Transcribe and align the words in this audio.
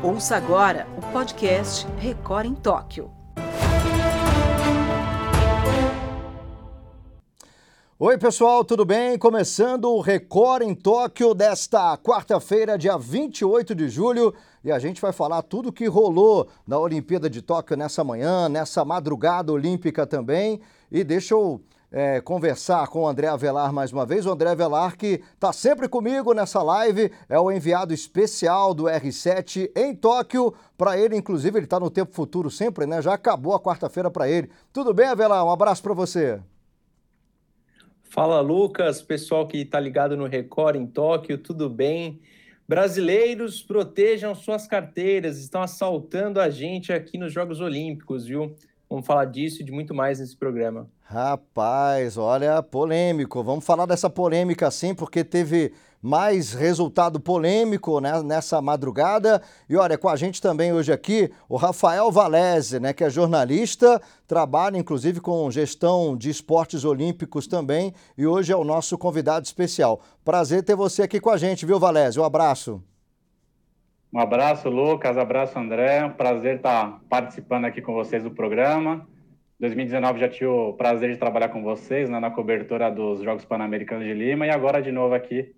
Ouça 0.00 0.36
agora 0.36 0.86
o 0.96 1.12
podcast 1.12 1.84
Record 1.98 2.46
em 2.46 2.54
Tóquio. 2.54 3.10
Oi, 7.98 8.16
pessoal, 8.16 8.64
tudo 8.64 8.84
bem? 8.84 9.18
Começando 9.18 9.86
o 9.86 10.00
Record 10.00 10.62
em 10.62 10.72
Tóquio 10.72 11.34
desta 11.34 11.98
quarta-feira, 11.98 12.78
dia 12.78 12.96
28 12.96 13.74
de 13.74 13.88
julho, 13.88 14.32
e 14.62 14.70
a 14.70 14.78
gente 14.78 15.00
vai 15.00 15.12
falar 15.12 15.42
tudo 15.42 15.70
o 15.70 15.72
que 15.72 15.86
rolou 15.86 16.48
na 16.64 16.78
Olimpíada 16.78 17.28
de 17.28 17.42
Tóquio 17.42 17.76
nessa 17.76 18.04
manhã, 18.04 18.48
nessa 18.48 18.84
madrugada 18.84 19.52
olímpica 19.52 20.06
também. 20.06 20.60
E 20.92 21.02
deixa 21.02 21.34
eu 21.34 21.60
é, 21.90 22.20
conversar 22.20 22.86
com 22.88 23.02
o 23.02 23.08
André 23.08 23.26
Avelar 23.26 23.72
mais 23.72 23.92
uma 23.92 24.04
vez. 24.04 24.26
O 24.26 24.30
André 24.30 24.50
Avelar, 24.50 24.96
que 24.96 25.22
está 25.34 25.52
sempre 25.52 25.88
comigo 25.88 26.34
nessa 26.34 26.62
live, 26.62 27.10
é 27.28 27.38
o 27.38 27.50
enviado 27.50 27.94
especial 27.94 28.74
do 28.74 28.84
R7 28.84 29.70
em 29.74 29.94
Tóquio. 29.94 30.54
Para 30.76 30.98
ele, 30.98 31.16
inclusive, 31.16 31.58
ele 31.58 31.64
está 31.64 31.80
no 31.80 31.90
tempo 31.90 32.12
futuro 32.12 32.50
sempre, 32.50 32.86
né? 32.86 33.00
Já 33.00 33.14
acabou 33.14 33.54
a 33.54 33.60
quarta-feira 33.60 34.10
para 34.10 34.28
ele. 34.28 34.50
Tudo 34.72 34.92
bem, 34.92 35.06
Avelar? 35.06 35.44
Um 35.44 35.50
abraço 35.50 35.82
para 35.82 35.94
você. 35.94 36.40
Fala, 38.02 38.40
Lucas, 38.40 39.02
pessoal 39.02 39.46
que 39.46 39.58
está 39.58 39.78
ligado 39.78 40.16
no 40.16 40.26
Record 40.26 40.76
em 40.76 40.86
Tóquio, 40.86 41.36
tudo 41.36 41.68
bem? 41.68 42.20
Brasileiros, 42.66 43.62
protejam 43.62 44.34
suas 44.34 44.66
carteiras, 44.66 45.38
estão 45.38 45.62
assaltando 45.62 46.40
a 46.40 46.50
gente 46.50 46.92
aqui 46.92 47.16
nos 47.16 47.32
Jogos 47.32 47.60
Olímpicos, 47.60 48.26
viu? 48.26 48.54
Vamos 48.88 49.06
falar 49.06 49.26
disso 49.26 49.60
e 49.60 49.64
de 49.64 49.70
muito 49.70 49.94
mais 49.94 50.18
nesse 50.18 50.36
programa. 50.36 50.88
Rapaz, 51.02 52.16
olha, 52.16 52.62
polêmico. 52.62 53.42
Vamos 53.42 53.64
falar 53.64 53.86
dessa 53.86 54.08
polêmica 54.08 54.70
sim, 54.70 54.94
porque 54.94 55.22
teve 55.22 55.72
mais 56.00 56.52
resultado 56.52 57.18
polêmico 57.18 58.00
né, 58.00 58.22
nessa 58.22 58.62
madrugada. 58.62 59.42
E 59.68 59.76
olha, 59.76 59.98
com 59.98 60.08
a 60.08 60.16
gente 60.16 60.40
também 60.40 60.72
hoje 60.72 60.92
aqui 60.92 61.30
o 61.48 61.56
Rafael 61.56 62.10
Valese, 62.10 62.78
né, 62.78 62.92
que 62.92 63.04
é 63.04 63.10
jornalista, 63.10 64.00
trabalha 64.26 64.78
inclusive 64.78 65.20
com 65.20 65.50
gestão 65.50 66.16
de 66.16 66.30
esportes 66.30 66.84
olímpicos 66.84 67.46
também 67.46 67.92
e 68.16 68.26
hoje 68.26 68.52
é 68.52 68.56
o 68.56 68.64
nosso 68.64 68.96
convidado 68.96 69.44
especial. 69.44 70.00
Prazer 70.24 70.62
ter 70.62 70.76
você 70.76 71.02
aqui 71.02 71.20
com 71.20 71.30
a 71.30 71.36
gente, 71.36 71.66
viu, 71.66 71.78
Valese? 71.78 72.20
Um 72.20 72.24
abraço. 72.24 72.82
Um 74.12 74.18
abraço, 74.18 74.68
Lucas. 74.70 75.18
Abraço, 75.18 75.58
André. 75.58 76.04
Um 76.04 76.12
prazer 76.12 76.56
estar 76.56 77.00
participando 77.08 77.66
aqui 77.66 77.82
com 77.82 77.92
vocês 77.92 78.22
do 78.22 78.30
programa. 78.30 79.06
2019 79.60 80.20
já 80.20 80.28
tive 80.28 80.46
o 80.46 80.72
prazer 80.72 81.10
de 81.10 81.18
trabalhar 81.18 81.48
com 81.48 81.62
vocês 81.62 82.08
né, 82.08 82.18
na 82.18 82.30
cobertura 82.30 82.90
dos 82.90 83.22
Jogos 83.22 83.44
Pan-Americanos 83.44 84.04
de 84.04 84.14
Lima 84.14 84.46
e 84.46 84.50
agora 84.50 84.80
de 84.80 84.92
novo 84.92 85.14
aqui 85.14 85.52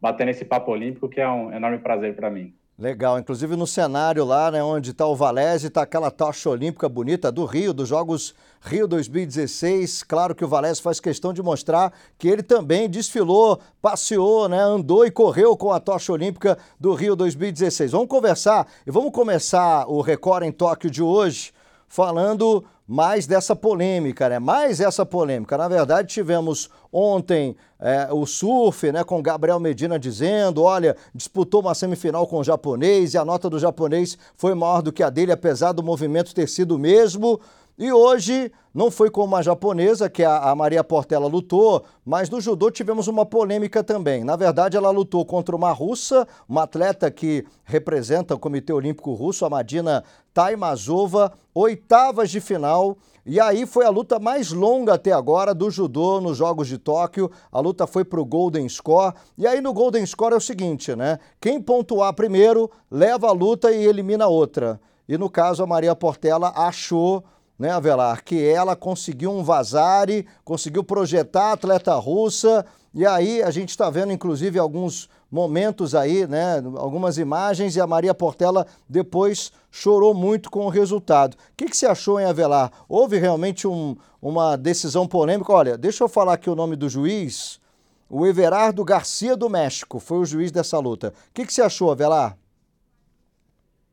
batendo 0.00 0.30
esse 0.30 0.44
papo 0.44 0.70
olímpico, 0.70 1.08
que 1.08 1.20
é 1.20 1.28
um 1.28 1.52
enorme 1.52 1.78
prazer 1.78 2.14
para 2.14 2.30
mim. 2.30 2.54
Legal, 2.80 3.18
inclusive 3.18 3.56
no 3.56 3.66
cenário 3.66 4.24
lá, 4.24 4.52
né, 4.52 4.62
onde 4.62 4.92
está 4.92 5.04
o 5.04 5.16
Valese, 5.16 5.66
está 5.66 5.82
aquela 5.82 6.12
tocha 6.12 6.48
olímpica 6.48 6.88
bonita 6.88 7.32
do 7.32 7.44
Rio, 7.44 7.74
dos 7.74 7.88
Jogos 7.88 8.36
Rio 8.60 8.86
2016. 8.86 10.04
Claro 10.04 10.32
que 10.32 10.44
o 10.44 10.48
Valese 10.48 10.80
faz 10.80 11.00
questão 11.00 11.32
de 11.32 11.42
mostrar 11.42 11.92
que 12.16 12.28
ele 12.28 12.40
também 12.40 12.88
desfilou, 12.88 13.58
passeou, 13.82 14.48
né, 14.48 14.60
andou 14.60 15.04
e 15.04 15.10
correu 15.10 15.56
com 15.56 15.72
a 15.72 15.80
tocha 15.80 16.12
olímpica 16.12 16.56
do 16.78 16.94
Rio 16.94 17.16
2016. 17.16 17.90
Vamos 17.90 18.06
conversar 18.06 18.68
e 18.86 18.92
vamos 18.92 19.10
começar 19.10 19.84
o 19.88 20.00
Record 20.00 20.44
em 20.44 20.52
Tóquio 20.52 20.88
de 20.88 21.02
hoje 21.02 21.52
falando 21.88 22.64
mais 22.86 23.26
dessa 23.26 23.54
polêmica, 23.54 24.28
né? 24.28 24.38
Mais 24.38 24.80
essa 24.80 25.04
polêmica. 25.04 25.58
Na 25.58 25.68
verdade, 25.68 26.08
tivemos 26.08 26.70
ontem 26.92 27.54
é, 27.78 28.08
o 28.10 28.24
surf, 28.24 28.90
né, 28.90 29.04
com 29.04 29.22
Gabriel 29.22 29.60
Medina 29.60 29.98
dizendo, 29.98 30.62
olha, 30.62 30.96
disputou 31.14 31.60
uma 31.60 31.74
semifinal 31.74 32.26
com 32.26 32.38
o 32.38 32.44
japonês 32.44 33.12
e 33.12 33.18
a 33.18 33.24
nota 33.24 33.50
do 33.50 33.58
japonês 33.58 34.16
foi 34.36 34.54
maior 34.54 34.80
do 34.80 34.92
que 34.92 35.02
a 35.02 35.10
dele, 35.10 35.32
apesar 35.32 35.72
do 35.72 35.82
movimento 35.82 36.34
ter 36.34 36.48
sido 36.48 36.76
o 36.76 36.78
mesmo. 36.78 37.38
E 37.78 37.92
hoje 37.92 38.50
não 38.74 38.90
foi 38.90 39.08
como 39.08 39.36
a 39.36 39.42
japonesa, 39.42 40.10
que 40.10 40.24
a, 40.24 40.52
Maria 40.52 40.82
Portela 40.82 41.28
lutou, 41.28 41.84
mas 42.04 42.28
no 42.28 42.40
judô 42.40 42.72
tivemos 42.72 43.06
uma 43.06 43.24
polêmica 43.24 43.84
também. 43.84 44.24
Na 44.24 44.34
verdade, 44.34 44.76
ela 44.76 44.90
lutou 44.90 45.24
contra 45.24 45.54
uma 45.54 45.70
russa, 45.70 46.26
uma 46.48 46.64
atleta 46.64 47.08
que 47.08 47.46
representa 47.64 48.34
o 48.34 48.38
Comitê 48.38 48.72
Olímpico 48.72 49.12
Russo, 49.14 49.44
a 49.44 49.50
Madina 49.50 50.02
Taimazova, 50.34 51.32
oitavas 51.54 52.30
de 52.30 52.40
final. 52.40 52.98
E 53.24 53.38
aí 53.38 53.64
foi 53.64 53.84
a 53.84 53.90
luta 53.90 54.18
mais 54.18 54.50
longa 54.50 54.94
até 54.94 55.12
agora 55.12 55.54
do 55.54 55.70
judô 55.70 56.20
nos 56.20 56.36
Jogos 56.36 56.66
de 56.66 56.78
Tóquio. 56.78 57.30
A 57.52 57.60
luta 57.60 57.86
foi 57.86 58.04
para 58.04 58.20
o 58.20 58.24
Golden 58.24 58.68
Score. 58.68 59.14
E 59.36 59.46
aí 59.46 59.60
no 59.60 59.72
Golden 59.72 60.04
Score 60.04 60.34
é 60.34 60.36
o 60.36 60.40
seguinte, 60.40 60.96
né? 60.96 61.20
Quem 61.40 61.62
pontuar 61.62 62.12
primeiro 62.12 62.68
leva 62.90 63.28
a 63.28 63.32
luta 63.32 63.70
e 63.70 63.86
elimina 63.86 64.24
a 64.24 64.28
outra. 64.28 64.80
E 65.08 65.16
no 65.16 65.30
caso, 65.30 65.62
a 65.62 65.66
Maria 65.66 65.94
Portela 65.94 66.52
achou 66.56 67.24
né, 67.58 67.70
Avelar, 67.70 68.22
que 68.22 68.42
ela 68.44 68.76
conseguiu 68.76 69.32
um 69.32 69.42
vazare, 69.42 70.26
conseguiu 70.44 70.84
projetar 70.84 71.46
a 71.46 71.52
atleta 71.52 71.94
russa, 71.94 72.64
e 72.94 73.04
aí 73.04 73.42
a 73.42 73.50
gente 73.50 73.70
está 73.70 73.90
vendo, 73.90 74.12
inclusive, 74.12 74.58
alguns 74.58 75.08
momentos 75.30 75.94
aí, 75.94 76.26
né, 76.26 76.62
algumas 76.76 77.18
imagens, 77.18 77.74
e 77.74 77.80
a 77.80 77.86
Maria 77.86 78.14
Portela 78.14 78.66
depois 78.88 79.52
chorou 79.70 80.14
muito 80.14 80.50
com 80.50 80.66
o 80.66 80.70
resultado. 80.70 81.34
O 81.34 81.36
que, 81.56 81.66
que 81.66 81.76
você 81.76 81.86
achou, 81.86 82.20
em 82.20 82.24
Avelar? 82.24 82.70
Houve 82.88 83.18
realmente 83.18 83.66
um, 83.66 83.96
uma 84.22 84.56
decisão 84.56 85.06
polêmica? 85.06 85.52
Olha, 85.52 85.76
deixa 85.76 86.04
eu 86.04 86.08
falar 86.08 86.34
aqui 86.34 86.48
o 86.48 86.54
nome 86.54 86.76
do 86.76 86.88
juiz, 86.88 87.60
o 88.08 88.26
Everardo 88.26 88.84
Garcia 88.84 89.36
do 89.36 89.50
México, 89.50 89.98
foi 89.98 90.18
o 90.18 90.24
juiz 90.24 90.50
dessa 90.50 90.78
luta. 90.78 91.08
O 91.08 91.34
que, 91.34 91.44
que 91.44 91.52
você 91.52 91.60
achou, 91.60 91.90
Avelar? 91.90 92.38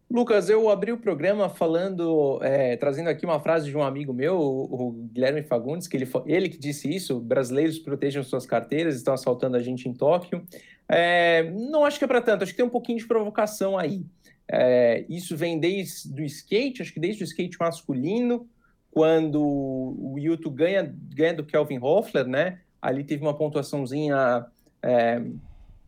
Lucas, 0.10 0.50
eu 0.50 0.70
abri 0.70 0.92
o 0.92 0.98
programa 0.98 1.50
falando, 1.50 2.40
é, 2.44 2.78
trazendo 2.78 3.10
aqui 3.10 3.26
uma 3.26 3.40
frase 3.40 3.70
de 3.70 3.76
um 3.76 3.82
amigo 3.82 4.14
meu, 4.14 4.40
o, 4.40 4.92
Guilherme 5.12 5.42
Fagundes, 5.42 5.88
que 5.88 5.98
ele, 5.98 6.08
ele 6.28 6.50
que 6.50 6.58
disse 6.58 6.94
isso: 6.94 7.20
brasileiros 7.20 7.80
protejam 7.80 8.24
suas 8.24 8.46
carteiras, 8.46 8.96
estão 8.96 9.14
assaltando 9.14 9.58
a 9.58 9.62
gente 9.62 9.90
em 9.90 9.94
Tóquio. 9.94 10.44
É, 10.88 11.50
não 11.52 11.84
acho 11.84 11.98
que 11.98 12.06
é 12.06 12.08
para 12.08 12.22
tanto, 12.22 12.44
acho 12.44 12.52
que 12.52 12.58
tem 12.58 12.66
um 12.66 12.70
pouquinho 12.70 13.00
de 13.00 13.08
provocação 13.08 13.78
aí. 13.78 14.06
É, 14.48 15.04
isso 15.10 15.36
vem 15.36 15.60
desde 15.60 16.22
o 16.22 16.26
skate, 16.26 16.84
acho 16.84 16.94
que 16.94 17.00
desde 17.00 17.24
o 17.24 17.26
skate 17.26 17.58
masculino, 17.60 18.48
quando 18.92 19.42
o 19.42 20.16
Yuto 20.20 20.52
ganha, 20.52 20.94
ganha 21.16 21.34
do 21.34 21.44
Kelvin 21.44 21.80
Hoffler, 21.82 22.28
né? 22.28 22.60
Ali 22.80 23.04
teve 23.04 23.24
uma 23.24 23.36
pontuaçãozinha 23.36 24.46
é, 24.84 25.20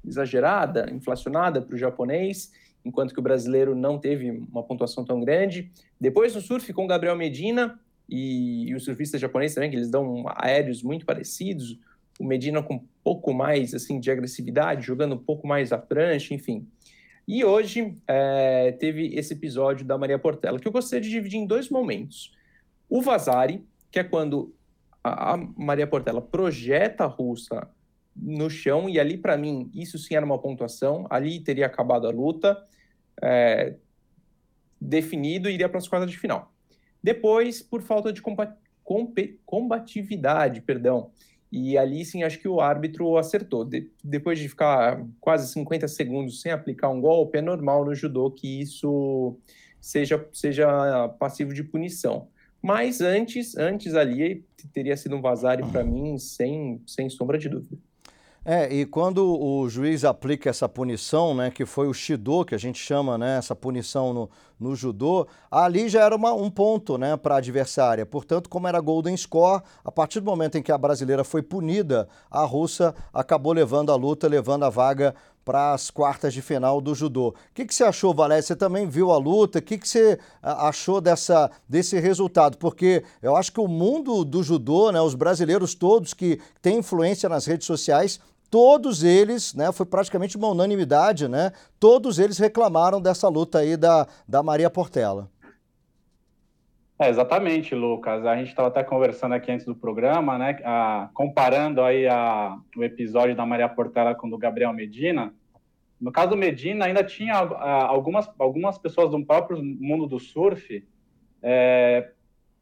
exagerada, 0.04 0.90
inflacionada 0.92 1.62
para 1.62 1.76
o 1.76 1.78
japonês 1.78 2.52
enquanto 2.88 3.14
que 3.14 3.20
o 3.20 3.24
brasileiro 3.24 3.76
não 3.76 4.00
teve 4.00 4.32
uma 4.32 4.64
pontuação 4.64 5.04
tão 5.04 5.20
grande. 5.20 5.70
Depois 6.00 6.34
no 6.34 6.42
surf 6.42 6.72
com 6.74 6.86
o 6.86 6.88
Gabriel 6.88 7.16
Medina 7.16 7.80
e, 8.10 8.70
e 8.70 8.76
os 8.76 8.86
surfistas 8.86 9.20
japoneses 9.20 9.56
também, 9.56 9.70
que 9.70 9.76
eles 9.76 9.92
dão 9.92 10.24
aéreos 10.36 10.82
muito 10.82 11.06
parecidos. 11.06 11.78
O 12.20 12.24
Medina 12.24 12.64
com 12.64 12.76
um 12.76 12.84
pouco 13.04 13.34
mais 13.34 13.74
assim 13.74 14.00
de 14.00 14.10
agressividade, 14.10 14.86
jogando 14.86 15.16
um 15.16 15.20
pouco 15.20 15.46
mais 15.46 15.72
a 15.72 15.78
prancha, 15.78 16.34
enfim. 16.34 16.66
E 17.28 17.44
hoje 17.44 17.98
é, 18.08 18.72
teve 18.72 19.14
esse 19.14 19.34
episódio 19.34 19.86
da 19.86 19.98
Maria 19.98 20.18
Portela, 20.18 20.58
que 20.58 20.68
eu 20.68 20.72
gostaria 20.72 21.02
de 21.02 21.10
dividir 21.10 21.38
em 21.38 21.46
dois 21.46 21.70
momentos. 21.70 22.34
O 22.90 23.02
Vazari, 23.02 23.66
que 23.92 24.00
é 24.00 24.04
quando 24.04 24.56
a, 25.04 25.34
a 25.34 25.38
Maria 25.38 25.86
Portela 25.86 26.22
projeta 26.22 27.04
a 27.04 27.08
russa 27.08 27.68
no 28.16 28.50
chão, 28.50 28.90
e 28.90 29.00
ali, 29.00 29.18
para 29.18 29.38
mim, 29.38 29.70
isso 29.76 29.98
sim 29.98 30.16
era 30.16 30.26
uma 30.26 30.40
pontuação, 30.40 31.06
ali 31.10 31.40
teria 31.40 31.66
acabado 31.68 32.08
a 32.08 32.12
luta 32.12 32.58
é, 33.22 33.76
definido 34.80 35.50
iria 35.50 35.70
para 35.70 35.78
as 35.78 35.88
quartas 35.88 36.12
de 36.12 36.18
final. 36.18 36.54
Depois, 37.02 37.62
por 37.62 37.82
falta 37.82 38.12
de 38.12 38.22
combatividade, 39.46 40.62
perdão, 40.62 41.12
e 41.52 41.78
ali 41.78 42.04
sim 42.04 42.24
acho 42.24 42.40
que 42.40 42.48
o 42.48 42.60
árbitro 42.60 43.18
acertou. 43.18 43.64
De, 43.64 43.90
depois 44.04 44.38
de 44.40 44.50
ficar 44.50 45.06
quase 45.20 45.52
50 45.54 45.88
segundos 45.88 46.42
sem 46.42 46.52
aplicar 46.52 46.90
um 46.90 47.00
golpe, 47.00 47.38
é 47.38 47.42
normal 47.42 47.86
no 47.86 47.96
judô 47.96 48.30
que 48.32 48.62
isso 48.62 49.38
seja, 49.80 50.28
seja 50.34 51.08
passivo 51.20 51.54
de 51.54 51.64
punição. 51.64 52.28
Mas 52.62 53.02
antes, 53.02 53.56
antes 53.56 53.94
ali 53.94 54.46
teria 54.74 54.98
sido 54.98 55.16
um 55.16 55.22
vazare 55.22 55.64
para 55.72 55.84
mim 55.84 56.18
sem, 56.18 56.82
sem 56.86 57.10
sombra 57.10 57.38
de 57.38 57.48
dúvida. 57.48 57.78
É, 58.50 58.74
e 58.74 58.86
quando 58.86 59.28
o 59.28 59.68
juiz 59.68 60.06
aplica 60.06 60.50
essa 60.50 60.70
punição, 60.70 61.36
né, 61.36 61.52
que 61.52 61.66
foi 61.66 61.86
o 61.86 61.94
Shido, 61.94 62.46
que 62.46 62.56
a 62.56 62.58
gente 62.58 62.80
chama, 62.80 63.18
né, 63.18 63.38
essa 63.38 63.54
punição 63.54 64.14
no, 64.14 64.30
no 64.58 64.74
judô, 64.74 65.28
ali 65.52 65.90
já 65.90 66.06
era 66.06 66.16
uma, 66.16 66.32
um 66.32 66.50
ponto, 66.50 66.98
né, 66.98 67.18
para 67.18 67.36
a 67.36 67.38
adversária. 67.40 68.06
Portanto, 68.06 68.48
como 68.48 68.66
era 68.66 68.80
golden 68.80 69.18
score, 69.18 69.62
a 69.84 69.92
partir 69.92 70.22
do 70.22 70.28
momento 70.28 70.58
em 70.58 70.64
que 70.64 70.72
a 70.72 70.78
brasileira 70.78 71.26
foi 71.26 71.42
punida, 71.42 72.08
a 72.32 72.46
russa 72.46 72.96
acabou 73.14 73.52
levando 73.52 73.92
a 73.92 73.98
luta, 73.98 74.30
levando 74.30 74.64
a 74.64 74.70
vaga 74.70 75.14
para 75.44 75.74
as 75.74 75.90
quartas 75.90 76.34
de 76.34 76.42
final 76.42 76.80
do 76.80 76.96
judô. 76.96 77.30
O 77.30 77.36
que, 77.54 77.66
que 77.66 77.76
você 77.76 77.84
achou, 77.84 78.14
Valéria? 78.14 78.42
Você 78.42 78.56
também 78.56 78.88
viu 78.88 79.12
a 79.12 79.18
luta? 79.18 79.60
O 79.60 79.62
que, 79.62 79.78
que 79.78 79.88
você 79.88 80.18
achou 80.42 81.02
dessa, 81.02 81.52
desse 81.68 82.00
resultado? 82.00 82.58
Porque 82.58 83.04
eu 83.22 83.36
acho 83.36 83.52
que 83.52 83.60
o 83.60 83.68
mundo 83.68 84.24
do 84.24 84.42
judô, 84.42 84.90
né, 84.90 85.02
os 85.02 85.16
brasileiros 85.16 85.76
todos 85.76 86.14
que 86.14 86.40
têm 86.62 86.80
influência 86.80 87.28
nas 87.28 87.46
redes 87.46 87.68
sociais, 87.68 88.22
todos 88.50 89.04
eles, 89.04 89.54
né, 89.54 89.72
foi 89.72 89.86
praticamente 89.86 90.38
uma 90.38 90.50
unanimidade, 90.50 91.28
né, 91.28 91.52
todos 91.80 92.20
eles 92.20 92.38
reclamaram 92.38 93.02
dessa 93.02 93.28
luta 93.28 93.60
aí 93.60 93.78
da, 93.78 94.08
da 94.28 94.42
Maria 94.42 94.70
Portela. 94.70 95.30
É, 97.00 97.10
exatamente, 97.10 97.76
Lucas. 97.76 98.26
A 98.26 98.36
gente 98.36 98.48
estava 98.48 98.70
até 98.70 98.84
conversando 98.84 99.36
aqui 99.36 99.52
antes 99.52 99.68
do 99.68 99.76
programa, 99.76 100.36
né? 100.40 100.58
A, 100.64 101.10
comparando 101.14 101.84
aí 101.84 102.08
a, 102.08 102.58
o 102.76 102.84
episódio 102.84 103.36
da 103.36 103.46
Maria 103.46 103.70
Portela 103.70 104.16
com 104.16 104.26
o 104.26 104.32
do 104.32 104.38
Gabriel 104.38 104.74
Medina. 104.74 105.32
No 106.02 106.12
caso 106.12 106.32
do 106.32 106.36
Medina, 106.36 106.86
ainda 106.86 107.04
tinha 107.04 107.36
a, 107.36 107.86
algumas, 107.86 108.28
algumas 108.40 108.80
pessoas 108.80 109.12
do 109.12 109.24
próprio 109.24 109.64
mundo 109.64 110.08
do 110.08 110.20
surf 110.20 110.84
é, 111.44 112.10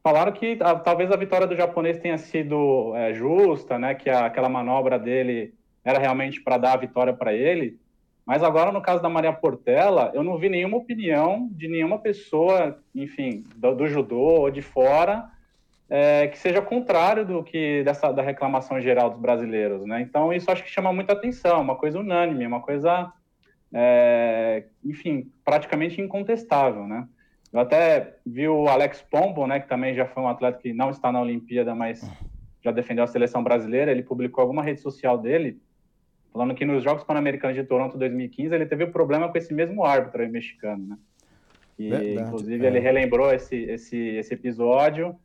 falaram 0.02 0.32
que 0.32 0.56
talvez 0.84 1.10
a 1.10 1.16
vitória 1.16 1.46
do 1.46 1.56
japonês 1.56 1.98
tenha 1.98 2.18
sido 2.18 2.94
é, 2.94 3.14
justa, 3.14 3.78
né? 3.78 3.94
Que 3.94 4.10
aquela 4.10 4.48
manobra 4.48 4.98
dele 4.98 5.54
era 5.86 6.00
realmente 6.00 6.40
para 6.40 6.58
dar 6.58 6.72
a 6.72 6.78
vitória 6.78 7.14
para 7.14 7.32
ele. 7.32 7.78
Mas 8.26 8.42
agora, 8.42 8.72
no 8.72 8.82
caso 8.82 9.00
da 9.00 9.08
Maria 9.08 9.32
Portela, 9.32 10.10
eu 10.12 10.24
não 10.24 10.36
vi 10.36 10.48
nenhuma 10.48 10.76
opinião 10.76 11.48
de 11.52 11.68
nenhuma 11.68 11.96
pessoa, 11.96 12.76
enfim, 12.92 13.44
do, 13.54 13.72
do 13.72 13.86
judô 13.86 14.18
ou 14.18 14.50
de 14.50 14.60
fora, 14.60 15.30
é, 15.88 16.26
que 16.26 16.36
seja 16.36 16.60
contrário 16.60 17.24
do 17.24 17.44
que 17.44 17.84
dessa 17.84 18.10
da 18.10 18.20
reclamação 18.20 18.80
geral 18.80 19.10
dos 19.10 19.20
brasileiros, 19.20 19.86
né? 19.86 20.00
Então 20.00 20.32
isso 20.32 20.50
acho 20.50 20.64
que 20.64 20.70
chama 20.70 20.92
muita 20.92 21.12
atenção, 21.12 21.60
uma 21.62 21.76
coisa 21.76 22.00
unânime, 22.00 22.44
uma 22.44 22.60
coisa, 22.60 23.12
é, 23.72 24.64
enfim, 24.84 25.30
praticamente 25.44 26.00
incontestável, 26.00 26.84
né? 26.88 27.06
Eu 27.52 27.60
até 27.60 28.16
vi 28.26 28.48
o 28.48 28.66
Alex 28.66 29.02
Pombo, 29.08 29.46
né, 29.46 29.60
que 29.60 29.68
também 29.68 29.94
já 29.94 30.04
foi 30.04 30.20
um 30.20 30.28
atleta 30.28 30.58
que 30.58 30.72
não 30.72 30.90
está 30.90 31.12
na 31.12 31.22
Olimpíada, 31.22 31.76
mas 31.76 32.02
já 32.60 32.72
defendeu 32.72 33.04
a 33.04 33.06
seleção 33.06 33.42
brasileira. 33.42 33.92
Ele 33.92 34.02
publicou 34.02 34.42
alguma 34.42 34.64
rede 34.64 34.80
social 34.80 35.16
dele 35.16 35.60
falando 36.36 36.54
que 36.54 36.66
nos 36.66 36.84
Jogos 36.84 37.02
Pan-Americanos 37.02 37.56
de 37.56 37.64
Toronto 37.64 37.96
2015 37.96 38.54
ele 38.54 38.66
teve 38.66 38.84
um 38.84 38.92
problema 38.92 39.26
com 39.30 39.38
esse 39.38 39.54
mesmo 39.54 39.82
árbitro 39.82 40.20
aí, 40.20 40.28
mexicano, 40.28 40.86
né? 40.86 40.98
E, 41.78 41.88
Verdade, 41.88 42.28
inclusive, 42.28 42.64
é. 42.64 42.68
ele 42.68 42.78
relembrou 42.78 43.32
esse, 43.32 43.56
esse, 43.56 43.96
esse 43.96 44.34
episódio 44.34 45.16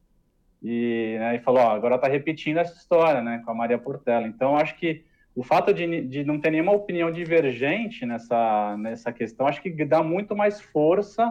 e, 0.63 1.17
né, 1.19 1.35
e 1.35 1.39
falou, 1.39 1.61
ó, 1.61 1.71
agora 1.71 1.97
tá 1.97 2.07
repetindo 2.07 2.57
essa 2.57 2.73
história, 2.73 3.21
né, 3.21 3.41
com 3.43 3.51
a 3.51 3.53
Maria 3.53 3.77
Portela. 3.77 4.25
Então, 4.25 4.55
acho 4.55 4.77
que 4.77 5.03
o 5.35 5.43
fato 5.43 5.73
de, 5.73 6.01
de 6.07 6.23
não 6.23 6.39
ter 6.39 6.51
nenhuma 6.51 6.71
opinião 6.71 7.11
divergente 7.11 8.05
nessa, 8.05 8.77
nessa 8.77 9.11
questão, 9.11 9.47
acho 9.47 9.61
que 9.61 9.69
dá 9.85 10.01
muito 10.01 10.35
mais 10.35 10.61
força 10.61 11.29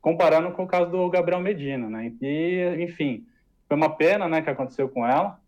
comparando 0.00 0.50
com 0.50 0.64
o 0.64 0.68
caso 0.68 0.90
do 0.90 1.08
Gabriel 1.10 1.40
Medina, 1.40 1.88
né? 1.88 2.12
E, 2.20 2.76
enfim, 2.80 3.24
foi 3.68 3.76
uma 3.76 3.90
pena, 3.90 4.28
né, 4.28 4.42
que 4.42 4.50
aconteceu 4.50 4.88
com 4.88 5.06
ela. 5.06 5.40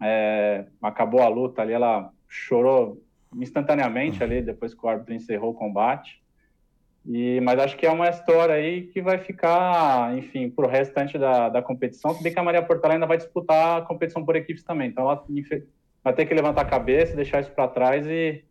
É, 0.00 0.66
acabou 0.82 1.22
a 1.22 1.28
luta 1.28 1.62
ali, 1.62 1.72
ela 1.72 2.10
chorou 2.28 3.02
instantaneamente 3.34 4.22
ali, 4.22 4.42
depois 4.42 4.74
que 4.74 4.84
o 4.84 4.88
árbitro 4.88 5.14
encerrou 5.14 5.50
o 5.50 5.54
combate. 5.54 6.22
E, 7.04 7.40
mas 7.40 7.58
acho 7.60 7.76
que 7.76 7.86
é 7.86 7.90
uma 7.90 8.08
história 8.08 8.54
aí 8.54 8.88
que 8.88 9.00
vai 9.00 9.18
ficar, 9.18 10.16
enfim, 10.18 10.50
para 10.50 10.66
o 10.66 10.68
restante 10.68 11.16
da, 11.16 11.48
da 11.48 11.62
competição, 11.62 12.12
se 12.12 12.22
bem 12.22 12.32
que 12.32 12.38
a 12.38 12.42
Maria 12.42 12.62
Portela 12.62 12.94
ainda 12.94 13.06
vai 13.06 13.16
disputar 13.16 13.78
a 13.78 13.82
competição 13.82 14.24
por 14.24 14.34
equipes 14.34 14.64
também. 14.64 14.88
Então 14.88 15.04
ela 15.04 15.24
vai 16.02 16.12
ter 16.12 16.26
que 16.26 16.34
levantar 16.34 16.62
a 16.62 16.64
cabeça, 16.64 17.14
deixar 17.14 17.40
isso 17.40 17.52
para 17.52 17.68
trás 17.68 18.06
e 18.06 18.44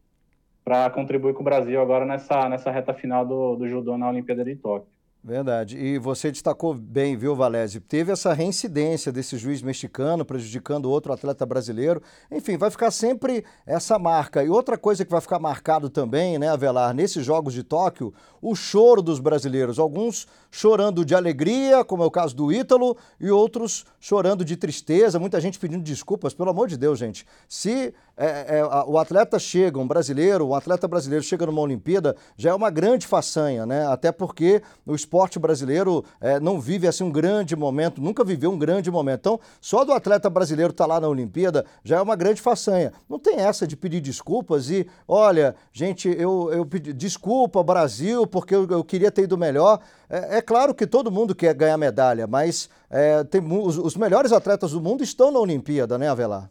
para 0.64 0.90
contribuir 0.90 1.34
com 1.34 1.42
o 1.42 1.44
Brasil 1.44 1.82
agora 1.82 2.06
nessa, 2.06 2.48
nessa 2.48 2.72
reta 2.72 2.94
final 2.94 3.26
do, 3.26 3.58
do 3.58 3.68
judô 3.68 3.98
na 3.98 4.10
Olimpíada 4.10 4.44
de 4.44 4.56
Tóquio. 4.56 4.95
Verdade. 5.26 5.76
E 5.76 5.98
você 5.98 6.32
destacou 6.32 6.76
bem, 6.76 7.18
viu, 7.18 7.36
Valese? 7.36 7.80
Teve 7.80 8.12
essa 8.12 8.32
reincidência 8.32 9.12
desse 9.12 9.38
juiz 9.38 9.60
mexicano 9.60 10.24
prejudicando 10.24 10.86
outro 10.86 11.12
atleta 11.12 11.44
brasileiro. 11.48 12.00
Enfim, 12.32 12.58
vai 12.58 12.70
ficar 12.70 12.92
sempre 12.92 13.44
essa 13.66 13.98
marca. 13.98 14.44
E 14.44 14.50
outra 14.50 14.78
coisa 14.78 15.04
que 15.04 15.10
vai 15.10 15.20
ficar 15.20 15.40
marcado 15.40 15.90
também, 15.90 16.38
né, 16.38 16.50
Avelar, 16.50 16.94
nesses 16.94 17.26
Jogos 17.26 17.56
de 17.56 17.64
Tóquio, 17.64 18.14
o 18.40 18.54
choro 18.54 19.02
dos 19.02 19.20
brasileiros. 19.20 19.80
Alguns 19.80 20.28
chorando 20.52 21.04
de 21.04 21.16
alegria, 21.16 21.84
como 21.84 22.04
é 22.04 22.06
o 22.06 22.12
caso 22.12 22.36
do 22.36 22.54
Ítalo, 22.54 22.96
e 23.20 23.32
outros 23.32 23.84
chorando 24.00 24.46
de 24.46 24.56
tristeza. 24.56 25.18
Muita 25.18 25.42
gente 25.42 25.58
pedindo 25.58 25.82
desculpas. 25.82 26.36
Pelo 26.36 26.52
amor 26.52 26.68
de 26.68 26.78
Deus, 26.78 27.00
gente. 27.00 27.26
Se 27.50 27.96
é, 28.16 28.60
é, 28.60 28.64
o 28.64 29.00
atleta 29.00 29.40
chega, 29.40 29.80
um 29.80 29.88
brasileiro, 29.88 30.48
um 30.48 30.54
atleta 30.54 30.88
brasileiro 30.88 31.26
chega 31.26 31.48
numa 31.48 31.62
Olimpíada, 31.62 32.16
já 32.38 32.52
é 32.52 32.54
uma 32.54 32.70
grande 32.70 33.08
façanha, 33.08 33.66
né? 33.66 33.88
Até 33.88 34.12
porque 34.12 34.62
o 34.86 34.94
esporte 34.94 35.15
brasileiro 35.40 36.04
é, 36.20 36.40
não 36.40 36.60
vive 36.60 36.88
assim 36.88 37.04
um 37.04 37.12
grande 37.12 37.56
momento, 37.56 38.02
nunca 38.02 38.24
viveu 38.24 38.52
um 38.52 38.58
grande 38.58 38.90
momento. 38.92 39.20
Então, 39.20 39.40
só 39.62 39.84
do 39.84 39.94
atleta 39.94 40.30
brasileiro 40.30 40.72
estar 40.72 40.86
tá 40.86 40.94
lá 40.94 41.00
na 41.00 41.08
Olimpíada 41.08 41.66
já 41.84 41.98
é 41.98 42.02
uma 42.02 42.16
grande 42.16 42.42
façanha. 42.42 42.92
Não 43.10 43.18
tem 43.20 43.38
essa 43.38 43.66
de 43.68 43.76
pedir 43.76 44.02
desculpas 44.02 44.70
e, 44.70 44.88
olha, 45.08 45.56
gente, 45.72 46.08
eu, 46.08 46.52
eu 46.52 46.66
pedi 46.66 46.94
desculpa, 46.94 47.64
Brasil, 47.64 48.28
porque 48.28 48.56
eu, 48.56 48.68
eu 48.70 48.84
queria 48.84 49.12
ter 49.12 49.24
ido 49.24 49.38
melhor. 49.38 49.80
É, 50.10 50.38
é, 50.38 50.42
claro 50.42 50.74
que 50.74 50.86
todo 50.86 51.12
mundo 51.12 51.34
quer 51.34 51.54
ganhar 51.54 51.78
medalha, 51.78 52.28
mas 52.28 52.70
é, 52.90 53.24
tem, 53.24 53.42
os, 53.42 53.78
os 53.78 53.96
melhores 53.96 54.32
atletas 54.32 54.72
do 54.72 54.82
mundo 54.82 55.04
estão 55.04 55.32
na 55.32 55.40
Olimpíada, 55.40 55.98
né, 55.98 56.10
Avelar? 56.10 56.50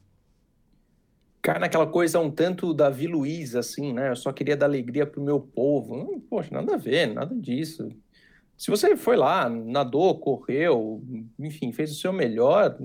Cara, 1.44 1.58
naquela 1.58 1.86
coisa 1.86 2.18
um 2.18 2.30
tanto 2.30 2.72
Davi 2.72 3.06
Luiz, 3.06 3.54
assim, 3.54 3.92
né? 3.92 4.08
Eu 4.08 4.16
só 4.16 4.32
queria 4.32 4.56
dar 4.56 4.64
alegria 4.64 5.04
pro 5.04 5.20
meu 5.20 5.38
povo. 5.38 5.94
Hum, 5.94 6.18
poxa, 6.18 6.48
nada 6.50 6.72
a 6.72 6.78
ver, 6.78 7.06
nada 7.12 7.34
disso. 7.34 7.90
Se 8.56 8.70
você 8.70 8.96
foi 8.96 9.16
lá, 9.16 9.48
nadou, 9.48 10.18
correu, 10.18 11.02
enfim, 11.38 11.72
fez 11.72 11.90
o 11.90 11.96
seu 11.96 12.12
melhor, 12.12 12.78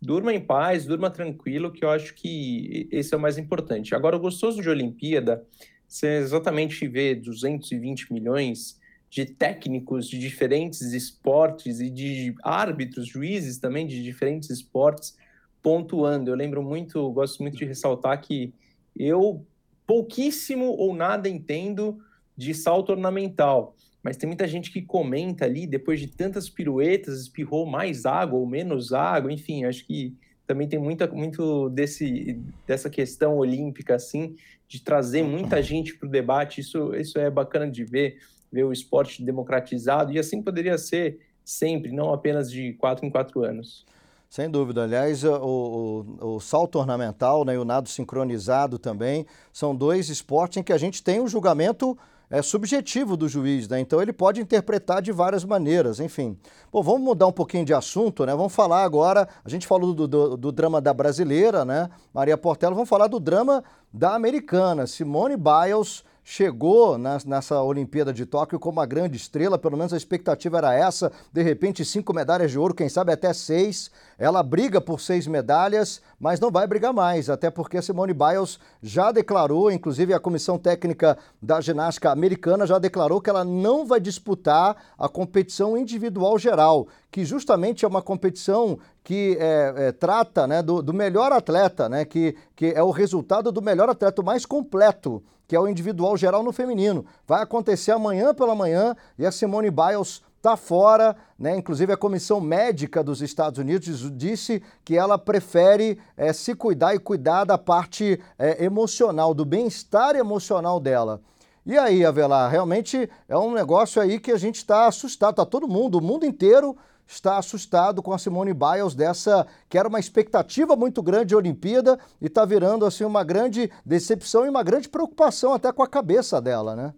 durma 0.00 0.32
em 0.32 0.40
paz, 0.40 0.86
durma 0.86 1.10
tranquilo, 1.10 1.72
que 1.72 1.84
eu 1.84 1.90
acho 1.90 2.14
que 2.14 2.88
esse 2.90 3.12
é 3.14 3.16
o 3.16 3.20
mais 3.20 3.38
importante. 3.38 3.94
Agora, 3.94 4.16
o 4.16 4.20
gostoso 4.20 4.62
de 4.62 4.68
Olimpíada, 4.68 5.44
você 5.86 6.18
exatamente 6.18 6.86
vê 6.88 7.14
220 7.14 8.12
milhões 8.12 8.80
de 9.10 9.26
técnicos 9.26 10.08
de 10.08 10.18
diferentes 10.18 10.94
esportes 10.94 11.80
e 11.80 11.90
de 11.90 12.34
árbitros, 12.42 13.06
juízes 13.06 13.58
também 13.58 13.86
de 13.86 14.02
diferentes 14.02 14.48
esportes 14.48 15.16
pontuando. 15.62 16.30
Eu 16.30 16.34
lembro 16.34 16.62
muito, 16.62 17.10
gosto 17.12 17.42
muito 17.42 17.58
de 17.58 17.64
ressaltar 17.64 18.20
que 18.22 18.54
eu 18.96 19.46
pouquíssimo 19.86 20.64
ou 20.64 20.94
nada 20.94 21.28
entendo 21.28 21.98
de 22.34 22.54
salto 22.54 22.90
ornamental, 22.90 23.76
mas 24.02 24.16
tem 24.16 24.26
muita 24.26 24.48
gente 24.48 24.70
que 24.70 24.82
comenta 24.82 25.44
ali, 25.44 25.66
depois 25.66 26.00
de 26.00 26.08
tantas 26.08 26.48
piruetas, 26.50 27.20
espirrou 27.20 27.64
mais 27.64 28.04
água 28.04 28.38
ou 28.38 28.46
menos 28.46 28.92
água, 28.92 29.32
enfim, 29.32 29.64
acho 29.64 29.86
que 29.86 30.16
também 30.46 30.68
tem 30.68 30.78
muita, 30.78 31.06
muito 31.06 31.68
desse, 31.70 32.40
dessa 32.66 32.90
questão 32.90 33.36
olímpica, 33.36 33.94
assim, 33.94 34.34
de 34.66 34.82
trazer 34.82 35.22
muita 35.22 35.62
gente 35.62 35.96
para 35.96 36.08
o 36.08 36.10
debate, 36.10 36.60
isso, 36.60 36.94
isso 36.94 37.18
é 37.18 37.30
bacana 37.30 37.70
de 37.70 37.84
ver, 37.84 38.18
ver 38.50 38.64
o 38.64 38.72
esporte 38.72 39.22
democratizado, 39.22 40.12
e 40.12 40.18
assim 40.18 40.42
poderia 40.42 40.76
ser 40.76 41.20
sempre, 41.44 41.92
não 41.92 42.12
apenas 42.12 42.50
de 42.50 42.72
quatro 42.74 43.06
em 43.06 43.10
quatro 43.10 43.44
anos. 43.44 43.84
Sem 44.28 44.50
dúvida. 44.50 44.84
Aliás, 44.84 45.24
o, 45.24 46.06
o, 46.20 46.36
o, 46.36 46.40
salto 46.40 46.78
ornamental 46.78 47.44
né, 47.44 47.54
e 47.54 47.58
o 47.58 47.66
nado 47.66 47.90
sincronizado 47.90 48.78
também 48.78 49.26
são 49.52 49.76
dois 49.76 50.08
esportes 50.08 50.56
em 50.56 50.62
que 50.62 50.72
a 50.72 50.78
gente 50.78 51.02
tem 51.02 51.20
um 51.20 51.28
julgamento 51.28 51.98
é, 52.32 52.40
subjetivo 52.40 53.14
do 53.14 53.28
juiz, 53.28 53.68
né? 53.68 53.78
Então 53.78 54.00
ele 54.00 54.12
pode 54.12 54.40
interpretar 54.40 55.02
de 55.02 55.12
várias 55.12 55.44
maneiras, 55.44 56.00
enfim. 56.00 56.34
Bom, 56.72 56.82
vamos 56.82 57.02
mudar 57.02 57.26
um 57.26 57.32
pouquinho 57.32 57.62
de 57.62 57.74
assunto, 57.74 58.24
né? 58.24 58.34
Vamos 58.34 58.54
falar 58.54 58.84
agora, 58.84 59.28
a 59.44 59.50
gente 59.50 59.66
falou 59.66 59.92
do, 59.92 60.08
do, 60.08 60.36
do 60.38 60.50
drama 60.50 60.80
da 60.80 60.94
brasileira, 60.94 61.62
né? 61.62 61.90
Maria 62.12 62.38
Portela, 62.38 62.74
vamos 62.74 62.88
falar 62.88 63.06
do 63.06 63.20
drama 63.20 63.62
da 63.92 64.14
americana. 64.14 64.86
Simone 64.86 65.36
Biles 65.36 66.02
chegou 66.24 66.96
nessa 66.98 67.60
Olimpíada 67.62 68.12
de 68.12 68.24
Tóquio 68.24 68.58
como 68.58 68.78
uma 68.78 68.86
grande 68.86 69.16
estrela, 69.16 69.58
pelo 69.58 69.76
menos 69.76 69.92
a 69.92 69.96
expectativa 69.96 70.58
era 70.58 70.74
essa, 70.74 71.10
de 71.32 71.42
repente 71.42 71.84
cinco 71.84 72.14
medalhas 72.14 72.50
de 72.50 72.58
ouro, 72.58 72.74
quem 72.74 72.88
sabe 72.88 73.12
até 73.12 73.32
seis. 73.32 73.90
Ela 74.18 74.42
briga 74.42 74.80
por 74.80 75.00
seis 75.00 75.26
medalhas, 75.26 76.00
mas 76.20 76.38
não 76.38 76.50
vai 76.50 76.66
brigar 76.66 76.92
mais, 76.92 77.28
até 77.28 77.50
porque 77.50 77.76
a 77.76 77.82
Simone 77.82 78.14
Biles 78.14 78.58
já 78.80 79.10
declarou, 79.10 79.70
inclusive 79.70 80.14
a 80.14 80.20
comissão 80.20 80.58
técnica 80.58 81.18
da 81.40 81.60
ginástica 81.60 82.10
americana 82.10 82.66
já 82.66 82.78
declarou 82.78 83.20
que 83.20 83.30
ela 83.30 83.44
não 83.44 83.84
vai 83.84 84.00
disputar 84.00 84.76
a 84.96 85.08
competição 85.08 85.76
individual 85.76 86.38
geral, 86.38 86.86
que 87.10 87.24
justamente 87.24 87.84
é 87.84 87.88
uma 87.88 88.00
competição 88.00 88.78
que 89.02 89.36
é, 89.40 89.74
é, 89.88 89.92
trata 89.92 90.46
né, 90.46 90.62
do, 90.62 90.80
do, 90.80 90.94
melhor 90.94 91.32
atleta, 91.32 91.88
né, 91.88 92.04
que, 92.04 92.36
que 92.54 92.66
é 92.66 92.82
o 92.82 92.92
resultado 92.92 93.50
do 93.50 93.60
melhor 93.60 93.90
atleta 93.90 94.22
mais 94.22 94.46
completo 94.46 95.22
que 95.52 95.56
é 95.56 95.60
o 95.60 95.68
individual 95.68 96.16
geral 96.16 96.42
no 96.42 96.50
feminino. 96.50 97.04
Vai 97.26 97.42
acontecer 97.42 97.90
amanhã 97.90 98.32
pela 98.32 98.54
manhã 98.54 98.96
e 99.18 99.26
a 99.26 99.30
Simone 99.30 99.70
Biles 99.70 100.22
está 100.38 100.56
fora, 100.56 101.14
né? 101.38 101.54
Inclusive 101.58 101.92
a 101.92 101.96
comissão 101.98 102.40
médica 102.40 103.04
dos 103.04 103.20
Estados 103.20 103.58
Unidos 103.58 104.10
disse 104.16 104.62
que 104.82 104.96
ela 104.96 105.18
prefere 105.18 105.98
é, 106.16 106.32
se 106.32 106.54
cuidar 106.54 106.94
e 106.94 106.98
cuidar 106.98 107.44
da 107.44 107.58
parte 107.58 108.18
é, 108.38 108.64
emocional, 108.64 109.34
do 109.34 109.44
bem-estar 109.44 110.16
emocional 110.16 110.80
dela. 110.80 111.20
E 111.66 111.76
aí, 111.76 112.02
Avelar, 112.02 112.50
realmente 112.50 113.06
é 113.28 113.36
um 113.36 113.52
negócio 113.52 114.00
aí 114.00 114.18
que 114.18 114.32
a 114.32 114.38
gente 114.38 114.56
está 114.56 114.86
assustado, 114.86 115.32
está 115.32 115.44
todo 115.44 115.68
mundo, 115.68 115.98
o 115.98 116.02
mundo 116.02 116.24
inteiro 116.24 116.74
está 117.06 117.38
assustado 117.38 118.02
com 118.02 118.12
a 118.12 118.18
Simone 118.18 118.54
Biles 118.54 118.94
dessa 118.94 119.46
que 119.68 119.76
era 119.76 119.88
uma 119.88 120.00
expectativa 120.00 120.74
muito 120.76 121.02
grande 121.02 121.26
de 121.26 121.36
Olimpíada 121.36 121.98
e 122.20 122.26
está 122.26 122.44
virando 122.44 122.86
assim 122.86 123.04
uma 123.04 123.24
grande 123.24 123.70
decepção 123.84 124.46
e 124.46 124.48
uma 124.48 124.62
grande 124.62 124.88
preocupação 124.88 125.52
até 125.52 125.72
com 125.72 125.82
a 125.82 125.88
cabeça 125.88 126.40
dela, 126.40 126.74
né? 126.74 126.94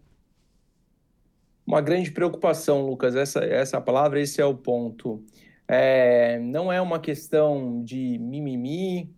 Uma 1.67 1.81
grande 1.81 2.11
preocupação, 2.11 2.85
Lucas. 2.85 3.17
Essa, 3.17 3.43
essa 3.43 3.81
palavra, 3.81 4.21
esse 4.21 4.41
é 4.41 4.45
o 4.45 4.55
ponto. 4.55 5.25
É, 5.67 6.39
não 6.39 6.71
é 6.71 6.81
uma 6.81 6.99
questão 6.99 7.83
de 7.83 8.19
mimimi, 8.19 9.11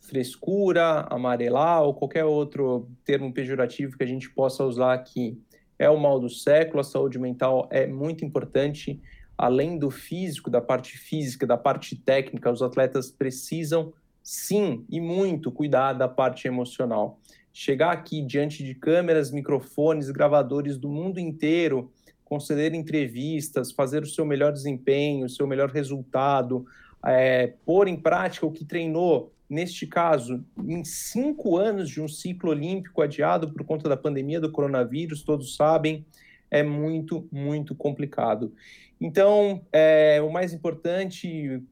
frescura, 0.00 1.06
amarelar 1.10 1.82
ou 1.82 1.94
qualquer 1.94 2.24
outro 2.24 2.88
termo 3.04 3.32
pejorativo 3.32 3.96
que 3.96 4.02
a 4.02 4.06
gente 4.06 4.30
possa 4.30 4.64
usar 4.64 4.94
aqui. 4.94 5.38
É 5.78 5.90
o 5.90 6.00
mal 6.00 6.18
do 6.18 6.30
século, 6.30 6.80
a 6.80 6.84
saúde 6.84 7.18
mental 7.18 7.68
é 7.70 7.86
muito 7.86 8.24
importante. 8.24 9.00
Além 9.42 9.76
do 9.76 9.90
físico, 9.90 10.48
da 10.48 10.60
parte 10.60 10.96
física, 10.96 11.44
da 11.44 11.56
parte 11.56 11.96
técnica, 11.96 12.48
os 12.48 12.62
atletas 12.62 13.10
precisam 13.10 13.92
sim 14.22 14.84
e 14.88 15.00
muito 15.00 15.50
cuidar 15.50 15.94
da 15.94 16.06
parte 16.06 16.46
emocional. 16.46 17.18
Chegar 17.52 17.90
aqui 17.90 18.22
diante 18.22 18.62
de 18.62 18.72
câmeras, 18.72 19.32
microfones, 19.32 20.10
gravadores 20.10 20.78
do 20.78 20.88
mundo 20.88 21.18
inteiro, 21.18 21.90
conceder 22.24 22.72
entrevistas, 22.72 23.72
fazer 23.72 24.04
o 24.04 24.06
seu 24.06 24.24
melhor 24.24 24.52
desempenho, 24.52 25.26
o 25.26 25.28
seu 25.28 25.44
melhor 25.44 25.70
resultado, 25.70 26.64
é, 27.04 27.54
pôr 27.66 27.88
em 27.88 27.96
prática 27.96 28.46
o 28.46 28.52
que 28.52 28.64
treinou 28.64 29.32
neste 29.50 29.88
caso, 29.88 30.44
em 30.56 30.84
cinco 30.84 31.56
anos 31.56 31.90
de 31.90 32.00
um 32.00 32.06
ciclo 32.06 32.50
olímpico 32.50 33.02
adiado 33.02 33.52
por 33.52 33.64
conta 33.64 33.88
da 33.88 33.96
pandemia 33.96 34.40
do 34.40 34.52
coronavírus, 34.52 35.24
todos 35.24 35.56
sabem, 35.56 36.06
é 36.52 36.62
muito, 36.62 37.26
muito 37.32 37.74
complicado. 37.74 38.52
Então, 39.00 39.62
é, 39.72 40.20
o 40.20 40.30
mais 40.30 40.52
importante, 40.52 41.62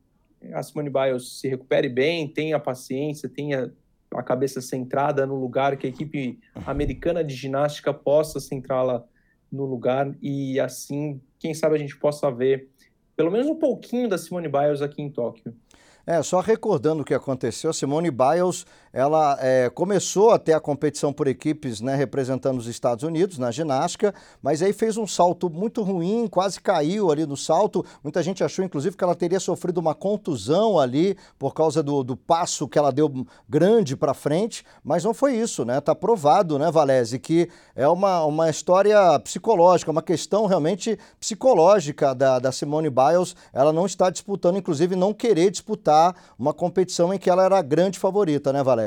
a 0.55 0.63
Simone 0.63 0.89
Biles 0.89 1.39
se 1.39 1.47
recupere 1.49 1.87
bem, 1.87 2.27
tenha 2.27 2.59
paciência, 2.59 3.29
tenha 3.29 3.71
a 4.13 4.23
cabeça 4.23 4.63
centrada 4.63 5.27
no 5.27 5.37
lugar, 5.37 5.77
que 5.77 5.87
a 5.87 5.91
equipe 5.91 6.41
americana 6.67 7.23
de 7.23 7.35
ginástica 7.35 7.93
possa 7.93 8.41
centrá-la 8.41 9.05
no 9.53 9.67
lugar 9.67 10.13
e 10.23 10.59
assim, 10.59 11.21
quem 11.39 11.53
sabe 11.53 11.75
a 11.75 11.79
gente 11.79 11.97
possa 11.99 12.31
ver 12.31 12.69
pelo 13.15 13.31
menos 13.31 13.49
um 13.49 13.57
pouquinho 13.57 14.09
da 14.09 14.17
Simone 14.17 14.49
Biles 14.49 14.81
aqui 14.81 15.03
em 15.03 15.11
Tóquio. 15.11 15.55
É, 16.07 16.23
só 16.23 16.41
recordando 16.41 17.03
o 17.03 17.05
que 17.05 17.13
aconteceu, 17.13 17.73
Simone 17.73 18.11
Biles, 18.11 18.65
ela 18.93 19.39
é, 19.41 19.71
começou 19.71 20.31
até 20.31 20.53
a 20.53 20.61
competição 20.61 21.13
por 21.13 21.29
equipes, 21.29 21.81
né, 21.81 21.95
representando 21.95 22.59
os 22.59 22.67
Estados 22.67 23.05
Unidos 23.05 23.39
na 23.39 23.51
ginástica, 23.51 24.13
mas 24.43 24.63
aí 24.63 24.73
fez 24.73 24.97
um 24.97 25.07
salto 25.07 25.49
muito 25.49 25.83
ruim, 25.83 26.27
quase 26.27 26.61
caiu 26.61 27.11
ali 27.11 27.25
no 27.25 27.37
salto. 27.37 27.85
Muita 28.03 28.23
gente 28.23 28.43
achou, 28.43 28.65
inclusive, 28.65 28.97
que 28.97 29.05
ela 29.05 29.15
teria 29.15 29.39
sofrido 29.39 29.79
uma 29.79 29.95
contusão 29.95 30.79
ali 30.79 31.17
por 31.39 31.55
causa 31.55 31.83
do, 31.83 32.03
do 32.03 32.17
passo 32.17 32.69
que 32.69 32.79
ela 32.79 32.91
deu 32.91 33.27
grande 33.49 33.97
para 33.97 34.13
frente, 34.13 34.65
mas 34.83 35.05
não 35.05 35.15
foi 35.15 35.37
isso, 35.37 35.65
né? 35.65 35.81
Tá 35.81 35.95
provado, 35.95 36.59
né, 36.59 36.71
Valese, 36.71 37.19
que 37.19 37.49
é 37.77 37.87
uma, 37.89 38.25
uma 38.25 38.51
história 38.51 39.19
psicológica, 39.21 39.91
uma 39.91 40.03
questão 40.03 40.47
realmente 40.47 40.99
psicológica 41.19 42.15
da, 42.15 42.39
da 42.39 42.51
Simone 42.51 42.91
Biles. 42.91 43.37
Ela 43.53 43.73
não 43.73 43.87
está 43.87 44.11
disputando, 44.11 44.59
inclusive, 44.59 44.97
não 44.97 45.15
querer 45.15 45.51
disputar 45.51 46.15
uma 46.39 46.53
competição 46.53 47.15
em 47.15 47.19
que 47.19 47.31
ela 47.31 47.45
era 47.45 47.59
a 47.59 47.63
grande 47.63 47.99
favorita, 47.99 48.53
né, 48.53 48.63
Valese? 48.63 48.80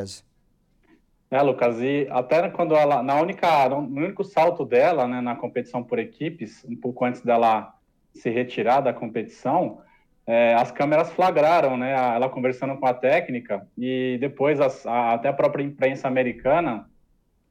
É, 1.33 1.41
Lucas, 1.41 1.81
e 1.81 2.07
até 2.11 2.47
quando 2.49 2.75
ela, 2.75 3.01
na 3.01 3.19
única, 3.19 3.67
no 3.67 3.79
único 3.79 4.23
salto 4.23 4.63
dela, 4.63 5.07
né, 5.07 5.19
na 5.19 5.35
competição 5.35 5.83
por 5.83 5.97
equipes, 5.97 6.63
um 6.63 6.75
pouco 6.75 7.03
antes 7.03 7.21
dela 7.21 7.73
se 8.13 8.29
retirar 8.29 8.81
da 8.81 8.93
competição, 8.93 9.81
é, 10.27 10.53
as 10.53 10.71
câmeras 10.71 11.11
flagraram, 11.11 11.75
né, 11.75 11.91
ela 11.91 12.29
conversando 12.29 12.77
com 12.77 12.85
a 12.85 12.93
técnica 12.93 13.67
e 13.75 14.17
depois 14.19 14.61
as, 14.61 14.85
a, 14.85 15.13
até 15.13 15.27
a 15.27 15.33
própria 15.33 15.63
imprensa 15.63 16.07
americana 16.07 16.87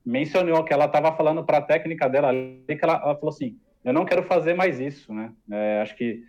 mencionou 0.06 0.62
que 0.62 0.72
ela 0.72 0.84
estava 0.84 1.10
falando 1.16 1.44
para 1.44 1.58
a 1.58 1.62
técnica 1.62 2.08
dela 2.08 2.32
que 2.32 2.78
ela, 2.80 2.94
ela, 2.94 3.16
falou 3.16 3.30
assim, 3.30 3.58
eu 3.84 3.92
não 3.92 4.04
quero 4.04 4.22
fazer 4.22 4.54
mais 4.54 4.78
isso, 4.78 5.12
né, 5.12 5.32
é, 5.50 5.80
acho 5.82 5.96
que 5.96 6.22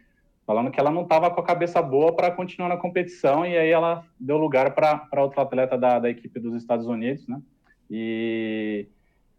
falando 0.46 0.72
que 0.72 0.80
ela 0.80 0.92
não 0.92 1.04
estava 1.04 1.32
com 1.32 1.40
a 1.40 1.46
cabeça 1.46 1.82
boa 1.82 2.16
para 2.16 2.32
continuar 2.32 2.70
na 2.70 2.78
competição 2.78 3.46
e 3.46 3.58
aí 3.58 3.70
ela 3.70 4.06
deu 4.20 4.38
lugar 4.38 4.74
para 4.74 5.22
outro 5.22 5.42
atleta 5.42 5.78
da, 5.78 6.00
da 6.00 6.10
equipe 6.10 6.40
dos 6.40 6.54
Estados 6.56 6.88
Unidos, 6.88 7.28
né? 7.28 7.42
E 7.90 8.88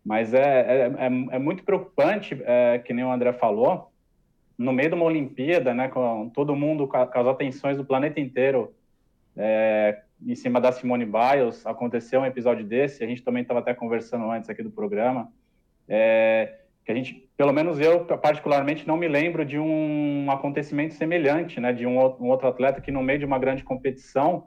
mas 0.05 0.35
é, 0.35 0.39
é, 0.39 0.93
é, 0.99 1.07
é 1.07 1.39
muito 1.39 1.65
preocupante, 1.65 2.39
é, 2.45 2.79
que 2.79 2.93
nem 2.93 3.05
o 3.05 3.11
André 3.11 3.33
falou, 3.33 3.91
no 4.57 4.73
meio 4.73 4.91
de 4.91 4.95
uma 4.95 5.07
Olimpíada, 5.07 5.73
né, 5.73 5.89
com 5.89 6.29
todo 6.29 6.55
mundo, 6.55 6.87
com, 6.87 6.97
as 6.97 7.27
atenções 7.27 7.79
do 7.79 7.85
planeta 7.85 8.21
inteiro 8.21 8.75
é, 9.35 10.03
em 10.25 10.35
cima 10.35 10.61
da 10.61 10.71
Simone 10.71 11.07
Biles, 11.07 11.67
aconteceu 11.67 12.21
um 12.21 12.27
episódio 12.27 12.65
desse, 12.65 13.03
a 13.03 13.07
gente 13.07 13.23
também 13.23 13.43
estava 13.43 13.61
até 13.61 13.73
conversando 13.73 14.31
antes 14.31 14.51
aqui 14.51 14.63
do 14.63 14.71
programa, 14.71 15.33
é, 15.89 16.61
que 16.85 16.93
a 16.93 16.95
gente, 16.95 17.24
pelo 17.37 17.53
menos 17.53 17.81
eu 17.81 18.05
particularmente 18.05 18.87
não 18.87 18.97
me 18.97 19.09
lembro 19.09 19.45
de 19.45 19.59
um 19.59 20.31
acontecimento 20.31 20.95
semelhante, 20.95 21.61
né, 21.61 21.73
de 21.73 21.87
um, 21.87 21.99
outro 21.99 22.47
atleta 22.47 22.81
que 22.81 22.93
no 22.93 23.03
meio 23.03 23.19
de 23.19 23.25
uma 23.25 23.39
grande 23.39 23.65
competição 23.65 24.45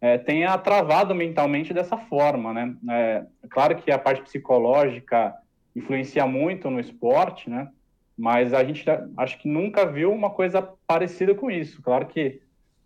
é, 0.00 0.18
tenha 0.18 0.56
travado 0.58 1.14
mentalmente 1.14 1.72
dessa 1.72 1.96
forma, 1.96 2.52
né? 2.52 2.74
É, 2.88 3.24
claro 3.50 3.76
que 3.76 3.90
a 3.90 3.98
parte 3.98 4.22
psicológica 4.22 5.34
influencia 5.74 6.26
muito 6.26 6.70
no 6.70 6.78
esporte, 6.78 7.50
né? 7.50 7.68
Mas 8.16 8.52
a 8.52 8.62
gente 8.64 8.84
acho 9.16 9.38
que 9.38 9.48
nunca 9.48 9.86
viu 9.86 10.12
uma 10.12 10.30
coisa 10.30 10.62
parecida 10.86 11.34
com 11.34 11.50
isso. 11.50 11.82
Claro 11.82 12.06
que 12.06 12.40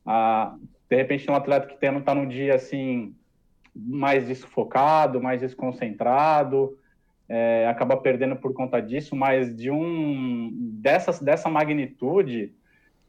a, 0.06 0.54
de 0.88 0.96
repente 0.96 1.30
um 1.30 1.34
atleta 1.34 1.66
que 1.66 1.74
está 1.74 2.14
num 2.14 2.28
dia 2.28 2.54
assim 2.54 3.14
mais 3.74 4.26
desfocado, 4.26 5.22
mais 5.22 5.40
desconcentrado, 5.40 6.78
é, 7.34 7.66
acaba 7.66 7.96
perdendo 7.96 8.36
por 8.36 8.52
conta 8.52 8.78
disso, 8.78 9.16
mas 9.16 9.56
de 9.56 9.70
um 9.70 10.50
dessa, 10.52 11.24
dessa 11.24 11.48
magnitude, 11.48 12.52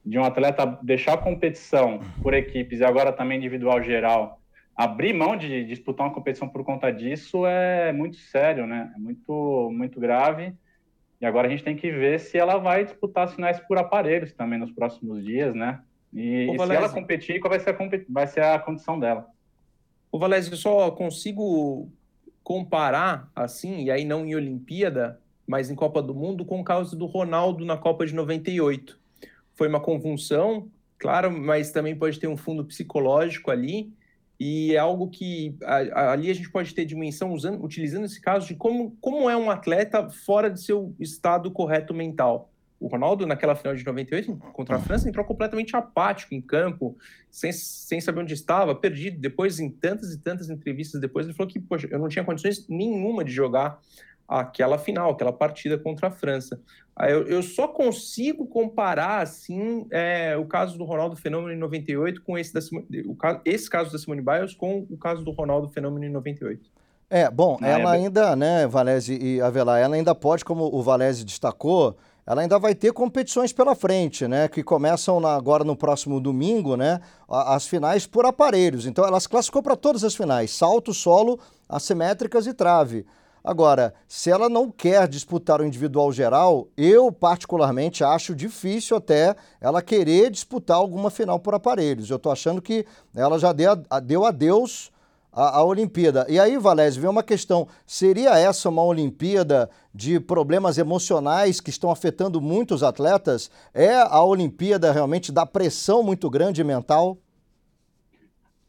de 0.06 0.18
um 0.18 0.24
atleta 0.24 0.80
deixar 0.82 1.16
a 1.16 1.18
competição 1.18 2.00
por 2.22 2.34
equipes 2.34 2.80
e 2.80 2.86
agora 2.86 3.12
também 3.12 3.38
individual 3.38 3.84
geral, 3.84 4.40
abrir 4.74 5.12
mão 5.12 5.36
de 5.36 5.66
disputar 5.66 6.08
uma 6.08 6.14
competição 6.14 6.48
por 6.48 6.64
conta 6.64 6.90
disso 6.90 7.46
é 7.46 7.92
muito 7.92 8.16
sério, 8.16 8.66
né? 8.66 8.94
É 8.96 8.98
muito, 8.98 9.70
muito 9.74 10.00
grave. 10.00 10.54
E 11.20 11.26
agora 11.26 11.48
a 11.48 11.52
gente 11.52 11.66
tem 11.66 11.76
que 11.76 11.92
ver 11.92 12.22
se 12.22 12.38
ela 12.38 12.58
vai 12.58 12.86
disputar 12.86 13.28
sinais 13.28 13.60
por 13.60 13.78
aparelhos 13.78 14.32
também 14.32 14.58
nos 14.58 14.72
próximos 14.72 15.22
dias, 15.22 15.54
né? 15.54 15.82
E, 16.14 16.50
e 16.50 16.58
se 16.58 16.76
ela 16.76 16.88
competir, 16.88 17.42
qual 17.42 17.50
vai 17.50 17.60
ser, 17.60 17.72
a, 17.72 17.78
vai 18.08 18.28
ser 18.28 18.42
a 18.42 18.58
condição 18.58 18.98
dela? 18.98 19.28
O 20.10 20.18
Valézio, 20.18 20.54
eu 20.54 20.58
só 20.58 20.92
consigo 20.92 21.92
comparar 22.44 23.32
assim, 23.36 23.84
e 23.84 23.92
aí 23.92 24.04
não 24.04 24.26
em 24.26 24.36
Olimpíada, 24.36 25.20
mas 25.48 25.70
em 25.70 25.76
Copa 25.76 26.02
do 26.02 26.14
Mundo, 26.14 26.46
com 26.46 26.60
o 26.60 26.64
caso 26.64 26.96
do 26.96 27.06
Ronaldo 27.06 27.66
na 27.66 27.78
Copa 27.78 28.06
de 28.06 28.14
98. 28.14 29.00
Foi 29.56 29.68
uma 29.68 29.80
convulsão, 29.80 30.68
claro, 30.98 31.32
mas 31.32 31.72
também 31.72 31.96
pode 31.96 32.20
ter 32.20 32.28
um 32.28 32.38
fundo 32.38 32.66
psicológico 32.66 33.52
ali, 33.52 33.94
e 34.40 34.74
é 34.74 34.78
algo 34.78 35.10
que 35.10 35.56
a, 35.64 36.12
ali 36.12 36.30
a 36.30 36.34
gente 36.34 36.50
pode 36.50 36.74
ter 36.74 36.86
dimensão 36.86 37.32
usando, 37.34 37.64
utilizando 37.64 38.06
esse 38.06 38.20
caso 38.20 38.48
de 38.48 38.56
como, 38.56 38.98
como 39.00 39.30
é 39.30 39.38
um 39.38 39.50
atleta 39.50 40.10
fora 40.10 40.50
de 40.50 40.62
seu 40.62 40.96
estado 41.00 41.52
correto 41.52 41.94
mental. 41.94 42.53
O 42.84 42.88
Ronaldo, 42.88 43.26
naquela 43.26 43.56
final 43.56 43.74
de 43.74 43.86
98 43.86 44.36
contra 44.52 44.76
a 44.76 44.80
França, 44.80 45.08
entrou 45.08 45.26
completamente 45.26 45.74
apático 45.74 46.36
em 46.36 46.42
campo, 46.42 46.98
sem, 47.32 47.54
sem 47.54 48.02
saber 48.02 48.20
onde 48.20 48.34
estava, 48.34 48.76
perdido. 48.76 49.22
Depois, 49.22 49.58
em 49.58 49.70
tantas 49.70 50.14
e 50.14 50.20
tantas 50.20 50.50
entrevistas 50.50 51.00
depois, 51.00 51.26
ele 51.26 51.34
falou 51.34 51.50
que, 51.50 51.62
poxa, 51.62 51.88
eu 51.90 51.98
não 51.98 52.10
tinha 52.10 52.26
condições 52.26 52.68
nenhuma 52.68 53.24
de 53.24 53.32
jogar 53.32 53.80
aquela 54.28 54.78
final, 54.78 55.12
aquela 55.12 55.32
partida 55.32 55.78
contra 55.78 56.08
a 56.08 56.12
França. 56.12 56.60
Eu, 57.00 57.26
eu 57.26 57.42
só 57.42 57.70
consigo 57.70 58.46
comparar, 58.48 59.22
assim, 59.22 59.88
é, 59.90 60.36
o 60.36 60.46
caso 60.46 60.78
do 60.78 60.84
Ronaldo 60.84 61.16
Fenômeno 61.16 61.54
em 61.54 61.58
98 61.58 62.22
com 62.22 62.38
esse, 62.38 62.54
da, 62.54 62.60
o, 62.60 63.18
esse 63.46 63.70
caso 63.70 63.94
da 63.94 63.98
Simone 63.98 64.22
Biles 64.22 64.54
com 64.54 64.86
o 64.90 64.98
caso 64.98 65.24
do 65.24 65.32
Ronaldo 65.32 65.70
Fenômeno 65.70 66.06
em 66.06 66.10
98. 66.10 66.70
É, 67.10 67.30
bom, 67.30 67.58
ela 67.62 67.92
ainda, 67.92 68.36
né, 68.36 68.68
Valese 68.68 69.18
e 69.22 69.40
Avelar, 69.40 69.80
ela 69.80 69.96
ainda 69.96 70.14
pode, 70.16 70.44
como 70.44 70.66
o 70.66 70.82
Valese 70.82 71.24
destacou, 71.24 71.96
ela 72.26 72.42
ainda 72.42 72.58
vai 72.58 72.74
ter 72.74 72.94
competições 72.94 73.52
pela 73.52 73.76
frente, 73.76 74.28
né? 74.28 74.48
Que 74.48 74.64
começam 74.64 75.20
na, 75.20 75.36
agora 75.36 75.64
no 75.64 75.76
próximo 75.76 76.20
domingo, 76.22 76.78
né? 76.78 77.02
As 77.28 77.68
finais 77.68 78.08
por 78.08 78.26
aparelhos. 78.26 78.86
Então 78.86 79.06
ela 79.06 79.20
se 79.20 79.28
classificou 79.28 79.62
para 79.62 79.76
todas 79.76 80.04
as 80.04 80.16
finais: 80.16 80.52
salto, 80.52 80.94
solo, 80.94 81.40
assimétricas 81.68 82.48
e 82.48 82.54
trave. 82.54 83.06
Agora, 83.44 83.94
se 84.08 84.32
ela 84.32 84.48
não 84.48 84.72
quer 84.72 85.06
disputar 85.06 85.60
o 85.60 85.66
individual 85.66 86.14
geral, 86.14 86.70
eu 86.78 87.12
particularmente 87.12 88.02
acho 88.02 88.34
difícil 88.34 88.96
até 88.96 89.36
ela 89.60 89.82
querer 89.82 90.32
disputar 90.32 90.78
alguma 90.78 91.10
final 91.10 91.38
por 91.38 91.54
aparelhos. 91.54 92.10
Eu 92.10 92.16
estou 92.16 92.32
achando 92.32 92.62
que 92.62 92.86
ela 93.14 93.38
já 93.38 93.52
deu, 93.52 93.76
deu 94.02 94.26
adeus 94.26 94.93
a, 95.34 95.58
a 95.58 95.64
Olimpíada. 95.64 96.26
E 96.30 96.40
aí, 96.40 96.58
Valézio, 96.58 97.02
vem 97.02 97.10
uma 97.10 97.24
questão: 97.24 97.68
seria 97.86 98.38
essa 98.38 98.70
uma 98.70 98.84
Olimpíada 98.84 99.70
de 99.94 100.20
problemas 100.20 100.78
emocionais 100.78 101.60
que 101.60 101.70
estão 101.70 101.90
afetando 101.90 102.40
muitos 102.40 102.84
atletas? 102.84 103.50
É 103.74 103.94
a 103.96 104.24
Olimpíada 104.24 104.92
realmente 104.92 105.32
da 105.32 105.46
pressão 105.46 106.04
muito 106.04 106.30
grande 106.30 106.64
mental? 106.64 107.18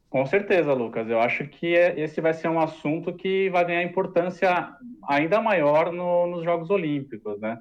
Com 0.09 0.25
certeza, 0.27 0.73
Lucas. 0.73 1.11
Eu 1.11 1.21
acho 1.21 1.45
que 1.49 1.77
é, 1.77 1.99
esse 2.01 2.21
vai 2.21 2.33
ser 2.33 2.49
um 2.49 2.61
assunto 2.61 3.13
que 3.13 3.51
vai 3.51 3.65
ganhar 3.65 3.83
importância 3.83 4.69
ainda 5.09 5.41
maior 5.41 5.93
no, 5.93 6.29
nos 6.29 6.45
Jogos 6.45 6.71
Olímpicos, 6.71 7.41
né? 7.41 7.59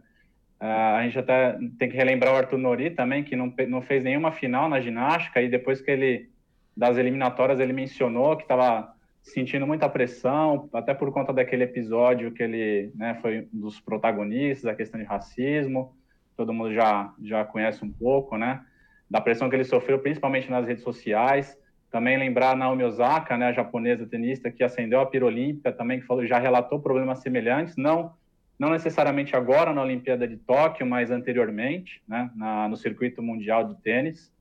Uh, 0.62 0.96
a 0.96 1.04
gente 1.04 1.18
até 1.18 1.58
tem 1.78 1.90
que 1.90 1.98
relembrar 1.98 2.32
o 2.32 2.38
Arthur 2.38 2.60
Nori 2.60 2.92
também, 2.92 3.24
que 3.24 3.36
não, 3.36 3.52
não 3.68 3.82
fez 3.82 4.04
nenhuma 4.04 4.32
final 4.32 4.70
na 4.70 4.80
ginástica, 4.80 5.42
e 5.42 5.50
depois 5.50 5.82
que 5.82 5.90
ele, 5.92 6.30
das 6.78 6.96
eliminatórias, 6.96 7.60
ele 7.60 7.74
mencionou 7.74 8.38
que 8.38 8.44
estava 8.44 8.93
sentindo 9.24 9.66
muita 9.66 9.88
pressão, 9.88 10.70
até 10.74 10.94
por 10.94 11.12
conta 11.12 11.32
daquele 11.32 11.64
episódio 11.64 12.32
que 12.32 12.44
ele 12.44 12.92
né, 12.94 13.18
foi 13.22 13.48
um 13.54 13.62
dos 13.62 13.80
protagonistas, 13.80 14.66
a 14.66 14.76
questão 14.76 15.00
de 15.00 15.06
racismo, 15.06 15.96
todo 16.36 16.54
mundo 16.54 16.74
já, 16.74 17.14
já 17.24 17.46
conhece 17.46 17.84
um 17.86 17.92
pouco, 17.92 18.38
né? 18.38 18.64
Da 19.10 19.22
pressão 19.22 19.50
que 19.50 19.56
ele 19.56 19.64
sofreu, 19.64 20.00
principalmente 20.00 20.52
nas 20.52 20.68
redes 20.68 20.84
sociais. 20.84 21.58
Também 21.90 22.18
lembrar 22.18 22.56
Naomi 22.56 22.84
Osaka, 22.84 23.38
né, 23.38 23.48
a 23.48 23.54
japonesa 23.54 24.06
tenista 24.06 24.52
que 24.52 24.64
acendeu 24.64 25.00
a 25.00 25.06
pira 25.06 25.26
olímpica, 25.26 25.72
também 25.72 26.00
que 26.00 26.06
falou, 26.06 26.26
já 26.26 26.40
relatou 26.40 26.80
problemas 26.80 27.20
semelhantes, 27.20 27.78
não 27.78 28.14
não 28.58 28.70
necessariamente 28.70 29.36
agora 29.36 29.74
na 29.74 29.82
Olimpíada 29.82 30.28
de 30.28 30.38
Tóquio, 30.38 30.86
mas 30.86 31.12
anteriormente, 31.12 32.02
né, 32.08 32.32
na, 32.36 32.70
no 32.70 32.78
circuito 32.78 33.22
mundial 33.22 33.68
de 33.68 33.82
tênis. 33.82 34.32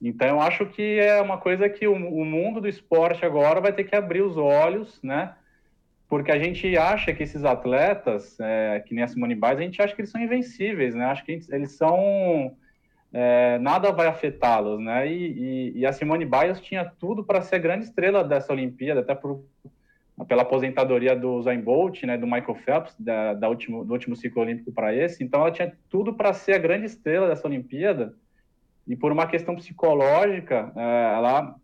Então, 0.00 0.28
eu 0.28 0.40
acho 0.40 0.66
que 0.66 0.98
é 0.98 1.20
uma 1.20 1.38
coisa 1.38 1.68
que 1.68 1.86
o, 1.86 1.94
o, 1.94 2.24
mundo 2.24 2.60
do 2.60 2.68
esporte 2.68 3.24
agora 3.24 3.60
vai 3.60 3.72
ter 3.72 3.84
que 3.84 3.96
abrir 3.96 4.22
os 4.22 4.36
olhos, 4.36 5.00
né? 5.02 5.34
Porque 6.08 6.30
a 6.30 6.38
gente 6.38 6.76
acha 6.76 7.12
que 7.14 7.22
esses 7.22 7.44
atletas, 7.44 8.38
é, 8.40 8.80
que 8.80 8.94
nem 8.94 9.04
a 9.04 9.08
Simone 9.08 9.34
Biles, 9.34 9.58
a 9.58 9.62
gente 9.62 9.80
acha 9.80 9.94
que 9.94 10.02
eles 10.02 10.10
são 10.10 10.20
invencíveis, 10.20 10.94
né? 10.94 11.06
Acho 11.06 11.24
que 11.24 11.40
eles 11.50 11.72
são... 11.72 12.56
É, 13.12 13.58
nada 13.60 13.92
vai 13.92 14.08
afetá-los, 14.08 14.80
né? 14.80 15.10
E, 15.10 15.72
e, 15.72 15.78
e, 15.78 15.86
a 15.86 15.92
Simone 15.92 16.24
Biles 16.24 16.60
tinha 16.60 16.84
tudo 16.84 17.24
para 17.24 17.40
ser 17.40 17.56
a 17.56 17.60
grande 17.60 17.84
estrela 17.84 18.24
dessa 18.24 18.52
Olimpíada, 18.52 19.00
até 19.00 19.14
por 19.14 19.44
pela 20.28 20.42
aposentadoria 20.42 21.16
do 21.16 21.34
Usain 21.34 21.60
Bolt, 21.60 22.04
né, 22.04 22.16
do 22.16 22.26
Michael 22.26 22.54
Phelps, 22.64 22.94
da, 22.96 23.34
da 23.34 23.48
último, 23.48 23.84
do 23.84 23.92
último 23.92 24.14
ciclo 24.14 24.42
olímpico 24.42 24.70
para 24.70 24.94
esse. 24.94 25.24
Então, 25.24 25.40
ela 25.40 25.50
tinha 25.50 25.76
tudo 25.90 26.14
para 26.14 26.32
ser 26.32 26.52
a 26.52 26.58
grande 26.58 26.86
estrela 26.86 27.26
dessa 27.26 27.48
Olimpíada. 27.48 28.14
E 28.86 28.94
por 28.96 29.12
uma 29.12 29.26
questão 29.26 29.56
psicológica, 29.56 30.72
é, 30.76 31.14
ela, 31.14 31.54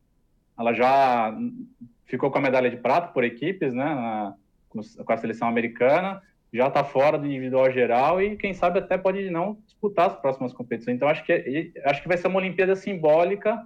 ela 0.59 0.73
já 0.73 1.37
ficou 2.07 2.31
com 2.31 2.39
a 2.39 2.43
medalha 2.43 2.71
de 2.71 2.77
prata 2.77 3.09
por 3.09 3.25
equipes, 3.25 3.73
né, 3.73 3.85
na, 3.85 4.35
com 5.05 5.13
a 5.13 5.17
seleção 5.17 5.49
americana, 5.49 6.23
já 6.53 6.67
está 6.67 6.83
fora 6.83 7.17
do 7.19 7.27
individual 7.27 7.71
geral 7.71 8.21
e 8.21 8.37
quem 8.37 8.53
sabe 8.53 8.79
até 8.79 8.99
pode 8.99 9.31
não 9.31 9.59
disputar 9.67 10.07
as 10.09 10.17
próximas 10.17 10.53
competições. 10.53 10.97
Então, 10.97 11.09
acho 11.09 11.25
que, 11.25 11.73
acho 11.85 12.03
que 12.03 12.09
vai 12.09 12.17
ser 12.17 12.27
uma 12.27 12.39
Olimpíada 12.39 12.75
simbólica 12.75 13.65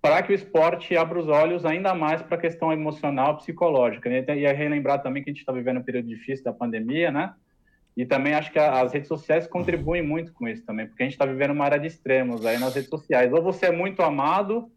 para 0.00 0.22
que 0.22 0.32
o 0.32 0.34
esporte 0.34 0.96
abra 0.96 1.18
os 1.18 1.28
olhos 1.28 1.64
ainda 1.64 1.92
mais 1.94 2.22
para 2.22 2.36
a 2.36 2.40
questão 2.40 2.72
emocional, 2.72 3.36
psicológica. 3.36 4.08
Né? 4.08 4.24
E 4.36 4.44
é 4.46 4.52
relembrar 4.52 5.02
também 5.02 5.22
que 5.22 5.30
a 5.30 5.32
gente 5.32 5.40
está 5.40 5.52
vivendo 5.52 5.78
um 5.78 5.82
período 5.82 6.08
difícil 6.08 6.44
da 6.44 6.52
pandemia, 6.52 7.10
né? 7.10 7.34
E 8.00 8.06
também 8.06 8.32
acho 8.32 8.50
que 8.50 8.58
as 8.58 8.94
redes 8.94 9.08
sociais 9.08 9.46
contribuem 9.46 10.02
muito 10.02 10.32
com 10.32 10.48
isso 10.48 10.64
também, 10.64 10.86
porque 10.86 11.02
a 11.02 11.04
gente 11.04 11.12
está 11.12 11.26
vivendo 11.26 11.50
uma 11.50 11.66
área 11.66 11.78
de 11.78 11.86
extremos 11.86 12.46
aí 12.46 12.58
nas 12.58 12.74
redes 12.74 12.88
sociais. 12.88 13.30
Ou 13.30 13.42
você 13.42 13.66
é 13.66 13.70
muito 13.70 14.00
amado, 14.00 14.70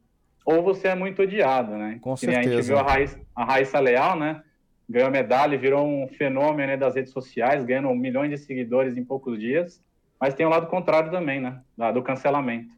ou 0.45 0.61
você 0.61 0.89
é 0.89 0.95
muito 0.95 1.21
odiado, 1.21 1.71
né? 1.77 1.99
Com 2.01 2.17
certeza. 2.17 2.41
A 2.41 2.43
gente 2.43 2.65
viu 2.65 2.77
a 2.77 2.81
Raíssa, 2.81 3.21
a 3.33 3.45
Raíssa 3.45 3.79
Leal, 3.79 4.19
né? 4.19 4.43
Ganhou 4.89 5.09
medalha 5.09 5.55
e 5.55 5.57
virou 5.57 5.87
um 5.87 6.05
fenômeno 6.09 6.67
né, 6.67 6.75
das 6.75 6.95
redes 6.95 7.13
sociais, 7.13 7.63
ganhando 7.63 7.95
milhões 7.95 8.29
de 8.29 8.37
seguidores 8.37 8.97
em 8.97 9.05
poucos 9.05 9.39
dias. 9.39 9.81
Mas 10.19 10.33
tem 10.33 10.45
o 10.45 10.49
um 10.49 10.51
lado 10.51 10.67
contrário 10.67 11.09
também, 11.09 11.39
né? 11.39 11.61
Do 11.93 12.03
cancelamento. 12.03 12.73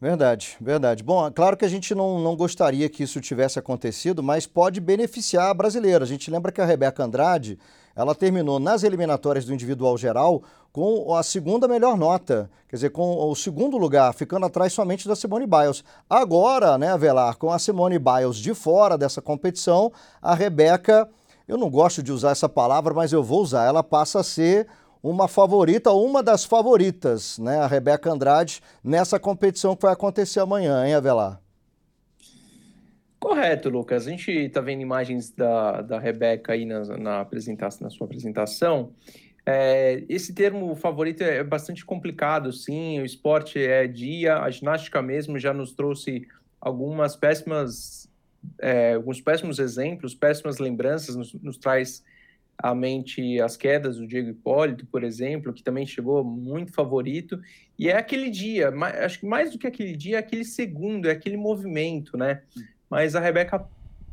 Verdade, 0.00 0.56
verdade. 0.60 1.02
Bom, 1.02 1.26
é 1.26 1.30
claro 1.30 1.56
que 1.56 1.64
a 1.64 1.68
gente 1.68 1.94
não, 1.94 2.18
não 2.18 2.36
gostaria 2.36 2.88
que 2.88 3.02
isso 3.02 3.20
tivesse 3.20 3.58
acontecido, 3.58 4.22
mas 4.22 4.46
pode 4.46 4.80
beneficiar 4.80 5.50
a 5.50 5.54
brasileira. 5.54 6.04
A 6.04 6.06
gente 6.06 6.30
lembra 6.30 6.52
que 6.52 6.60
a 6.60 6.64
Rebeca 6.64 7.02
Andrade, 7.04 7.58
ela 7.96 8.14
terminou 8.14 8.58
nas 8.58 8.82
eliminatórias 8.82 9.44
do 9.44 9.54
individual 9.54 9.96
geral 9.96 10.42
com 10.72 11.14
a 11.14 11.22
segunda 11.22 11.68
melhor 11.68 11.96
nota, 11.96 12.50
quer 12.68 12.74
dizer, 12.76 12.90
com 12.90 13.30
o 13.30 13.34
segundo 13.36 13.78
lugar, 13.78 14.12
ficando 14.12 14.44
atrás 14.44 14.72
somente 14.72 15.06
da 15.06 15.14
Simone 15.14 15.46
Biles. 15.46 15.84
Agora, 16.10 16.76
né, 16.76 16.90
Avelar, 16.90 17.36
com 17.36 17.52
a 17.52 17.58
Simone 17.60 17.96
Biles 17.96 18.36
de 18.36 18.52
fora 18.52 18.98
dessa 18.98 19.22
competição, 19.22 19.92
a 20.20 20.34
Rebeca, 20.34 21.08
eu 21.46 21.56
não 21.56 21.70
gosto 21.70 22.02
de 22.02 22.10
usar 22.10 22.30
essa 22.32 22.48
palavra, 22.48 22.92
mas 22.92 23.12
eu 23.12 23.22
vou 23.22 23.40
usar, 23.40 23.64
ela 23.64 23.84
passa 23.84 24.18
a 24.18 24.24
ser 24.24 24.66
uma 25.04 25.28
favorita, 25.28 25.92
uma 25.92 26.22
das 26.22 26.46
favoritas, 26.46 27.38
né, 27.38 27.58
a 27.58 27.66
Rebeca 27.66 28.10
Andrade, 28.10 28.62
nessa 28.82 29.20
competição 29.20 29.76
que 29.76 29.82
vai 29.82 29.92
acontecer 29.92 30.40
amanhã, 30.40 30.86
hein, 30.86 30.94
Avelar? 30.94 31.42
Correto, 33.20 33.68
Lucas. 33.68 34.06
A 34.06 34.10
gente 34.10 34.30
está 34.30 34.62
vendo 34.62 34.80
imagens 34.80 35.30
da, 35.30 35.82
da 35.82 35.98
Rebeca 35.98 36.54
aí 36.54 36.64
na, 36.64 36.80
na, 36.96 37.20
apresentação, 37.20 37.84
na 37.84 37.90
sua 37.90 38.06
apresentação. 38.06 38.92
É, 39.44 40.02
esse 40.08 40.32
termo 40.32 40.74
favorito 40.74 41.22
é 41.22 41.44
bastante 41.44 41.84
complicado, 41.84 42.50
sim. 42.50 43.00
O 43.00 43.04
esporte 43.04 43.58
é 43.58 43.86
dia, 43.86 44.38
a 44.38 44.50
ginástica 44.50 45.02
mesmo 45.02 45.38
já 45.38 45.52
nos 45.52 45.72
trouxe 45.72 46.26
algumas 46.58 47.14
péssimas, 47.14 48.10
é, 48.58 48.94
alguns 48.94 49.20
péssimos 49.20 49.58
exemplos, 49.58 50.14
péssimas 50.14 50.58
lembranças, 50.58 51.14
nos, 51.14 51.34
nos 51.34 51.58
traz 51.58 52.02
à 52.58 52.74
mente 52.74 53.40
as 53.40 53.56
quedas 53.56 53.96
do 53.98 54.06
Diego 54.06 54.30
Hipólito, 54.30 54.86
por 54.86 55.02
exemplo, 55.04 55.52
que 55.52 55.62
também 55.62 55.86
chegou 55.86 56.22
muito 56.24 56.72
favorito. 56.72 57.40
E 57.78 57.88
é 57.88 57.96
aquele 57.96 58.30
dia, 58.30 58.72
acho 59.04 59.20
que 59.20 59.26
mais 59.26 59.50
do 59.50 59.58
que 59.58 59.66
aquele 59.66 59.96
dia, 59.96 60.16
é 60.16 60.18
aquele 60.20 60.44
segundo, 60.44 61.08
é 61.08 61.12
aquele 61.12 61.36
movimento, 61.36 62.16
né? 62.16 62.42
Mas 62.88 63.14
a 63.16 63.20
Rebeca, 63.20 63.66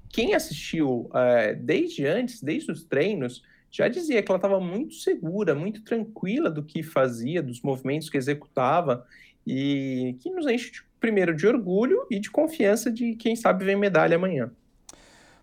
quem 0.09 0.33
assistiu 0.33 1.09
é, 1.13 1.53
desde 1.53 2.05
antes, 2.05 2.41
desde 2.41 2.71
os 2.71 2.83
treinos, 2.83 3.43
já 3.69 3.87
dizia 3.87 4.21
que 4.21 4.31
ela 4.31 4.37
estava 4.37 4.59
muito 4.59 4.95
segura, 4.95 5.55
muito 5.55 5.81
tranquila 5.83 6.49
do 6.49 6.63
que 6.63 6.83
fazia, 6.83 7.41
dos 7.41 7.61
movimentos 7.61 8.09
que 8.09 8.17
executava, 8.17 9.05
e 9.45 10.15
que 10.19 10.29
nos 10.29 10.45
enche, 10.45 10.83
primeiro, 10.99 11.33
de 11.33 11.47
orgulho 11.47 12.05
e 12.11 12.19
de 12.19 12.29
confiança 12.29 12.91
de 12.91 13.15
quem 13.15 13.35
sabe 13.35 13.65
vem 13.65 13.75
medalha 13.75 14.15
amanhã. 14.15 14.51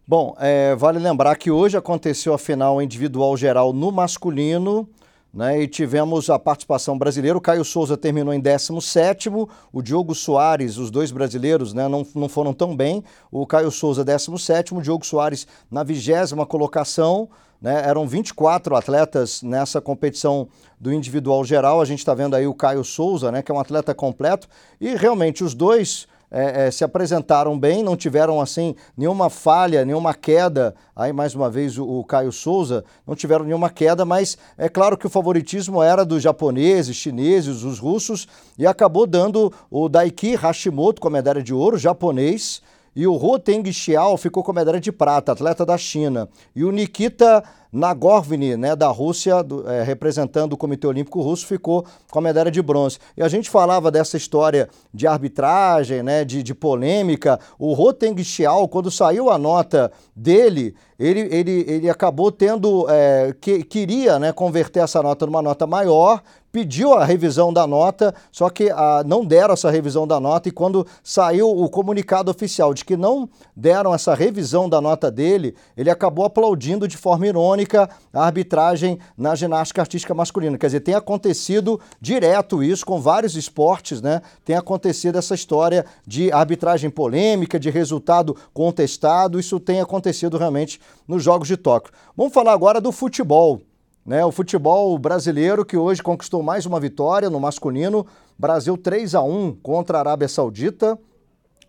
Bom, 0.09 0.35
é, 0.41 0.75
vale 0.75 0.99
lembrar 0.99 1.37
que 1.37 1.51
hoje 1.51 1.77
aconteceu 1.77 2.33
a 2.33 2.39
final 2.39 2.81
individual 2.81 3.37
geral 3.37 3.75
no 3.75 3.93
masculino. 3.93 4.89
Né, 5.31 5.61
e 5.61 5.69
tivemos 5.69 6.31
a 6.31 6.39
participação 6.39 6.97
brasileira. 6.97 7.37
O 7.37 7.41
Caio 7.43 7.63
Souza 7.63 7.95
terminou 7.99 8.33
em 8.33 8.41
17, 8.41 9.29
o 9.71 9.83
Diogo 9.83 10.15
Soares, 10.15 10.79
os 10.79 10.91
dois 10.91 11.11
brasileiros, 11.11 11.75
né, 11.75 11.87
não, 11.87 12.07
não 12.15 12.27
foram 12.27 12.55
tão 12.55 12.75
bem. 12.75 13.05
O 13.31 13.47
Caio 13.47 13.71
Souza, 13.71 14.03
17, 14.03 14.73
o 14.73 14.81
Diogo 14.81 15.05
Soares 15.05 15.47
na 15.71 15.85
vigésima 15.85 16.47
colocação. 16.47 17.29
Né, 17.61 17.83
eram 17.87 18.09
24 18.09 18.75
atletas 18.77 19.43
nessa 19.43 19.79
competição 19.79 20.49
do 20.81 20.91
individual 20.91 21.45
geral. 21.45 21.83
A 21.83 21.85
gente 21.85 21.99
está 21.99 22.15
vendo 22.15 22.35
aí 22.35 22.47
o 22.47 22.55
Caio 22.55 22.83
Souza, 22.83 23.31
né, 23.31 23.43
que 23.43 23.53
é 23.53 23.55
um 23.55 23.61
atleta 23.61 23.95
completo. 23.95 24.49
E 24.81 24.95
realmente 24.95 25.45
os 25.45 25.55
dois 25.55 26.09
é, 26.31 26.67
é, 26.67 26.71
se 26.71 26.85
apresentaram 26.85 27.59
bem, 27.59 27.83
não 27.83 27.97
tiveram 27.97 28.41
assim 28.41 28.75
nenhuma 28.97 29.31
falha, 29.31 29.85
nenhuma 29.85 30.15
queda. 30.15 30.75
Aí 30.95 31.13
mais 31.13 31.35
uma 31.35 31.49
vez 31.49 31.79
o, 31.79 31.85
o, 31.85 32.05
Caio 32.05 32.33
Souza 32.33 32.85
não 33.07 33.15
tiveram 33.15 33.45
nenhuma 33.45 33.71
queda, 33.71 34.05
mas 34.05 34.37
é 34.57 34.69
claro 34.69 34.97
que 34.97 35.07
o 35.07 35.11
favoritismo 35.11 35.83
era 35.83 36.05
dos 36.05 36.23
japoneses, 36.23 36.97
chineses, 36.97 37.63
os 37.63 37.79
russos 37.79 38.29
e 38.59 38.67
acabou 38.67 39.07
dando 39.07 39.53
o 39.71 39.89
Daiki 39.89 40.35
Hashimoto 40.35 41.01
com 41.01 41.09
a 41.09 41.13
medalha 41.13 41.43
de 41.43 41.55
ouro, 41.55 41.79
japonês. 41.79 42.63
E 42.99 43.07
o 43.07 43.15
Hu 43.15 43.39
Teng 43.39 43.73
Xiao 43.73 44.17
ficou 44.17 44.43
com 44.43 44.51
a 44.51 44.55
medalha 44.55 44.81
de 44.81 44.91
prata, 44.91 45.31
atleta 45.31 45.65
da 45.65 45.79
China. 45.79 46.29
E 46.53 46.65
o 46.65 46.73
Nikita 46.73 47.45
Nagorny, 47.73 48.57
né, 48.57 48.75
da 48.75 48.89
Rússia, 48.89 49.41
do, 49.41 49.71
é, 49.71 49.85
representando 49.85 50.55
o 50.55 50.57
Comitê 50.57 50.85
Olímpico 50.85 51.23
Russo, 51.23 51.47
ficou 51.47 51.87
com 52.11 52.19
a 52.19 52.23
medalha 52.23 52.51
de 52.51 52.61
bronze. 52.61 52.99
E 53.17 53.23
a 53.23 53.29
gente 53.29 53.49
falava 53.49 53.89
dessa 53.89 54.17
história 54.17 54.69
de 54.93 55.07
arbitragem, 55.07 56.03
né, 56.03 56.25
de, 56.25 56.43
de 56.43 56.53
polêmica. 56.57 57.39
O 57.57 57.73
Roteng 57.73 58.21
Xiao, 58.25 58.67
quando 58.67 58.91
saiu 58.91 59.31
a 59.31 59.39
nota 59.39 59.93
dele, 60.17 60.75
ele, 60.99 61.21
ele, 61.31 61.65
ele 61.69 61.89
acabou 61.89 62.33
tendo, 62.33 62.85
é, 62.91 63.33
que, 63.41 63.63
queria 63.63 64.19
né, 64.19 64.33
converter 64.33 64.81
essa 64.81 65.01
nota 65.01 65.25
numa 65.25 65.41
nota 65.41 65.69
maior, 65.69 66.21
pediu 66.51 66.95
a 66.95 67.05
revisão 67.05 67.53
da 67.53 67.67
nota, 67.67 68.15
só 68.33 68.49
que 68.49 68.71
ah, 68.71 69.03
não 69.07 69.25
deram 69.25 69.55
essa 69.55 69.71
revisão 69.71 70.07
da 70.07 70.19
nota 70.19 70.49
e 70.49 70.53
quando 70.53 70.87
saiu 71.03 71.51
o 71.51 71.69
comunicado 71.69 72.31
oficial 72.31 72.73
de 72.73 72.85
que 72.85 72.97
não 72.97 73.29
deram 73.55 73.95
essa 73.95 74.15
revisão 74.15 74.69
da 74.69 74.81
nota 74.81 75.11
dele, 75.11 75.55
ele 75.77 75.91
acabou 75.91 76.25
aplaudindo 76.25 76.89
de 76.89 76.97
forma 76.97 77.27
irônica 77.27 77.89
a 78.13 78.25
arbitragem 78.25 78.99
na 79.17 79.35
ginástica 79.35 79.83
artística 79.83 80.15
masculina. 80.15 80.59
Quer 80.59 80.67
dizer, 80.67 80.81
tem 80.81 80.95
acontecido 80.95 81.81
direto 82.01 82.63
isso 82.63 82.85
com 82.85 83.01
vários 83.01 83.37
esportes, 83.37 84.01
né? 84.01 84.23
Tem 84.45 84.57
acontecido 84.57 85.19
essa 85.19 85.35
história 85.35 85.85
de 86.07 86.33
arbitragem 86.33 86.91
polêmica, 86.91 87.59
de 87.59 87.71
resultado 87.71 88.37
contestado. 88.53 89.39
Isso 89.39 89.61
tem 89.61 89.81
acontecido 89.81 90.37
realmente 90.37 90.81
nos 91.07 91.23
Jogos 91.23 91.49
de 91.49 91.57
Tóquio. 91.57 91.93
Vamos 92.17 92.33
falar 92.33 92.53
agora 92.53 92.81
do 92.81 92.93
futebol. 92.93 93.61
Né, 94.09 94.25
o 94.25 94.33
futebol 94.33 94.99
brasileiro 94.99 95.67
que 95.67 95.77
hoje 95.77 96.03
conquistou 96.03 96.43
mais 96.43 96.65
uma 96.65 96.81
vitória 96.81 97.29
no 97.29 97.39
masculino, 97.39 98.07
Brasil 98.39 98.75
3 98.75 99.15
a 99.15 99.21
1 99.21 99.57
contra 99.63 99.99
a 99.99 100.01
Arábia 100.01 100.27
Saudita. 100.27 100.99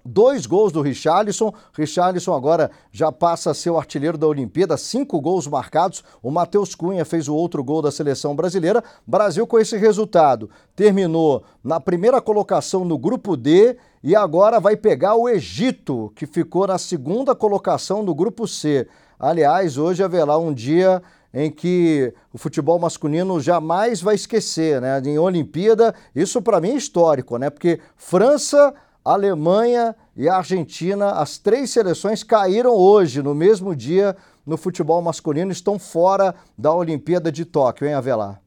Dois 0.06 0.46
gols 0.46 0.72
do 0.72 0.82
Richarlison. 0.82 1.54
Richarlison 1.74 2.34
agora 2.34 2.72
já 2.94 3.12
passa 3.12 3.52
a 3.52 3.54
ser 3.54 3.72
o 3.72 3.78
artilheiro 3.78 4.18
da 4.18 4.26
Olimpíada, 4.26 4.78
cinco 4.78 5.20
gols 5.20 5.48
marcados. 5.48 6.02
O 6.24 6.32
Matheus 6.32 6.74
Cunha 6.74 7.04
fez 7.04 7.28
o 7.28 7.36
outro 7.36 7.62
gol 7.62 7.82
da 7.82 7.92
seleção 7.92 8.34
brasileira. 8.34 8.82
Brasil, 9.06 9.46
com 9.46 9.60
esse 9.60 9.76
resultado, 9.76 10.50
terminou 10.78 11.44
na 11.62 11.78
primeira 11.82 12.22
colocação 12.22 12.86
no 12.86 12.98
grupo 12.98 13.36
D 13.36 13.76
e 14.02 14.16
agora 14.16 14.62
vai 14.62 14.78
pegar 14.78 15.16
o 15.16 15.28
Egito, 15.28 16.10
que 16.16 16.26
ficou 16.26 16.66
na 16.68 16.78
segunda 16.78 17.36
colocação 17.36 18.02
no 18.02 18.16
grupo 18.16 18.48
C. 18.48 18.88
Aliás, 19.20 19.78
hoje 19.78 20.02
haverá 20.02 20.38
um 20.38 20.54
dia 20.54 21.04
em 21.34 21.52
que 21.52 22.14
o 22.34 22.38
futebol 22.38 22.80
masculino 22.80 23.40
jamais 23.40 24.02
vai 24.02 24.16
esquecer, 24.16 24.82
né? 24.82 25.02
Em 25.06 25.20
Olimpíada, 25.20 25.94
isso 26.16 26.42
para 26.42 26.60
mim 26.60 26.72
é 26.72 26.76
histórico, 26.76 27.38
né? 27.38 27.50
Porque 27.50 27.80
França, 27.96 28.74
Alemanha 29.06 29.96
e 30.16 30.28
Argentina, 30.28 31.12
as 31.12 31.38
três 31.38 31.70
seleções 31.70 32.24
caíram 32.24 32.74
hoje, 32.74 33.22
no 33.22 33.36
mesmo 33.36 33.76
dia, 33.76 34.16
no 34.46 34.58
futebol 34.58 35.02
masculino, 35.02 35.52
estão 35.52 35.78
fora 35.78 36.36
da 36.58 36.74
Olimpíada 36.74 37.32
de 37.32 37.46
Tóquio, 37.46 37.88
hein, 37.88 37.94
Avelar? 37.94 38.42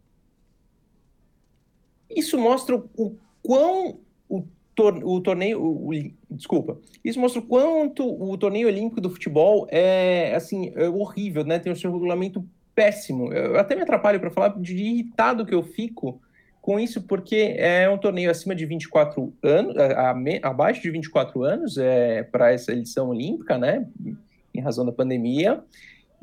Isso 2.11 2.37
mostra 2.37 2.77
o 2.77 3.16
quão 3.42 3.99
o, 4.29 4.45
tor 4.75 5.01
o 5.03 5.21
torneio, 5.21 5.62
o, 5.62 5.88
o, 5.88 6.12
desculpa, 6.31 6.79
isso 7.03 7.18
mostra 7.18 7.40
o 7.40 7.45
quanto 7.45 8.05
o 8.05 8.37
torneio 8.37 8.68
olímpico 8.68 9.01
do 9.01 9.09
futebol 9.09 9.66
é 9.71 10.35
assim 10.35 10.73
é 10.75 10.88
horrível, 10.88 11.45
né? 11.45 11.59
Tem 11.59 11.73
o 11.73 11.77
seu 11.77 11.92
regulamento 11.92 12.45
péssimo. 12.75 13.33
Eu 13.33 13.59
até 13.59 13.75
me 13.75 13.83
atrapalho 13.83 14.21
para 14.21 14.31
falar 14.31 14.61
de 14.61 14.77
irritado 14.77 15.47
que 15.47 15.55
eu 15.55 15.63
fico 15.63 16.21
com 16.61 16.79
isso, 16.79 17.03
porque 17.03 17.55
é 17.59 17.91
um 17.91 17.99
torneio 17.99 18.31
acima 18.31 18.55
de 18.55 18.65
24 18.65 19.33
anos, 19.43 19.75
abaixo 20.43 20.81
de 20.81 20.91
24 20.91 21.43
anos 21.43 21.77
é, 21.77 22.23
para 22.23 22.53
essa 22.53 22.73
edição 22.73 23.09
olímpica, 23.09 23.59
né? 23.59 23.87
Em 24.55 24.61
razão 24.61 24.87
da 24.87 24.93
pandemia. 24.93 25.63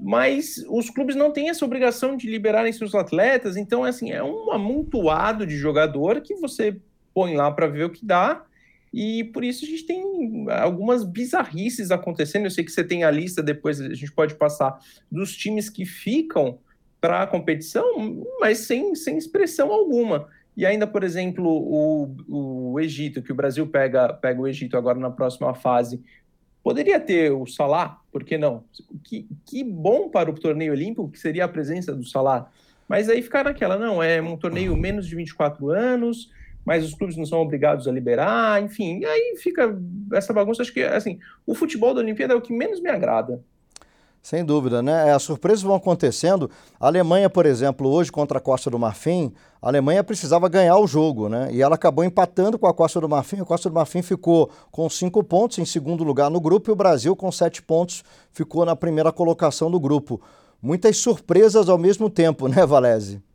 Mas 0.01 0.63
os 0.69 0.89
clubes 0.89 1.17
não 1.17 1.31
têm 1.31 1.49
essa 1.49 1.65
obrigação 1.65 2.15
de 2.15 2.29
liberarem 2.29 2.71
seus 2.71 2.95
atletas, 2.95 3.57
então, 3.57 3.83
assim, 3.83 4.11
é 4.11 4.23
um 4.23 4.49
amontoado 4.51 5.45
de 5.45 5.57
jogador 5.57 6.21
que 6.21 6.35
você 6.35 6.77
põe 7.13 7.35
lá 7.35 7.51
para 7.51 7.67
ver 7.67 7.83
o 7.83 7.89
que 7.89 8.05
dá. 8.05 8.45
E 8.93 9.23
por 9.25 9.43
isso 9.43 9.65
a 9.65 9.67
gente 9.67 9.85
tem 9.85 10.47
algumas 10.49 11.03
bizarrices 11.03 11.91
acontecendo. 11.91 12.45
Eu 12.45 12.51
sei 12.51 12.63
que 12.63 12.71
você 12.71 12.83
tem 12.83 13.03
a 13.03 13.11
lista, 13.11 13.43
depois 13.43 13.79
a 13.79 13.93
gente 13.93 14.11
pode 14.11 14.35
passar, 14.35 14.79
dos 15.11 15.35
times 15.35 15.69
que 15.69 15.85
ficam 15.85 16.59
para 16.99 17.23
a 17.23 17.27
competição, 17.27 18.25
mas 18.39 18.59
sem, 18.59 18.95
sem 18.95 19.17
expressão 19.17 19.71
alguma. 19.71 20.27
E 20.57 20.65
ainda, 20.65 20.85
por 20.85 21.03
exemplo, 21.03 21.47
o, 21.47 22.73
o 22.73 22.79
Egito, 22.79 23.21
que 23.21 23.31
o 23.31 23.35
Brasil 23.35 23.65
pega, 23.67 24.11
pega 24.13 24.41
o 24.41 24.47
Egito 24.47 24.75
agora 24.75 24.99
na 24.99 25.09
próxima 25.09 25.53
fase, 25.53 26.03
poderia 26.61 26.99
ter 26.99 27.31
o 27.31 27.45
Salah, 27.45 28.01
por 28.11 28.23
que 28.23 28.37
não? 28.37 28.65
Que, 29.03 29.25
que 29.45 29.63
bom 29.63 30.09
para 30.09 30.29
o 30.29 30.33
torneio 30.33 30.73
olímpico 30.73 31.09
que 31.09 31.19
seria 31.19 31.45
a 31.45 31.47
presença 31.47 31.95
do 31.95 32.05
Salah. 32.05 32.49
Mas 32.89 33.07
aí 33.07 33.21
ficar 33.21 33.45
naquela, 33.45 33.77
não, 33.77 34.03
é 34.03 34.21
um 34.21 34.35
torneio 34.35 34.75
menos 34.75 35.07
de 35.07 35.15
24 35.15 35.69
anos, 35.69 36.29
mas 36.69 36.85
os 36.85 36.93
clubes 36.93 37.17
não 37.17 37.25
são 37.25 37.41
obrigados 37.41 37.87
a 37.87 37.91
liberar, 37.91 38.61
enfim, 38.61 38.99
e 38.99 39.05
aí 39.05 39.35
fica 39.37 39.75
essa 40.13 40.31
bagunça. 40.31 40.61
Acho 40.61 40.71
que, 40.71 40.83
assim, 40.83 41.17
o 41.43 41.55
futebol 41.55 41.95
da 41.95 41.99
Olimpíada 41.99 42.35
é 42.35 42.37
o 42.37 42.41
que 42.41 42.53
menos 42.53 42.79
me 42.79 42.91
agrada. 42.91 43.43
Sem 44.21 44.45
dúvida, 44.45 44.79
né? 44.83 45.09
É, 45.09 45.11
as 45.13 45.23
surpresas 45.23 45.63
vão 45.63 45.73
acontecendo. 45.73 46.47
A 46.79 46.85
Alemanha, 46.85 47.27
por 47.27 47.47
exemplo, 47.47 47.89
hoje 47.89 48.11
contra 48.11 48.37
a 48.37 48.41
Costa 48.41 48.69
do 48.69 48.77
Marfim, 48.77 49.33
a 49.59 49.67
Alemanha 49.67 50.03
precisava 50.03 50.47
ganhar 50.47 50.77
o 50.77 50.85
jogo, 50.85 51.27
né? 51.27 51.49
E 51.51 51.59
ela 51.59 51.73
acabou 51.73 52.05
empatando 52.05 52.59
com 52.59 52.67
a 52.67 52.73
Costa 52.73 53.01
do 53.01 53.09
Marfim. 53.09 53.41
A 53.41 53.45
Costa 53.45 53.67
do 53.67 53.73
Marfim 53.73 54.03
ficou 54.03 54.51
com 54.69 54.87
cinco 54.91 55.23
pontos 55.23 55.57
em 55.57 55.65
segundo 55.65 56.03
lugar 56.03 56.29
no 56.29 56.39
grupo 56.39 56.69
e 56.69 56.71
o 56.71 56.75
Brasil, 56.75 57.15
com 57.15 57.31
sete 57.31 57.63
pontos, 57.63 58.03
ficou 58.31 58.63
na 58.63 58.75
primeira 58.75 59.11
colocação 59.11 59.71
do 59.71 59.79
grupo. 59.79 60.21
Muitas 60.61 60.97
surpresas 60.97 61.67
ao 61.67 61.79
mesmo 61.79 62.11
tempo, 62.11 62.47
né, 62.47 62.63
Valese? 62.63 63.27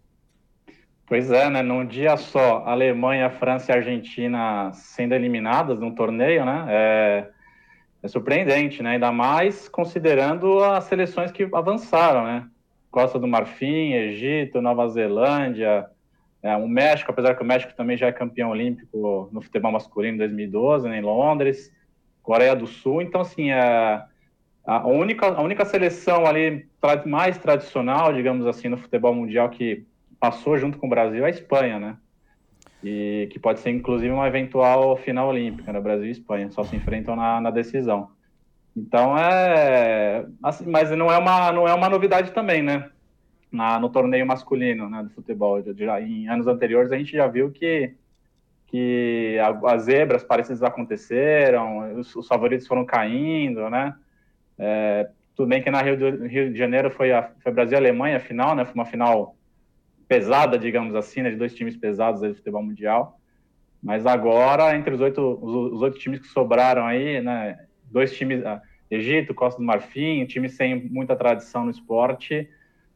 Pois 1.06 1.30
é, 1.30 1.50
né? 1.50 1.62
Num 1.62 1.84
dia 1.84 2.16
só, 2.16 2.64
Alemanha, 2.66 3.28
França 3.28 3.72
e 3.72 3.74
Argentina 3.74 4.72
sendo 4.72 5.14
eliminadas 5.14 5.78
num 5.78 5.94
torneio, 5.94 6.44
né? 6.44 6.66
É, 6.68 7.28
é 8.02 8.08
surpreendente, 8.08 8.82
né? 8.82 8.92
Ainda 8.92 9.12
mais 9.12 9.68
considerando 9.68 10.64
as 10.64 10.84
seleções 10.84 11.30
que 11.30 11.48
avançaram, 11.52 12.24
né? 12.24 12.46
Costa 12.90 13.18
do 13.18 13.26
Marfim, 13.26 13.92
Egito, 13.92 14.62
Nova 14.62 14.88
Zelândia, 14.88 15.86
é, 16.44 16.54
o 16.56 16.68
México, 16.68 17.10
apesar 17.10 17.34
que 17.34 17.42
o 17.42 17.46
México 17.46 17.74
também 17.74 17.96
já 17.96 18.06
é 18.06 18.12
campeão 18.12 18.50
olímpico 18.50 19.30
no 19.32 19.40
futebol 19.40 19.72
masculino 19.72 20.16
em 20.16 20.18
2012, 20.18 20.86
né, 20.86 20.98
em 20.98 21.00
Londres, 21.00 21.72
Coreia 22.22 22.54
do 22.54 22.66
Sul. 22.66 23.00
Então, 23.00 23.22
assim, 23.22 23.50
é, 23.50 24.02
a, 24.62 24.86
única, 24.86 25.26
a 25.26 25.40
única 25.40 25.64
seleção 25.64 26.26
ali 26.26 26.68
mais 27.06 27.38
tradicional, 27.38 28.12
digamos 28.12 28.46
assim, 28.46 28.68
no 28.68 28.76
futebol 28.76 29.14
mundial 29.14 29.48
que 29.48 29.86
passou 30.24 30.56
junto 30.56 30.78
com 30.78 30.86
o 30.86 30.90
Brasil 30.90 31.22
a 31.22 31.28
Espanha, 31.28 31.78
né? 31.78 31.96
E 32.82 33.28
que 33.30 33.38
pode 33.38 33.60
ser 33.60 33.70
inclusive 33.70 34.10
uma 34.10 34.26
eventual 34.26 34.96
final 34.96 35.28
olímpica, 35.28 35.70
né? 35.70 35.78
Brasil 35.78 36.06
e 36.06 36.12
Espanha, 36.12 36.50
só 36.50 36.64
se 36.64 36.74
enfrentam 36.74 37.14
na, 37.14 37.42
na 37.42 37.50
decisão. 37.50 38.08
Então 38.74 39.18
é, 39.18 40.24
assim, 40.42 40.64
mas 40.66 40.90
não 40.92 41.12
é 41.12 41.18
uma 41.18 41.52
não 41.52 41.68
é 41.68 41.74
uma 41.74 41.90
novidade 41.90 42.32
também, 42.32 42.62
né? 42.62 42.88
Na, 43.52 43.78
no 43.78 43.90
torneio 43.90 44.26
masculino, 44.26 44.88
né, 44.88 45.02
do 45.02 45.10
futebol, 45.10 45.62
já, 45.76 46.00
em 46.00 46.26
anos 46.26 46.46
anteriores 46.46 46.90
a 46.90 46.96
gente 46.96 47.12
já 47.12 47.26
viu 47.26 47.50
que 47.50 47.94
que 48.68 49.36
as 49.66 49.82
zebras 49.82 50.24
parecidas 50.24 50.62
aconteceram, 50.62 51.98
os, 52.00 52.16
os 52.16 52.26
favoritos 52.26 52.66
foram 52.66 52.84
caindo, 52.86 53.68
né? 53.68 53.94
É, 54.58 55.08
tudo 55.36 55.48
bem 55.48 55.62
que 55.62 55.70
na 55.70 55.82
Rio 55.82 55.96
de, 55.96 56.28
Rio 56.28 56.50
de 56.50 56.58
Janeiro 56.58 56.90
foi 56.90 57.12
a 57.12 57.30
foi 57.42 57.52
Brasil 57.52 57.74
e 57.74 57.80
Alemanha 57.80 58.16
a 58.16 58.20
final, 58.20 58.54
né? 58.56 58.64
Foi 58.64 58.74
uma 58.74 58.86
final 58.86 59.36
pesada, 60.08 60.58
digamos 60.58 60.94
assim, 60.94 61.22
né, 61.22 61.30
de 61.30 61.36
dois 61.36 61.54
times 61.54 61.76
pesados 61.76 62.20
do 62.20 62.34
futebol 62.34 62.62
mundial. 62.62 63.18
Mas 63.82 64.06
agora, 64.06 64.76
entre 64.76 64.94
os 64.94 65.00
oito, 65.00 65.38
os, 65.42 65.74
os 65.74 65.82
oito 65.82 65.98
times 65.98 66.20
que 66.20 66.28
sobraram 66.28 66.86
aí, 66.86 67.20
né, 67.20 67.58
dois 67.90 68.16
times, 68.16 68.44
ah, 68.44 68.62
Egito, 68.90 69.34
Costa 69.34 69.60
do 69.60 69.66
Marfim, 69.66 70.24
times 70.26 70.52
sem 70.52 70.88
muita 70.88 71.16
tradição 71.16 71.64
no 71.64 71.70
esporte, 71.70 72.48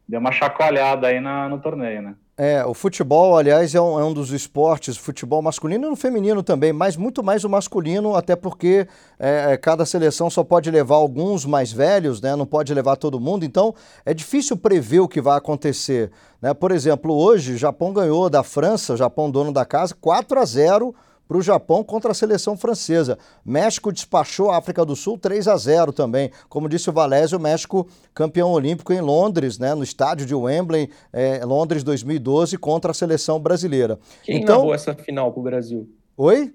deu 0.07 0.19
uma 0.19 0.31
chacoalhada 0.31 1.07
aí 1.07 1.19
na, 1.19 1.47
no 1.49 1.59
torneio, 1.59 2.01
né? 2.01 2.15
É, 2.41 2.65
o 2.65 2.73
futebol, 2.73 3.37
aliás, 3.37 3.75
é 3.75 3.81
um, 3.81 3.99
é 3.99 4.05
um 4.05 4.13
dos 4.13 4.31
esportes, 4.31 4.95
futebol 4.95 5.41
masculino 5.41 5.87
e 5.87 5.89
no 5.89 5.95
feminino 5.97 6.41
também, 6.41 6.71
mas 6.71 6.95
muito 6.95 7.21
mais 7.21 7.43
o 7.43 7.49
masculino, 7.49 8.15
até 8.15 8.33
porque 8.33 8.87
é, 9.19 9.51
é, 9.51 9.57
cada 9.57 9.85
seleção 9.85 10.29
só 10.29 10.41
pode 10.41 10.71
levar 10.71 10.95
alguns 10.95 11.43
mais 11.43 11.69
velhos, 11.69 12.21
né? 12.21 12.37
Não 12.37 12.45
pode 12.45 12.73
levar 12.73 12.95
todo 12.95 13.19
mundo, 13.19 13.43
então 13.43 13.75
é 14.05 14.13
difícil 14.13 14.55
prever 14.55 15.01
o 15.01 15.07
que 15.09 15.19
vai 15.19 15.37
acontecer. 15.37 16.11
Né? 16.41 16.53
Por 16.53 16.71
exemplo, 16.71 17.13
hoje 17.13 17.57
Japão 17.57 17.91
ganhou 17.91 18.29
da 18.29 18.41
França, 18.41 18.95
Japão 18.95 19.29
dono 19.29 19.51
da 19.51 19.65
casa, 19.65 19.93
4 19.99 20.39
a 20.39 20.45
0 20.45 20.95
para 21.29 21.37
o 21.37 21.43
Japão 21.43 21.83
contra 21.83 22.09
a 22.09 22.15
seleção 22.15 22.57
francesa. 22.57 23.19
México 23.45 23.93
despachou 23.93 24.49
a 24.49 24.57
África 24.57 24.83
do 24.83 24.95
Sul 24.95 25.15
3 25.15 25.47
a 25.47 25.55
0 25.55 25.93
também. 25.93 26.31
Como 26.49 26.67
disse 26.67 26.89
o 26.89 26.93
Valésio, 26.93 27.37
o 27.37 27.41
México 27.41 27.87
campeão 28.15 28.51
olímpico 28.51 28.91
em 28.91 28.99
Londres, 28.99 29.59
né, 29.59 29.75
no 29.75 29.83
estádio 29.83 30.25
de 30.25 30.33
Wembley, 30.33 30.89
é, 31.13 31.45
Londres 31.45 31.83
2012, 31.83 32.57
contra 32.57 32.89
a 32.89 32.95
seleção 32.95 33.39
brasileira. 33.39 33.99
Quem 34.23 34.37
então... 34.37 34.57
narrou 34.57 34.73
essa 34.73 34.95
final 34.95 35.31
para 35.31 35.39
o 35.39 35.43
Brasil? 35.43 35.87
Oi? 36.17 36.51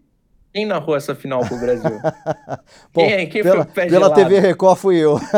Quem 0.53 0.67
narrou 0.67 0.97
essa 0.97 1.15
final 1.15 1.41
para 1.47 1.57
o 1.57 1.61
Brasil? 1.61 2.01
Bom, 2.93 3.07
quem, 3.07 3.29
quem 3.29 3.43
pela, 3.45 3.65
pela 3.65 4.11
TV 4.13 4.41
Record 4.41 4.77
fui 4.77 4.97
eu. 4.97 5.21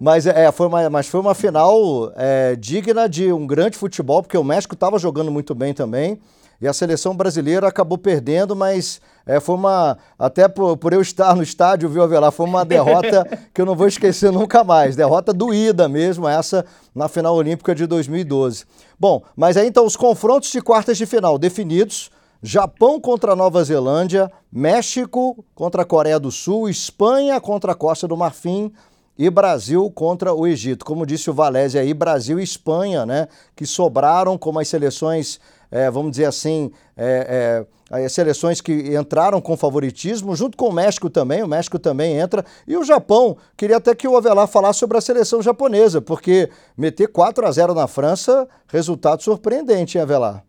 Mas, 0.00 0.26
é, 0.26 0.50
foi 0.50 0.66
uma, 0.66 0.88
mas 0.88 1.08
foi 1.08 1.20
uma 1.20 1.34
final 1.34 2.10
é, 2.16 2.56
digna 2.56 3.06
de 3.06 3.30
um 3.30 3.46
grande 3.46 3.76
futebol, 3.76 4.22
porque 4.22 4.38
o 4.38 4.42
México 4.42 4.72
estava 4.72 4.98
jogando 4.98 5.30
muito 5.30 5.54
bem 5.54 5.74
também. 5.74 6.18
E 6.60 6.68
a 6.68 6.72
seleção 6.72 7.16
brasileira 7.16 7.66
acabou 7.66 7.96
perdendo, 7.96 8.54
mas 8.54 9.00
é, 9.24 9.40
foi 9.40 9.54
uma. 9.54 9.96
Até 10.18 10.46
por, 10.46 10.76
por, 10.76 10.92
eu 10.92 11.00
estar 11.00 11.34
no 11.34 11.42
estádio, 11.42 11.88
viu, 11.88 12.02
Avelar? 12.02 12.30
Foi 12.30 12.44
uma 12.44 12.64
derrota 12.64 13.26
que 13.54 13.62
eu 13.62 13.66
não 13.66 13.74
vou 13.74 13.88
esquecer 13.88 14.30
nunca 14.30 14.62
mais. 14.62 14.94
Derrota 14.94 15.32
doída 15.32 15.88
mesmo, 15.88 16.28
essa 16.28 16.66
na 16.94 17.08
final 17.08 17.34
olímpica 17.34 17.74
de 17.74 17.86
2012. 17.86 18.64
Bom, 18.98 19.22
mas 19.34 19.56
aí 19.56 19.68
então 19.68 19.86
os 19.86 19.96
confrontos 19.96 20.50
de 20.50 20.60
quartas 20.60 20.98
de 20.98 21.06
final 21.06 21.38
definidos. 21.38 22.10
Japão 22.42 22.98
contra 22.98 23.36
Nova 23.36 23.62
Zelândia, 23.62 24.30
México 24.50 25.44
contra 25.54 25.82
a 25.82 25.84
Coreia 25.84 26.18
do 26.18 26.30
Sul, 26.30 26.70
Espanha 26.70 27.38
contra 27.38 27.72
a 27.72 27.74
Costa 27.74 28.08
do 28.08 28.16
Marfim 28.16 28.72
e 29.18 29.28
Brasil 29.28 29.90
contra 29.90 30.32
o 30.32 30.46
Egito. 30.46 30.82
Como 30.82 31.04
disse 31.04 31.28
o 31.28 31.34
Valese 31.34 31.78
aí, 31.78 31.92
Brasil 31.92 32.40
e 32.40 32.42
Espanha, 32.42 33.04
né? 33.04 33.28
Que 33.54 33.66
sobraram 33.66 34.38
como 34.38 34.58
as 34.58 34.68
seleções, 34.68 35.38
é, 35.70 35.90
vamos 35.90 36.12
dizer 36.12 36.24
assim, 36.24 36.70
é, 36.96 37.64
é, 37.90 38.04
as 38.04 38.12
seleções 38.12 38.60
que 38.60 38.72
entraram 38.96 39.40
com 39.40 39.56
favoritismo, 39.56 40.34
junto 40.34 40.56
com 40.56 40.68
o 40.68 40.72
México 40.72 41.08
também, 41.08 41.42
o 41.42 41.48
México 41.48 41.78
também 41.78 42.18
entra. 42.18 42.44
E 42.66 42.76
o 42.76 42.84
Japão, 42.84 43.36
queria 43.56 43.76
até 43.76 43.94
que 43.94 44.08
o 44.08 44.16
Avelar 44.16 44.46
falasse 44.46 44.78
sobre 44.78 44.98
a 44.98 45.00
seleção 45.00 45.42
japonesa, 45.42 46.00
porque 46.00 46.48
meter 46.76 47.08
4 47.08 47.46
a 47.46 47.50
0 47.50 47.74
na 47.74 47.86
França, 47.86 48.48
resultado 48.68 49.22
surpreendente, 49.22 49.98
hein, 49.98 50.02
Avelar? 50.02 50.44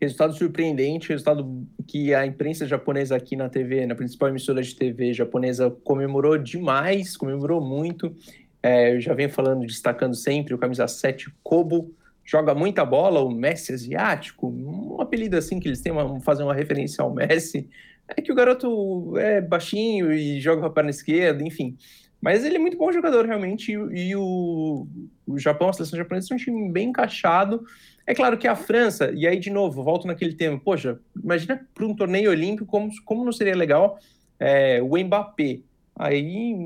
resultado 0.00 0.34
surpreendente, 0.34 1.10
resultado 1.10 1.64
que 1.86 2.12
a 2.12 2.26
imprensa 2.26 2.66
japonesa 2.66 3.14
aqui 3.14 3.36
na 3.36 3.48
TV, 3.48 3.86
na 3.86 3.94
principal 3.94 4.28
emissora 4.28 4.60
de 4.60 4.74
TV 4.74 5.12
japonesa, 5.12 5.70
comemorou 5.84 6.36
demais, 6.36 7.16
comemorou 7.16 7.60
muito. 7.60 8.12
É, 8.60 8.94
eu 8.94 9.00
já 9.00 9.14
venho 9.14 9.30
falando, 9.30 9.64
destacando 9.64 10.14
sempre 10.14 10.54
o 10.54 10.58
camisa 10.58 10.88
7 10.88 11.32
Kobo, 11.42 11.94
joga 12.24 12.54
muita 12.54 12.84
bola, 12.84 13.20
o 13.20 13.30
Messi 13.30 13.72
asiático, 13.72 14.48
um 14.48 15.00
apelido 15.00 15.36
assim 15.36 15.58
que 15.58 15.68
eles 15.68 15.80
têm, 15.80 15.92
uma, 15.92 16.20
fazer 16.20 16.42
uma 16.42 16.54
referência 16.54 17.02
ao 17.02 17.12
Messi, 17.12 17.68
é 18.08 18.20
que 18.20 18.32
o 18.32 18.34
garoto 18.34 19.16
é 19.18 19.40
baixinho 19.40 20.12
e 20.12 20.40
joga 20.40 20.60
com 20.60 20.66
a 20.66 20.70
perna 20.70 20.90
esquerda, 20.90 21.42
enfim. 21.42 21.76
Mas 22.20 22.44
ele 22.44 22.56
é 22.56 22.58
muito 22.58 22.76
bom 22.76 22.92
jogador, 22.92 23.26
realmente, 23.26 23.72
e, 23.72 24.08
e 24.08 24.16
o, 24.16 24.86
o 25.26 25.38
Japão, 25.38 25.68
a 25.68 25.72
seleção 25.72 25.98
japonesa, 25.98 26.28
é 26.30 26.34
um 26.34 26.38
time 26.38 26.70
bem 26.70 26.90
encaixado, 26.90 27.64
é 28.06 28.14
claro 28.14 28.36
que 28.36 28.48
a 28.48 28.56
França, 28.56 29.12
e 29.14 29.26
aí 29.26 29.38
de 29.38 29.50
novo, 29.50 29.82
volto 29.82 30.06
naquele 30.06 30.34
tema, 30.34 30.58
poxa, 30.58 30.98
imagina 31.22 31.66
para 31.74 31.86
um 31.86 31.94
torneio 31.94 32.30
olímpico 32.30 32.66
como, 32.66 32.90
como 33.04 33.24
não 33.24 33.32
seria 33.32 33.56
legal 33.56 33.98
é, 34.38 34.82
o 34.82 34.96
Mbappé. 34.98 35.60
Aí 35.94 36.56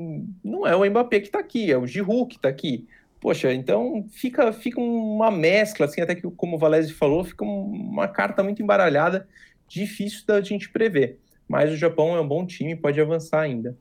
não 0.43 0.65
é 0.65 0.75
o 0.75 0.89
Mbappé 0.89 1.19
que 1.19 1.27
está 1.27 1.39
aqui, 1.39 1.71
é 1.71 1.77
o 1.77 1.85
Giroud 1.85 2.27
que 2.27 2.37
está 2.37 2.49
aqui. 2.49 2.87
Poxa, 3.19 3.53
então 3.53 4.05
fica, 4.11 4.53
fica 4.53 4.79
uma 4.79 5.31
mescla, 5.31 5.85
assim, 5.85 6.01
até 6.01 6.13
que 6.13 6.21
como 6.31 6.55
o 6.55 6.59
Valese 6.59 6.93
falou, 6.93 7.23
fica 7.23 7.43
uma 7.43 8.07
carta 8.07 8.43
muito 8.43 8.61
embaralhada, 8.61 9.27
difícil 9.67 10.25
da 10.25 10.39
gente 10.41 10.69
prever. 10.69 11.19
Mas 11.47 11.71
o 11.71 11.77
Japão 11.77 12.15
é 12.15 12.21
um 12.21 12.27
bom 12.27 12.45
time, 12.45 12.75
pode 12.75 12.99
avançar 12.99 13.41
ainda. 13.41 13.75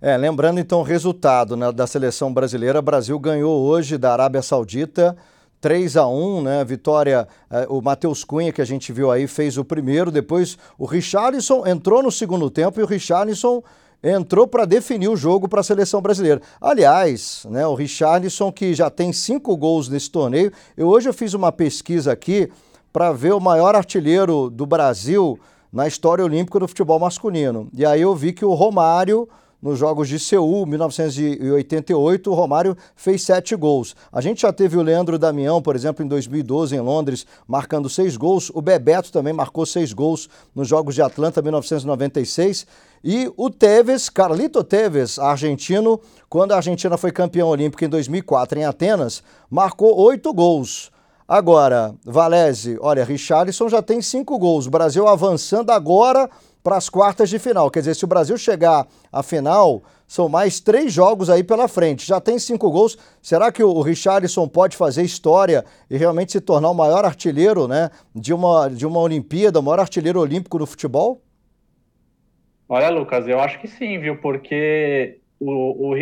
É, 0.00 0.16
lembrando 0.16 0.58
então 0.58 0.80
o 0.80 0.84
resultado 0.84 1.56
né, 1.56 1.70
da 1.70 1.86
seleção 1.86 2.32
brasileira, 2.32 2.80
Brasil 2.80 3.18
ganhou 3.18 3.60
hoje 3.62 3.98
da 3.98 4.12
Arábia 4.12 4.42
Saudita 4.42 5.16
3 5.60 5.96
a 5.96 6.06
1 6.06 6.42
né? 6.42 6.64
Vitória, 6.64 7.28
eh, 7.50 7.66
o 7.68 7.82
Matheus 7.82 8.24
Cunha, 8.24 8.52
que 8.52 8.62
a 8.62 8.64
gente 8.64 8.92
viu 8.92 9.10
aí, 9.10 9.26
fez 9.26 9.58
o 9.58 9.64
primeiro. 9.64 10.10
Depois 10.10 10.56
o 10.78 10.86
Richarlison 10.86 11.66
entrou 11.66 12.02
no 12.02 12.10
segundo 12.10 12.50
tempo 12.50 12.80
e 12.80 12.82
o 12.82 12.86
Richarlison 12.86 13.62
entrou 14.02 14.46
para 14.46 14.64
definir 14.64 15.08
o 15.08 15.16
jogo 15.16 15.48
para 15.48 15.60
a 15.60 15.64
seleção 15.64 16.00
brasileira. 16.00 16.40
Aliás, 16.60 17.46
né, 17.48 17.66
o 17.66 17.74
Richarlison, 17.74 18.50
que 18.50 18.74
já 18.74 18.88
tem 18.88 19.12
cinco 19.12 19.56
gols 19.56 19.88
nesse 19.88 20.10
torneio, 20.10 20.52
eu, 20.76 20.88
hoje 20.88 21.08
eu 21.08 21.14
fiz 21.14 21.34
uma 21.34 21.52
pesquisa 21.52 22.12
aqui 22.12 22.50
para 22.92 23.12
ver 23.12 23.32
o 23.32 23.40
maior 23.40 23.74
artilheiro 23.74 24.50
do 24.50 24.66
Brasil 24.66 25.38
na 25.72 25.86
história 25.86 26.24
olímpica 26.24 26.58
do 26.58 26.66
futebol 26.66 26.98
masculino. 26.98 27.68
E 27.72 27.86
aí 27.86 28.00
eu 28.00 28.14
vi 28.14 28.32
que 28.32 28.44
o 28.44 28.54
Romário 28.54 29.28
nos 29.62 29.78
Jogos 29.78 30.08
de 30.08 30.18
Seul, 30.18 30.64
1988, 30.66 32.30
o 32.30 32.34
Romário 32.34 32.76
fez 32.96 33.22
sete 33.22 33.54
gols. 33.54 33.94
A 34.10 34.20
gente 34.20 34.42
já 34.42 34.52
teve 34.52 34.76
o 34.76 34.82
Leandro 34.82 35.18
Damião, 35.18 35.60
por 35.60 35.76
exemplo, 35.76 36.04
em 36.04 36.08
2012, 36.08 36.74
em 36.74 36.80
Londres, 36.80 37.26
marcando 37.46 37.88
seis 37.88 38.16
gols. 38.16 38.50
O 38.54 38.62
Bebeto 38.62 39.12
também 39.12 39.32
marcou 39.32 39.66
seis 39.66 39.92
gols 39.92 40.28
nos 40.54 40.66
Jogos 40.66 40.94
de 40.94 41.02
Atlanta, 41.02 41.42
1996. 41.42 42.66
E 43.04 43.30
o 43.36 43.50
Tevez, 43.50 44.08
Carlito 44.08 44.64
Tevez, 44.64 45.18
argentino, 45.18 46.00
quando 46.28 46.52
a 46.52 46.56
Argentina 46.56 46.96
foi 46.96 47.10
campeã 47.10 47.44
olímpica 47.44 47.84
em 47.84 47.88
2004 47.88 48.58
em 48.58 48.64
Atenas, 48.64 49.22
marcou 49.50 49.98
oito 49.98 50.32
gols. 50.32 50.90
Agora, 51.30 51.94
Valese, 52.04 52.76
olha, 52.80 53.04
Richarlison 53.04 53.68
já 53.68 53.80
tem 53.80 54.02
cinco 54.02 54.36
gols. 54.36 54.66
O 54.66 54.70
Brasil 54.70 55.06
avançando 55.06 55.70
agora 55.70 56.28
para 56.62 56.76
as 56.76 56.88
quartas 56.88 57.30
de 57.30 57.38
final. 57.38 57.70
Quer 57.70 57.80
dizer, 57.80 57.94
se 57.94 58.04
o 58.04 58.08
Brasil 58.08 58.36
chegar 58.36 58.86
à 59.12 59.22
final, 59.22 59.82
são 60.06 60.28
mais 60.28 60.60
três 60.60 60.92
jogos 60.92 61.30
aí 61.30 61.42
pela 61.42 61.68
frente. 61.68 62.06
Já 62.06 62.20
tem 62.20 62.38
cinco 62.38 62.70
gols. 62.70 62.98
Será 63.22 63.50
que 63.52 63.62
o 63.62 63.80
Richarlison 63.80 64.48
pode 64.48 64.76
fazer 64.76 65.02
história 65.02 65.64
e 65.88 65.96
realmente 65.96 66.32
se 66.32 66.40
tornar 66.40 66.70
o 66.70 66.74
maior 66.74 67.04
artilheiro 67.04 67.66
né, 67.66 67.90
de, 68.14 68.34
uma, 68.34 68.68
de 68.68 68.86
uma 68.86 69.00
Olimpíada, 69.00 69.60
o 69.60 69.62
maior 69.62 69.80
artilheiro 69.80 70.20
olímpico 70.20 70.58
no 70.58 70.66
futebol? 70.66 71.22
Olha, 72.68 72.88
Lucas, 72.88 73.26
eu 73.26 73.40
acho 73.40 73.58
que 73.60 73.66
sim, 73.66 73.98
viu? 73.98 74.16
Porque 74.16 75.18
o, 75.40 75.92
o 75.92 75.96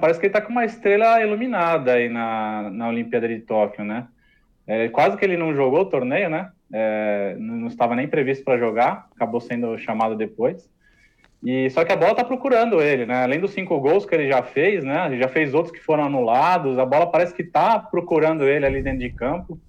parece 0.00 0.20
que 0.20 0.26
ele 0.26 0.30
está 0.30 0.40
com 0.40 0.52
uma 0.52 0.64
estrela 0.64 1.20
iluminada 1.20 1.94
aí 1.94 2.08
na, 2.08 2.70
na 2.70 2.88
Olimpíada 2.88 3.26
de 3.26 3.40
Tóquio, 3.40 3.84
né? 3.84 4.06
É, 4.66 4.88
quase 4.88 5.16
que 5.16 5.24
ele 5.24 5.36
não 5.36 5.54
jogou 5.54 5.80
o 5.80 5.86
torneio, 5.86 6.28
né? 6.28 6.50
É, 6.72 7.36
não 7.38 7.68
estava 7.68 7.94
nem 7.94 8.08
previsto 8.08 8.44
para 8.44 8.58
jogar, 8.58 9.08
acabou 9.14 9.40
sendo 9.40 9.78
chamado 9.78 10.16
depois. 10.16 10.68
E 11.44 11.70
só 11.70 11.84
que 11.84 11.92
a 11.92 11.96
bola 11.96 12.12
está 12.12 12.24
procurando 12.24 12.80
ele, 12.82 13.06
né? 13.06 13.22
Além 13.22 13.38
dos 13.38 13.52
cinco 13.52 13.78
gols 13.78 14.06
que 14.06 14.14
ele 14.14 14.26
já 14.26 14.42
fez, 14.42 14.82
né? 14.82 15.06
Ele 15.06 15.18
já 15.18 15.28
fez 15.28 15.54
outros 15.54 15.72
que 15.72 15.84
foram 15.84 16.04
anulados. 16.04 16.78
A 16.78 16.86
bola 16.86 17.10
parece 17.10 17.34
que 17.34 17.42
está 17.42 17.78
procurando 17.78 18.44
ele 18.44 18.66
ali 18.66 18.82
dentro 18.82 19.00
de 19.00 19.10
campo. 19.10 19.60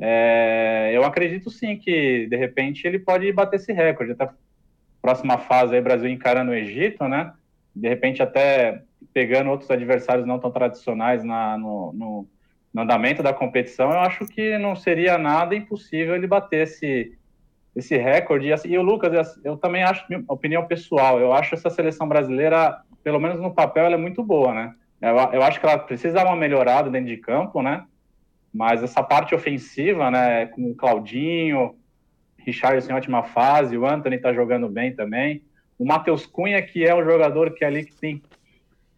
É, 0.00 0.90
eu 0.92 1.04
acredito 1.04 1.50
sim 1.50 1.76
que 1.76 2.26
de 2.26 2.36
repente 2.36 2.86
ele 2.86 2.98
pode 2.98 3.30
bater 3.32 3.56
esse 3.56 3.72
recorde. 3.72 4.12
Até 4.12 4.30
próxima 5.00 5.38
fase 5.38 5.76
aí, 5.76 5.80
Brasil 5.80 6.10
encarando 6.10 6.50
o 6.50 6.54
Egito, 6.54 7.06
né? 7.06 7.32
De 7.74 7.88
repente 7.88 8.22
até 8.22 8.82
pegando 9.12 9.50
outros 9.50 9.70
adversários 9.70 10.26
não 10.26 10.38
tão 10.38 10.50
tradicionais 10.50 11.22
na, 11.22 11.56
no, 11.56 11.92
no 11.92 12.26
no 12.76 12.82
andamento 12.82 13.22
da 13.22 13.32
competição, 13.32 13.90
eu 13.90 14.00
acho 14.00 14.26
que 14.26 14.58
não 14.58 14.76
seria 14.76 15.16
nada 15.16 15.56
impossível 15.56 16.14
ele 16.14 16.26
bater 16.26 16.64
esse, 16.64 17.16
esse 17.74 17.96
recorde. 17.96 18.48
E, 18.48 18.52
assim, 18.52 18.76
o 18.76 18.82
Lucas, 18.82 19.40
eu 19.42 19.56
também 19.56 19.82
acho, 19.82 20.04
minha 20.10 20.22
opinião 20.28 20.66
pessoal, 20.66 21.18
eu 21.18 21.32
acho 21.32 21.54
essa 21.54 21.70
seleção 21.70 22.06
brasileira, 22.06 22.78
pelo 23.02 23.18
menos 23.18 23.40
no 23.40 23.54
papel, 23.54 23.86
ela 23.86 23.94
é 23.94 23.98
muito 23.98 24.22
boa, 24.22 24.52
né? 24.52 24.74
Eu, 25.00 25.16
eu 25.16 25.42
acho 25.42 25.58
que 25.58 25.64
ela 25.64 25.78
precisa 25.78 26.16
dar 26.16 26.26
uma 26.26 26.36
melhorada 26.36 26.90
dentro 26.90 27.08
de 27.08 27.16
campo, 27.16 27.62
né? 27.62 27.82
Mas 28.52 28.82
essa 28.82 29.02
parte 29.02 29.34
ofensiva, 29.34 30.10
né, 30.10 30.44
com 30.44 30.70
o 30.70 30.74
Claudinho, 30.74 31.76
Richard 32.36 32.86
em 32.86 32.92
ótima 32.92 33.22
fase, 33.22 33.78
o 33.78 33.86
Anthony 33.86 34.18
tá 34.18 34.34
jogando 34.34 34.68
bem 34.68 34.94
também. 34.94 35.42
O 35.78 35.86
Matheus 35.86 36.26
Cunha, 36.26 36.60
que 36.60 36.84
é 36.84 36.94
um 36.94 37.02
jogador 37.02 37.54
que 37.54 37.64
é 37.64 37.68
ali 37.68 37.86
que 37.86 37.96
tem 37.96 38.22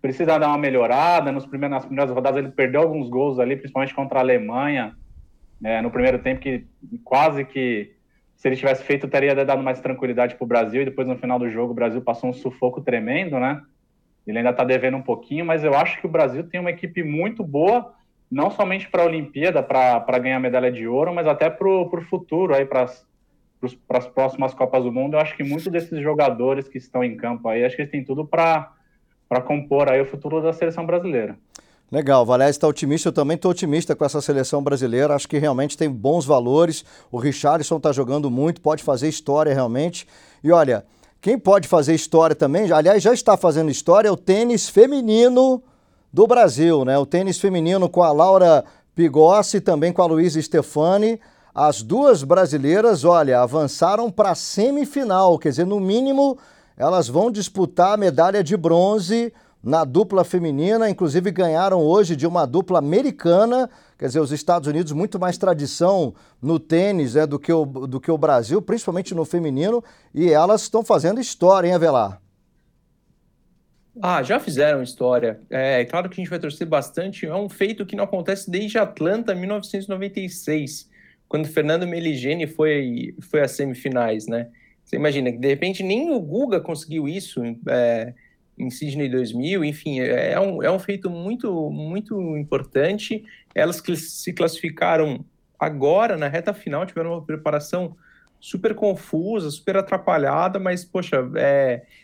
precisa 0.00 0.38
dar 0.38 0.48
uma 0.48 0.58
melhorada. 0.58 1.32
Nos 1.32 1.46
primeiros, 1.46 1.76
nas 1.76 1.87
primeiras 1.87 2.14
rodadas 2.14 2.44
ele 2.44 2.52
perdeu 2.52 2.82
alguns 2.82 3.08
gols 3.08 3.38
ali, 3.38 3.56
principalmente 3.56 3.94
contra 3.94 4.18
a 4.18 4.22
Alemanha, 4.22 4.96
né, 5.61 5.80
no 5.82 5.90
primeiro 5.90 6.18
tempo 6.20 6.40
que 6.40 6.66
quase 7.04 7.44
que 7.44 7.94
se 8.37 8.46
ele 8.46 8.54
tivesse 8.54 8.84
feito 8.84 9.08
teria 9.08 9.34
dado 9.34 9.62
mais 9.62 9.80
tranquilidade 9.80 10.37
para 10.37 10.44
o 10.44 10.48
Brasil 10.48 10.82
e 10.82 10.84
depois 10.84 11.08
no 11.08 11.18
final 11.18 11.40
do 11.40 11.50
jogo 11.50 11.72
o 11.72 11.74
Brasil 11.74 12.00
passou 12.00 12.30
um 12.30 12.32
sufoco 12.32 12.80
tremendo, 12.80 13.40
né? 13.40 13.61
Ele 14.24 14.38
ainda 14.38 14.50
está 14.50 14.62
devendo 14.62 14.96
um 14.96 15.02
pouquinho, 15.02 15.44
mas 15.44 15.64
eu 15.64 15.74
acho 15.74 16.00
que 16.00 16.06
o 16.06 16.11
Brasil 16.11 16.44
tem 16.44 16.61
uma 16.61 16.70
equipe 16.70 17.02
muito 17.02 17.42
boa, 17.42 17.94
não 18.30 18.50
somente 18.50 18.88
para 18.88 19.02
a 19.02 19.06
Olimpíada, 19.06 19.62
para 19.62 20.18
ganhar 20.18 20.38
medalha 20.38 20.70
de 20.70 20.87
ouro, 20.87 21.12
mas 21.12 21.26
até 21.26 21.50
para 21.50 21.66
o 21.66 21.90
futuro, 22.02 22.54
aí 22.54 22.64
para 22.64 22.82
as 22.82 24.06
próximas 24.14 24.54
Copas 24.54 24.84
do 24.84 24.92
Mundo. 24.92 25.14
Eu 25.14 25.20
acho 25.20 25.34
que 25.34 25.42
muitos 25.42 25.66
desses 25.72 25.98
jogadores 26.00 26.68
que 26.68 26.78
estão 26.78 27.02
em 27.02 27.16
campo 27.16 27.48
aí, 27.48 27.64
acho 27.64 27.74
que 27.74 27.82
eles 27.82 27.90
têm 27.90 28.04
tudo 28.04 28.24
para 28.24 28.72
para 29.28 29.40
compor 29.40 29.88
aí 29.88 30.00
o 30.00 30.06
futuro 30.06 30.42
da 30.42 30.52
seleção 30.52 30.86
brasileira. 30.86 31.36
Legal, 31.90 32.24
Valério 32.24 32.50
está 32.50 32.68
otimista, 32.68 33.08
eu 33.08 33.12
também 33.12 33.34
estou 33.34 33.50
otimista 33.50 33.96
com 33.96 34.04
essa 34.04 34.20
seleção 34.20 34.62
brasileira, 34.62 35.14
acho 35.14 35.26
que 35.26 35.38
realmente 35.38 35.76
tem 35.76 35.88
bons 35.88 36.26
valores, 36.26 36.84
o 37.10 37.18
Richardson 37.18 37.78
está 37.78 37.92
jogando 37.92 38.30
muito, 38.30 38.60
pode 38.60 38.82
fazer 38.82 39.08
história 39.08 39.54
realmente, 39.54 40.06
e 40.44 40.52
olha, 40.52 40.84
quem 41.20 41.38
pode 41.38 41.66
fazer 41.66 41.94
história 41.94 42.36
também, 42.36 42.70
aliás 42.70 43.02
já 43.02 43.12
está 43.14 43.38
fazendo 43.38 43.70
história, 43.70 44.08
é 44.08 44.10
o 44.10 44.16
tênis 44.16 44.68
feminino 44.68 45.62
do 46.12 46.26
Brasil, 46.26 46.84
né? 46.84 46.98
O 46.98 47.06
tênis 47.06 47.38
feminino 47.38 47.88
com 47.88 48.02
a 48.02 48.12
Laura 48.12 48.64
Pigossi 48.94 49.60
também 49.60 49.92
com 49.92 50.02
a 50.02 50.06
Luísa 50.06 50.40
Stefani, 50.40 51.18
as 51.54 51.82
duas 51.82 52.22
brasileiras, 52.22 53.04
olha, 53.04 53.40
avançaram 53.40 54.10
para 54.10 54.30
a 54.30 54.34
semifinal, 54.34 55.38
quer 55.38 55.48
dizer, 55.48 55.66
no 55.66 55.80
mínimo 55.80 56.38
elas 56.78 57.08
vão 57.08 57.30
disputar 57.30 57.94
a 57.94 57.96
medalha 57.96 58.42
de 58.42 58.56
bronze 58.56 59.32
na 59.62 59.84
dupla 59.84 60.22
feminina, 60.22 60.88
inclusive 60.88 61.32
ganharam 61.32 61.80
hoje 61.80 62.14
de 62.14 62.26
uma 62.26 62.46
dupla 62.46 62.78
americana, 62.78 63.68
quer 63.98 64.06
dizer, 64.06 64.20
os 64.20 64.30
Estados 64.30 64.68
Unidos 64.68 64.92
muito 64.92 65.18
mais 65.18 65.36
tradição 65.36 66.14
no 66.40 66.60
tênis 66.60 67.14
né, 67.14 67.26
do, 67.26 67.38
que 67.40 67.52
o, 67.52 67.66
do 67.66 68.00
que 68.00 68.10
o 68.10 68.16
Brasil, 68.16 68.62
principalmente 68.62 69.14
no 69.14 69.24
feminino, 69.24 69.82
e 70.14 70.32
elas 70.32 70.62
estão 70.62 70.84
fazendo 70.84 71.20
história, 71.20 71.66
hein, 71.66 71.74
Avelar? 71.74 72.22
Ah, 74.00 74.22
já 74.22 74.38
fizeram 74.38 74.80
história. 74.80 75.40
É 75.50 75.84
claro 75.84 76.08
que 76.08 76.14
a 76.14 76.22
gente 76.22 76.30
vai 76.30 76.38
torcer 76.38 76.64
bastante. 76.64 77.26
É 77.26 77.34
um 77.34 77.48
feito 77.48 77.84
que 77.84 77.96
não 77.96 78.04
acontece 78.04 78.48
desde 78.48 78.78
Atlanta, 78.78 79.34
1996, 79.34 80.88
quando 81.28 81.48
Fernando 81.48 81.84
Meligeni 81.84 82.46
foi, 82.46 83.16
foi 83.28 83.40
às 83.40 83.50
semifinais, 83.50 84.28
né? 84.28 84.48
Você 84.88 84.96
imagina 84.96 85.31
que 85.31 85.37
de 85.37 85.46
repente 85.46 85.83
nem 85.83 86.11
o 86.11 86.18
Guga 86.18 86.61
conseguiu 86.61 87.07
isso 87.07 87.42
é, 87.68 88.14
em 88.59 88.70
Sydney 88.70 89.07
2000, 89.11 89.62
enfim, 89.62 90.01
é, 90.01 90.33
é 90.33 90.40
um, 90.40 90.62
é 90.62 90.70
um 90.70 90.79
feito 90.79 91.11
muito, 91.11 91.68
muito 91.70 92.38
importante. 92.38 93.22
Elas 93.55 93.83
que 93.83 93.94
se 93.94 94.33
classificaram 94.33 95.22
agora, 95.61 96.16
na 96.16 96.27
reta 96.27 96.55
final, 96.55 96.87
tiveram 96.87 97.12
uma 97.12 97.22
preparação 97.22 97.94
super 98.40 98.74
confusa, 98.74 99.51
super 99.51 99.77
atrapalhada, 99.77 100.59
mas, 100.59 100.87
poxa, 100.87 101.18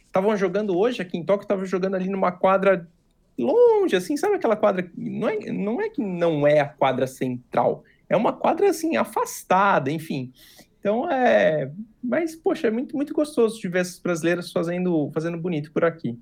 estavam 0.07 0.35
é, 0.35 0.37
jogando 0.37 0.77
hoje 0.77 1.01
aqui 1.01 1.17
em 1.17 1.25
Tóquio, 1.25 1.45
estavam 1.45 1.65
jogando 1.65 1.95
ali 1.95 2.11
numa 2.11 2.33
quadra 2.33 2.87
longe, 3.39 3.97
assim, 3.97 4.15
sabe 4.19 4.35
aquela 4.35 4.57
quadra? 4.57 4.91
Não 4.95 5.31
é, 5.31 5.39
não 5.51 5.81
é 5.81 5.89
que 5.89 6.03
não 6.03 6.47
é 6.47 6.61
a 6.61 6.69
quadra 6.69 7.07
central, 7.07 7.83
é 8.11 8.15
uma 8.15 8.35
quadra, 8.35 8.69
assim, 8.69 8.95
afastada, 8.99 9.91
enfim. 9.91 10.35
Então, 10.85 11.11
é... 11.11 11.73
Mas, 12.03 12.37
poxa, 12.37 12.69
é 12.69 12.71
muito, 12.71 12.95
muito 12.95 13.15
gostoso 13.15 13.59
de 13.59 13.67
ver 13.69 13.79
essas 13.79 13.99
brasileiras 13.99 14.53
fazendo, 14.53 15.11
fazendo 15.15 15.39
bonito 15.39 15.73
por 15.73 15.83
aqui. 15.83 16.21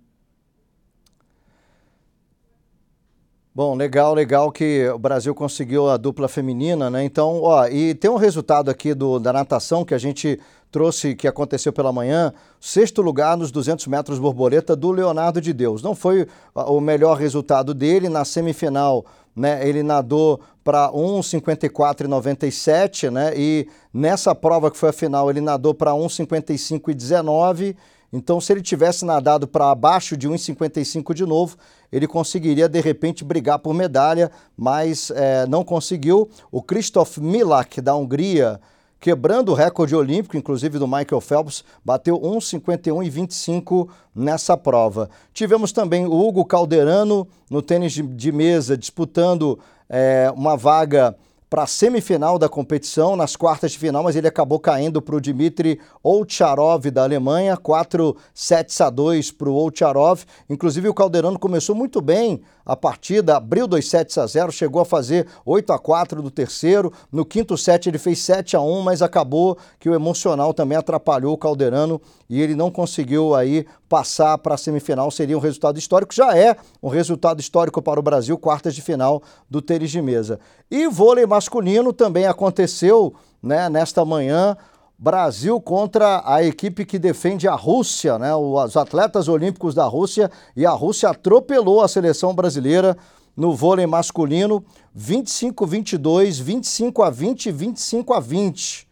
Bom, 3.55 3.75
legal, 3.75 4.15
legal 4.15 4.51
que 4.51 4.89
o 4.89 4.99
Brasil 4.99 5.35
conseguiu 5.35 5.91
a 5.91 5.99
dupla 5.99 6.27
feminina, 6.27 6.89
né? 6.89 7.05
Então, 7.05 7.43
ó, 7.43 7.67
e 7.67 7.95
tem 7.95 8.11
um 8.11 8.17
resultado 8.17 8.71
aqui 8.71 8.95
do, 8.95 9.19
da 9.19 9.31
natação 9.31 9.85
que 9.85 9.93
a 9.93 9.99
gente 9.99 10.41
trouxe, 10.71 11.15
que 11.15 11.29
aconteceu 11.29 11.71
pela 11.71 11.93
manhã, 11.93 12.33
sexto 12.59 13.03
lugar 13.03 13.37
nos 13.37 13.51
200 13.51 13.87
metros 13.89 14.19
borboleta 14.19 14.75
do 14.75 14.91
Leonardo 14.91 15.39
de 15.39 15.53
Deus. 15.53 15.83
Não 15.83 15.95
foi 15.95 16.27
o 16.55 16.81
melhor 16.81 17.19
resultado 17.19 17.75
dele, 17.75 18.09
na 18.09 18.25
semifinal, 18.25 19.05
né, 19.37 19.69
ele 19.69 19.83
nadou 19.83 20.41
para 20.65 20.91
1,54,97, 20.91 23.11
né? 23.11 23.35
E 23.37 23.69
nessa 23.93 24.35
prova 24.35 24.71
que 24.71 24.79
foi 24.79 24.89
a 24.89 24.95
final, 24.95 25.29
ele 25.29 25.43
nadou 25.43 25.75
para 25.75 25.91
1,55,19 25.91 27.77
então, 28.13 28.43
se 28.43 28.53
ele 28.53 28.61
tivesse 28.61 29.07
nadado 29.07 29.49
para 29.49 29.71
abaixo 29.71 30.19
de 30.19 30.29
1,55 30.29 31.15
de 31.15 31.25
novo, 31.25 31.57
ele 31.93 32.07
conseguiria 32.07 32.69
de 32.69 32.81
repente 32.81 33.23
brigar 33.23 33.59
por 33.59 33.75
medalha, 33.75 34.31
mas 34.57 35.11
é, 35.15 35.47
não 35.47 35.63
conseguiu. 35.63 36.29
O 36.51 36.63
Christoph 36.63 37.19
Milak, 37.19 37.81
da 37.81 37.95
Hungria, 37.95 38.59
quebrando 38.99 39.51
o 39.51 39.55
recorde 39.55 39.95
olímpico, 39.95 40.37
inclusive 40.37 40.79
do 40.79 40.87
Michael 40.87 41.21
Phelps, 41.21 41.65
bateu 41.85 42.19
1,51 42.19 43.05
e 43.05 43.11
25 43.11 43.91
nessa 44.15 44.57
prova. 44.57 45.11
Tivemos 45.35 45.73
também 45.73 46.07
o 46.07 46.13
Hugo 46.13 46.45
Calderano 46.45 47.27
no 47.51 47.61
tênis 47.61 47.93
de, 47.93 48.03
de 48.03 48.33
mesa 48.33 48.77
disputando 48.77 49.59
é, 49.89 50.33
uma 50.35 50.57
vaga 50.57 51.17
para 51.53 51.65
a 51.65 51.67
semifinal 51.67 52.39
da 52.39 52.49
competição, 52.49 53.15
nas 53.15 53.37
quartas 53.37 53.73
de 53.73 53.79
final, 53.79 54.03
mas 54.03 54.17
ele 54.17 54.27
acabou 54.27 54.59
caindo 54.59 55.03
para 55.03 55.17
o 55.17 55.21
Dmitry 55.21 55.79
Olcharov 56.03 56.91
da 56.91 57.03
Alemanha, 57.03 57.59
4 57.59 58.17
sets 58.33 58.81
a 58.81 58.89
2 58.89 59.33
para 59.33 59.51
o 59.51 59.55
Olcharov. 59.55 60.23
Inclusive 60.49 60.89
o 60.89 60.95
Calderano 60.95 61.39
começou 61.39 61.77
muito 61.77 62.01
bem 62.01 62.41
a 62.65 62.77
partida, 62.77 63.37
abriu 63.37 63.67
2 63.67 63.89
sets 63.89 64.19
a 64.19 64.27
0, 64.27 64.53
chegou 64.53 64.81
a 64.83 64.85
fazer 64.85 65.27
8 65.45 65.73
a 65.73 65.79
4 65.79 66.23
no 66.23 66.31
terceiro. 66.31 66.93
No 67.11 67.25
quinto 67.25 67.57
set 67.57 67.89
ele 67.89 67.99
fez 67.99 68.21
7 68.21 68.57
a 68.57 68.61
1, 68.61 68.83
mas 68.83 69.03
acabou 69.03 69.59
que 69.79 69.89
o 69.89 69.95
emocional 69.95 70.55
também 70.55 70.79
atrapalhou 70.79 71.35
o 71.35 71.39
Calderano 71.39 72.01
e 72.29 72.41
ele 72.41 72.55
não 72.55 72.71
conseguiu 72.71 73.35
aí 73.35 73.67
passar 73.89 74.39
para 74.39 74.55
a 74.55 74.59
semifinal. 74.59 75.11
Seria 75.11 75.37
um 75.37 75.41
resultado 75.41 75.79
histórico, 75.79 76.15
já 76.15 76.37
é 76.37 76.57
um 76.83 76.89
resultado 76.89 77.41
histórico 77.41 77.83
para 77.83 78.01
o 78.01 78.03
Brasil, 78.03 78.39
quartas 78.39 78.75
de 78.75 78.83
final 78.83 79.23
do 79.51 79.61
tênis 79.61 79.91
de 79.91 80.01
mesa. 80.01 80.39
E 80.71 80.87
vôlei 80.89 81.27
masculino 81.27 81.93
também 81.93 82.27
aconteceu 82.27 83.15
né, 83.43 83.69
nesta 83.69 84.05
manhã. 84.05 84.57
Brasil 85.03 85.61
contra 85.61 86.23
a 86.25 86.45
equipe 86.45 86.85
que 86.85 86.97
defende 86.97 87.49
a 87.49 87.57
Rússia, 87.57 88.21
né? 88.21 88.33
Os 88.37 88.77
atletas 88.77 89.27
olímpicos 89.27 89.75
da 89.75 89.85
Rússia 89.85 90.31
e 90.55 90.65
a 90.65 90.71
Rússia 90.71 91.09
atropelou 91.09 91.81
a 91.81 91.89
seleção 91.89 92.33
brasileira 92.33 92.97
no 93.37 93.53
vôlei 93.53 93.85
masculino 93.85 94.65
25 94.95 95.67
22, 95.67 96.39
25 96.39 97.03
a 97.03 97.11
20, 97.11 97.51
25 97.51 98.15
a 98.15 98.21
20. 98.21 98.89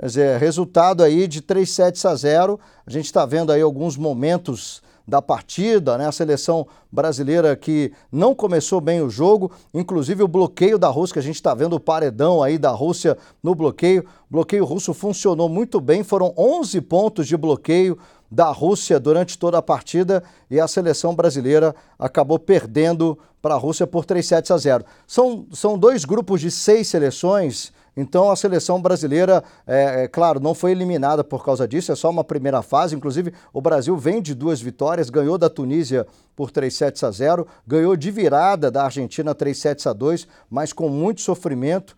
Quer 0.00 0.06
dizer, 0.06 0.40
resultado 0.40 1.00
aí 1.00 1.28
de 1.28 1.40
3 1.40 1.70
sets 1.70 2.04
a 2.06 2.16
0. 2.16 2.58
A 2.84 2.90
gente 2.90 3.04
está 3.04 3.24
vendo 3.24 3.52
aí 3.52 3.62
alguns 3.62 3.96
momentos 3.96 4.82
da 5.06 5.20
partida, 5.20 5.98
né? 5.98 6.06
A 6.06 6.12
seleção 6.12 6.66
brasileira 6.90 7.56
que 7.56 7.92
não 8.10 8.34
começou 8.34 8.80
bem 8.80 9.00
o 9.00 9.10
jogo, 9.10 9.50
inclusive 9.72 10.22
o 10.22 10.28
bloqueio 10.28 10.78
da 10.78 10.88
Rússia, 10.88 11.14
que 11.14 11.18
a 11.18 11.22
gente 11.22 11.36
está 11.36 11.54
vendo 11.54 11.74
o 11.74 11.80
paredão 11.80 12.42
aí 12.42 12.58
da 12.58 12.70
Rússia 12.70 13.16
no 13.42 13.54
bloqueio. 13.54 14.04
O 14.30 14.32
bloqueio 14.32 14.64
russo 14.64 14.94
funcionou 14.94 15.48
muito 15.48 15.80
bem, 15.80 16.02
foram 16.02 16.32
11 16.36 16.80
pontos 16.82 17.26
de 17.26 17.36
bloqueio 17.36 17.98
da 18.30 18.50
Rússia 18.50 18.98
durante 18.98 19.38
toda 19.38 19.58
a 19.58 19.62
partida 19.62 20.22
e 20.50 20.58
a 20.58 20.66
seleção 20.66 21.14
brasileira 21.14 21.74
acabou 21.98 22.38
perdendo 22.38 23.18
para 23.42 23.54
a 23.54 23.58
Rússia 23.58 23.86
por 23.86 24.06
3 24.06 24.24
sets 24.24 24.50
a 24.50 24.56
0. 24.56 24.84
São, 25.06 25.46
são 25.52 25.76
dois 25.76 26.04
grupos 26.04 26.40
de 26.40 26.50
seis 26.50 26.88
seleções 26.88 27.72
então 27.96 28.30
a 28.30 28.36
seleção 28.36 28.80
brasileira, 28.80 29.44
é, 29.66 30.04
é, 30.04 30.08
claro, 30.08 30.40
não 30.40 30.54
foi 30.54 30.72
eliminada 30.72 31.22
por 31.22 31.44
causa 31.44 31.68
disso, 31.68 31.92
é 31.92 31.94
só 31.94 32.08
uma 32.08 32.24
primeira 32.24 32.62
fase. 32.62 32.96
Inclusive, 32.96 33.32
o 33.52 33.60
Brasil 33.60 33.96
vem 33.96 34.22
de 34.22 34.34
duas 34.34 34.60
vitórias, 34.60 35.10
ganhou 35.10 35.36
da 35.36 35.50
Tunísia 35.50 36.06
por 36.34 36.50
3 36.50 36.74
sets 36.74 37.04
a 37.04 37.10
0, 37.10 37.46
ganhou 37.66 37.94
de 37.96 38.10
virada 38.10 38.70
da 38.70 38.84
Argentina 38.84 39.34
3 39.34 39.58
sets 39.58 39.86
a 39.86 39.92
2, 39.92 40.26
mas 40.50 40.72
com 40.72 40.88
muito 40.88 41.20
sofrimento. 41.20 41.96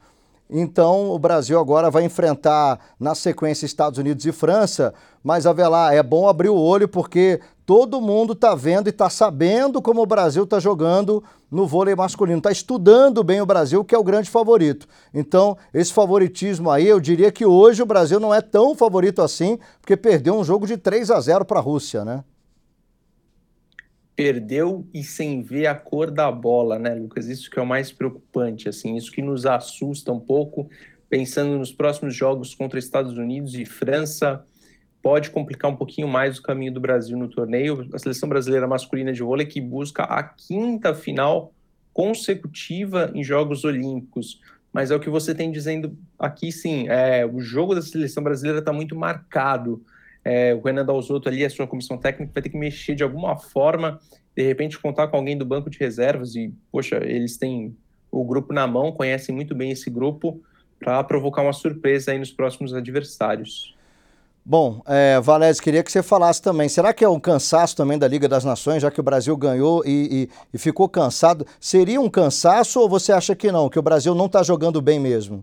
Então, 0.50 1.10
o 1.10 1.18
Brasil 1.18 1.58
agora 1.58 1.90
vai 1.90 2.04
enfrentar 2.04 2.78
na 3.00 3.14
sequência 3.14 3.64
Estados 3.64 3.98
Unidos 3.98 4.26
e 4.26 4.32
França, 4.32 4.92
mas 5.22 5.46
Avelar, 5.46 5.94
é 5.94 6.02
bom 6.02 6.28
abrir 6.28 6.50
o 6.50 6.56
olho 6.56 6.86
porque 6.86 7.40
todo 7.66 8.00
mundo 8.00 8.32
está 8.32 8.54
vendo 8.54 8.88
e 8.88 8.90
está 8.90 9.08
sabendo 9.08 9.80
como 9.80 10.02
o 10.02 10.06
Brasil 10.06 10.44
está 10.44 10.60
jogando 10.60 11.22
no 11.50 11.66
vôlei 11.66 11.94
masculino, 11.94 12.38
está 12.38 12.50
estudando 12.50 13.22
bem 13.22 13.40
o 13.40 13.46
Brasil, 13.46 13.84
que 13.84 13.94
é 13.94 13.98
o 13.98 14.04
grande 14.04 14.28
favorito. 14.28 14.86
Então, 15.12 15.56
esse 15.72 15.92
favoritismo 15.92 16.70
aí, 16.70 16.86
eu 16.86 17.00
diria 17.00 17.30
que 17.30 17.46
hoje 17.46 17.82
o 17.82 17.86
Brasil 17.86 18.18
não 18.18 18.34
é 18.34 18.40
tão 18.40 18.74
favorito 18.74 19.22
assim, 19.22 19.58
porque 19.80 19.96
perdeu 19.96 20.34
um 20.34 20.44
jogo 20.44 20.66
de 20.66 20.76
3 20.76 21.10
a 21.10 21.20
0 21.20 21.44
para 21.44 21.58
a 21.58 21.62
Rússia, 21.62 22.04
né? 22.04 22.24
perdeu 24.16 24.86
e 24.94 25.02
sem 25.02 25.42
ver 25.42 25.66
a 25.66 25.74
cor 25.74 26.10
da 26.10 26.30
bola, 26.30 26.78
né, 26.78 26.94
Lucas? 26.94 27.26
Isso 27.26 27.50
que 27.50 27.58
é 27.58 27.62
o 27.62 27.66
mais 27.66 27.90
preocupante, 27.90 28.68
assim, 28.68 28.96
isso 28.96 29.10
que 29.10 29.22
nos 29.22 29.44
assusta 29.44 30.12
um 30.12 30.20
pouco, 30.20 30.68
pensando 31.08 31.58
nos 31.58 31.72
próximos 31.72 32.14
jogos 32.14 32.54
contra 32.54 32.78
Estados 32.78 33.16
Unidos 33.18 33.54
e 33.54 33.64
França, 33.64 34.44
pode 35.04 35.28
complicar 35.28 35.70
um 35.70 35.76
pouquinho 35.76 36.08
mais 36.08 36.38
o 36.38 36.42
caminho 36.42 36.72
do 36.72 36.80
Brasil 36.80 37.14
no 37.18 37.28
torneio. 37.28 37.86
A 37.92 37.98
seleção 37.98 38.26
brasileira 38.26 38.66
masculina 38.66 39.12
de 39.12 39.22
vôlei 39.22 39.44
que 39.44 39.60
busca 39.60 40.02
a 40.02 40.22
quinta 40.22 40.94
final 40.94 41.52
consecutiva 41.92 43.12
em 43.14 43.22
Jogos 43.22 43.64
Olímpicos. 43.64 44.40
Mas 44.72 44.90
é 44.90 44.96
o 44.96 45.00
que 45.00 45.10
você 45.10 45.34
tem 45.34 45.52
dizendo 45.52 45.94
aqui, 46.18 46.50
sim. 46.50 46.88
É, 46.88 47.26
o 47.26 47.38
jogo 47.38 47.74
da 47.74 47.82
seleção 47.82 48.22
brasileira 48.22 48.60
está 48.60 48.72
muito 48.72 48.96
marcado 48.96 49.84
é, 50.24 50.54
o 50.54 50.62
Renan 50.62 50.86
Dalzotto 50.86 51.28
ali, 51.28 51.44
a 51.44 51.50
sua 51.50 51.66
comissão 51.66 51.98
técnica, 51.98 52.32
vai 52.32 52.42
ter 52.42 52.48
que 52.48 52.56
mexer 52.56 52.94
de 52.94 53.02
alguma 53.02 53.36
forma, 53.36 54.00
de 54.34 54.42
repente 54.42 54.78
contar 54.78 55.08
com 55.08 55.18
alguém 55.18 55.36
do 55.36 55.44
banco 55.44 55.68
de 55.68 55.78
reservas 55.78 56.34
e, 56.34 56.50
poxa, 56.72 56.96
eles 57.04 57.36
têm 57.36 57.76
o 58.10 58.24
grupo 58.24 58.54
na 58.54 58.66
mão, 58.66 58.90
conhecem 58.90 59.34
muito 59.34 59.54
bem 59.54 59.70
esse 59.70 59.90
grupo, 59.90 60.42
para 60.78 61.04
provocar 61.04 61.42
uma 61.42 61.52
surpresa 61.52 62.12
aí 62.12 62.18
nos 62.18 62.32
próximos 62.32 62.72
adversários. 62.72 63.73
Bom, 64.46 64.82
é, 64.86 65.18
Valéz, 65.22 65.58
queria 65.58 65.82
que 65.82 65.90
você 65.90 66.02
falasse 66.02 66.42
também. 66.42 66.68
Será 66.68 66.92
que 66.92 67.02
é 67.02 67.08
um 67.08 67.18
cansaço 67.18 67.74
também 67.74 67.98
da 67.98 68.06
Liga 68.06 68.28
das 68.28 68.44
Nações, 68.44 68.82
já 68.82 68.90
que 68.90 69.00
o 69.00 69.02
Brasil 69.02 69.34
ganhou 69.38 69.82
e, 69.86 70.28
e, 70.28 70.30
e 70.52 70.58
ficou 70.58 70.86
cansado? 70.86 71.46
Seria 71.58 71.98
um 71.98 72.10
cansaço 72.10 72.78
ou 72.78 72.86
você 72.86 73.10
acha 73.10 73.34
que 73.34 73.50
não, 73.50 73.70
que 73.70 73.78
o 73.78 73.82
Brasil 73.82 74.14
não 74.14 74.26
está 74.26 74.42
jogando 74.42 74.82
bem 74.82 75.00
mesmo? 75.00 75.42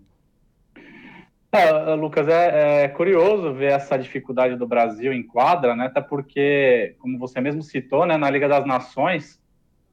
É, 1.51 1.95
Lucas, 1.95 2.27
é, 2.27 2.83
é, 2.83 2.87
curioso 2.89 3.53
ver 3.53 3.71
essa 3.71 3.97
dificuldade 3.97 4.55
do 4.55 4.67
Brasil 4.67 5.11
em 5.11 5.23
quadra, 5.23 5.75
né? 5.75 5.87
Até 5.87 5.99
porque, 5.99 6.95
como 6.99 7.17
você 7.17 7.41
mesmo 7.41 7.63
citou, 7.63 8.05
né, 8.05 8.17
na 8.17 8.29
Liga 8.29 8.47
das 8.47 8.65
Nações, 8.67 9.41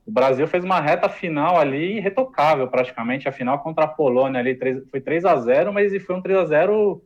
o 0.06 0.12
Brasil 0.12 0.46
fez 0.46 0.62
uma 0.62 0.80
reta 0.80 1.08
final 1.08 1.58
ali 1.58 1.96
irretocável, 1.96 2.68
praticamente. 2.68 3.26
A 3.26 3.32
final 3.32 3.58
contra 3.60 3.84
a 3.84 3.88
Polônia 3.88 4.38
ali 4.38 4.54
3, 4.54 4.88
foi 4.90 5.00
3 5.00 5.24
a 5.24 5.36
0 5.36 5.72
mas 5.72 5.90
foi 6.04 6.14
um 6.14 6.22
3 6.22 6.38
a 6.38 6.44
0 6.44 7.02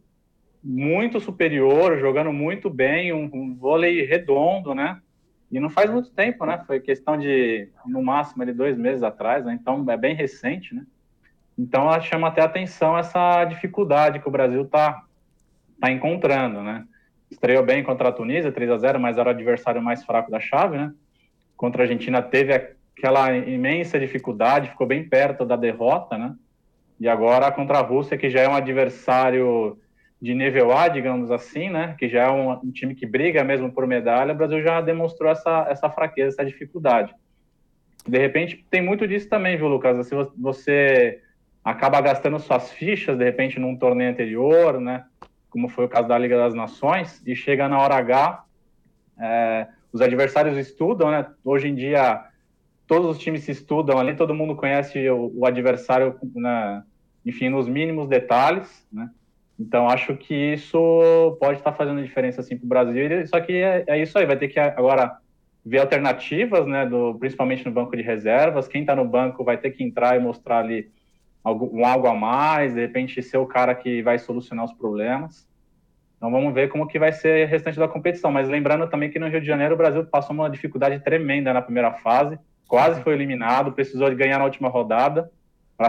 muito 0.63 1.19
superior, 1.21 1.99
jogando 1.99 2.33
muito 2.33 2.71
bem, 2.71 3.13
um, 3.13 3.29
um 3.33 3.55
vôlei 3.55 4.05
redondo, 4.05 4.75
né? 4.75 5.01
E 5.51 5.59
não 5.61 5.69
faz 5.69 5.91
muito 5.91 6.11
tempo, 6.11 6.47
né? 6.47 6.63
Foi 6.67 6.81
questão 6.81 7.19
de, 7.19 7.69
no 7.85 8.03
máximo, 8.03 8.43
ali, 8.43 8.53
dois 8.53 8.77
meses 8.79 9.03
atrás, 9.03 9.45
né? 9.45 9.59
Então 9.61 9.85
é 9.91 9.97
bem 9.97 10.15
recente, 10.15 10.75
né? 10.75 10.87
Então, 11.59 11.83
ela 11.83 12.01
chama 12.01 12.29
até 12.29 12.41
atenção 12.41 12.97
essa 12.97 13.45
dificuldade 13.45 14.19
que 14.21 14.29
o 14.29 14.33
Brasil 14.33 14.63
está 14.63 15.05
tá 15.81 15.91
encontrando, 15.91 16.63
né? 16.63 16.85
Estreou 17.31 17.65
bem 17.65 17.83
contra 17.83 18.09
a 18.09 18.13
Tunísia, 18.13 18.53
3 18.53 18.71
a 18.71 18.79
0 18.79 19.01
mas 19.01 19.19
era 19.19 19.29
o 19.29 19.33
adversário 19.33 19.83
mais 19.83 20.05
fraco 20.05 20.31
da 20.31 20.41
chave, 20.41 20.77
né? 20.77 20.93
Contra 21.57 21.83
a 21.83 21.85
Argentina 21.85 22.23
teve 22.23 22.55
aquela 22.55 23.37
imensa 23.37 23.99
dificuldade, 23.99 24.71
ficou 24.71 24.87
bem 24.87 25.07
perto 25.07 25.45
da 25.45 25.57
derrota, 25.57 26.17
né? 26.17 26.35
E 26.99 27.09
agora 27.09 27.51
contra 27.53 27.79
a 27.79 27.83
Rússia, 27.83 28.17
que 28.17 28.31
já 28.31 28.41
é 28.41 28.49
um 28.49 28.55
adversário 28.55 29.79
de 30.23 30.35
nível 30.37 30.71
A, 30.71 30.87
digamos 30.87 31.33
assim, 31.33 31.69
né, 31.69 31.97
que 31.99 32.09
já 32.09 32.29
é 32.29 32.31
um, 32.31 32.53
um, 32.53 32.71
time 32.71 32.95
que 32.95 33.05
briga 33.05 33.43
mesmo 33.43 33.73
por 33.73 33.89
medalha, 33.89 34.33
o 34.33 34.37
Brasil 34.37 34.63
já 34.63 34.81
demonstrou 34.81 35.29
essa, 35.29 35.67
essa 35.69 35.91
fraqueza, 35.91 36.29
essa 36.29 36.49
dificuldade. 36.49 37.13
De 38.07 38.19
repente, 38.19 38.65
tem 38.71 38.81
muito 38.81 39.07
disso 39.09 39.29
também, 39.29 39.57
viu, 39.57 39.67
Lucas? 39.67 40.07
Se 40.07 40.15
você 40.39 41.21
acaba 41.65 42.01
gastando 42.01 42.39
suas 42.39 42.71
fichas, 42.71 43.19
de 43.19 43.25
repente, 43.25 43.59
num 43.59 43.77
torneio 43.77 44.13
anterior, 44.13 44.81
né, 44.81 45.05
como 45.51 45.69
foi 45.69 45.87
o 45.87 45.89
caso 45.89 46.07
da 46.07 46.17
Liga 46.17 46.37
das 46.37 46.55
Nações, 46.55 47.21
e 47.27 47.35
chega 47.35 47.69
na 47.69 47.81
hora 47.81 47.97
H, 47.97 48.45
é, 49.19 49.67
os 49.93 50.01
adversários 50.01 50.57
estudam, 50.57 51.11
né? 51.11 51.27
Hoje 51.45 51.69
em 51.69 51.75
dia, 51.75 52.25
todos 52.87 53.11
os 53.11 53.19
times 53.19 53.43
se 53.43 53.51
estudam 53.51 53.99
ali, 53.99 54.15
todo 54.15 54.35
mundo 54.35 54.55
conhece 54.55 55.11
o, 55.11 55.33
o 55.35 55.47
adversário, 55.47 56.17
né, 56.35 56.85
enfim, 57.27 57.49
nos 57.49 57.69
mínimos 57.69 58.09
detalhes, 58.09 58.87
né? 58.93 59.11
Então, 59.63 59.89
acho 59.89 60.17
que 60.17 60.35
isso 60.35 61.37
pode 61.39 61.59
estar 61.59 61.73
fazendo 61.73 62.03
diferença, 62.03 62.41
assim, 62.41 62.57
para 62.57 62.67
o 62.67 62.69
Brasil. 62.69 63.27
Só 63.29 63.41
que 63.41 63.53
é, 63.53 63.85
é, 63.87 64.03
isso 64.03 64.19
aí, 64.19 64.27
vai 64.27 64.37
ter 64.37 64.49
que 64.49 64.59
agora 64.59 65.17
ver 65.65 65.79
alternativas, 65.79 66.67
né, 66.67 66.85
do, 66.85 67.15
principalmente 67.15 67.65
no 67.65 67.71
banco 67.71 67.97
de 67.97 68.03
reservas. 68.03 68.67
Quem 68.67 68.81
está 68.81 68.97
no 68.97 69.05
banco 69.05 69.45
vai 69.45 69.57
ter 69.57 69.71
que 69.71 69.85
entrar 69.85 70.17
e 70.17 70.21
mostrar 70.21 70.59
ali 70.59 70.91
algo, 71.45 71.71
um 71.73 71.87
algo 71.87 72.09
a 72.09 72.15
mais, 72.15 72.75
de 72.75 72.81
repente 72.81 73.23
ser 73.23 73.37
o 73.39 73.47
cara 73.47 73.73
que 73.73 74.03
vai 74.03 74.19
solucionar 74.19 74.65
os 74.65 74.73
problemas. 74.73 75.49
Então 76.17 76.29
vamos 76.29 76.53
ver 76.53 76.69
como 76.69 76.89
que 76.89 76.99
vai 76.99 77.13
ser 77.13 77.47
o 77.47 77.49
restante 77.49 77.79
da 77.79 77.87
competição. 77.87 78.33
Mas 78.33 78.49
lembrando 78.49 78.89
também 78.89 79.11
que 79.11 79.19
no 79.21 79.29
Rio 79.29 79.41
de 79.41 79.47
Janeiro 79.47 79.75
o 79.75 79.79
Brasil 79.79 80.05
passou 80.05 80.35
uma 80.35 80.51
dificuldade 80.51 80.99
tremenda 80.99 81.53
na 81.53 81.63
primeira 81.63 81.93
fase, 81.93 82.37
quase 82.67 83.01
foi 83.03 83.15
eliminado, 83.15 83.73
precisou 83.73 84.11
de 84.11 84.17
ganhar 84.17 84.39
na 84.39 84.45
última 84.45 84.69
rodada 84.69 85.31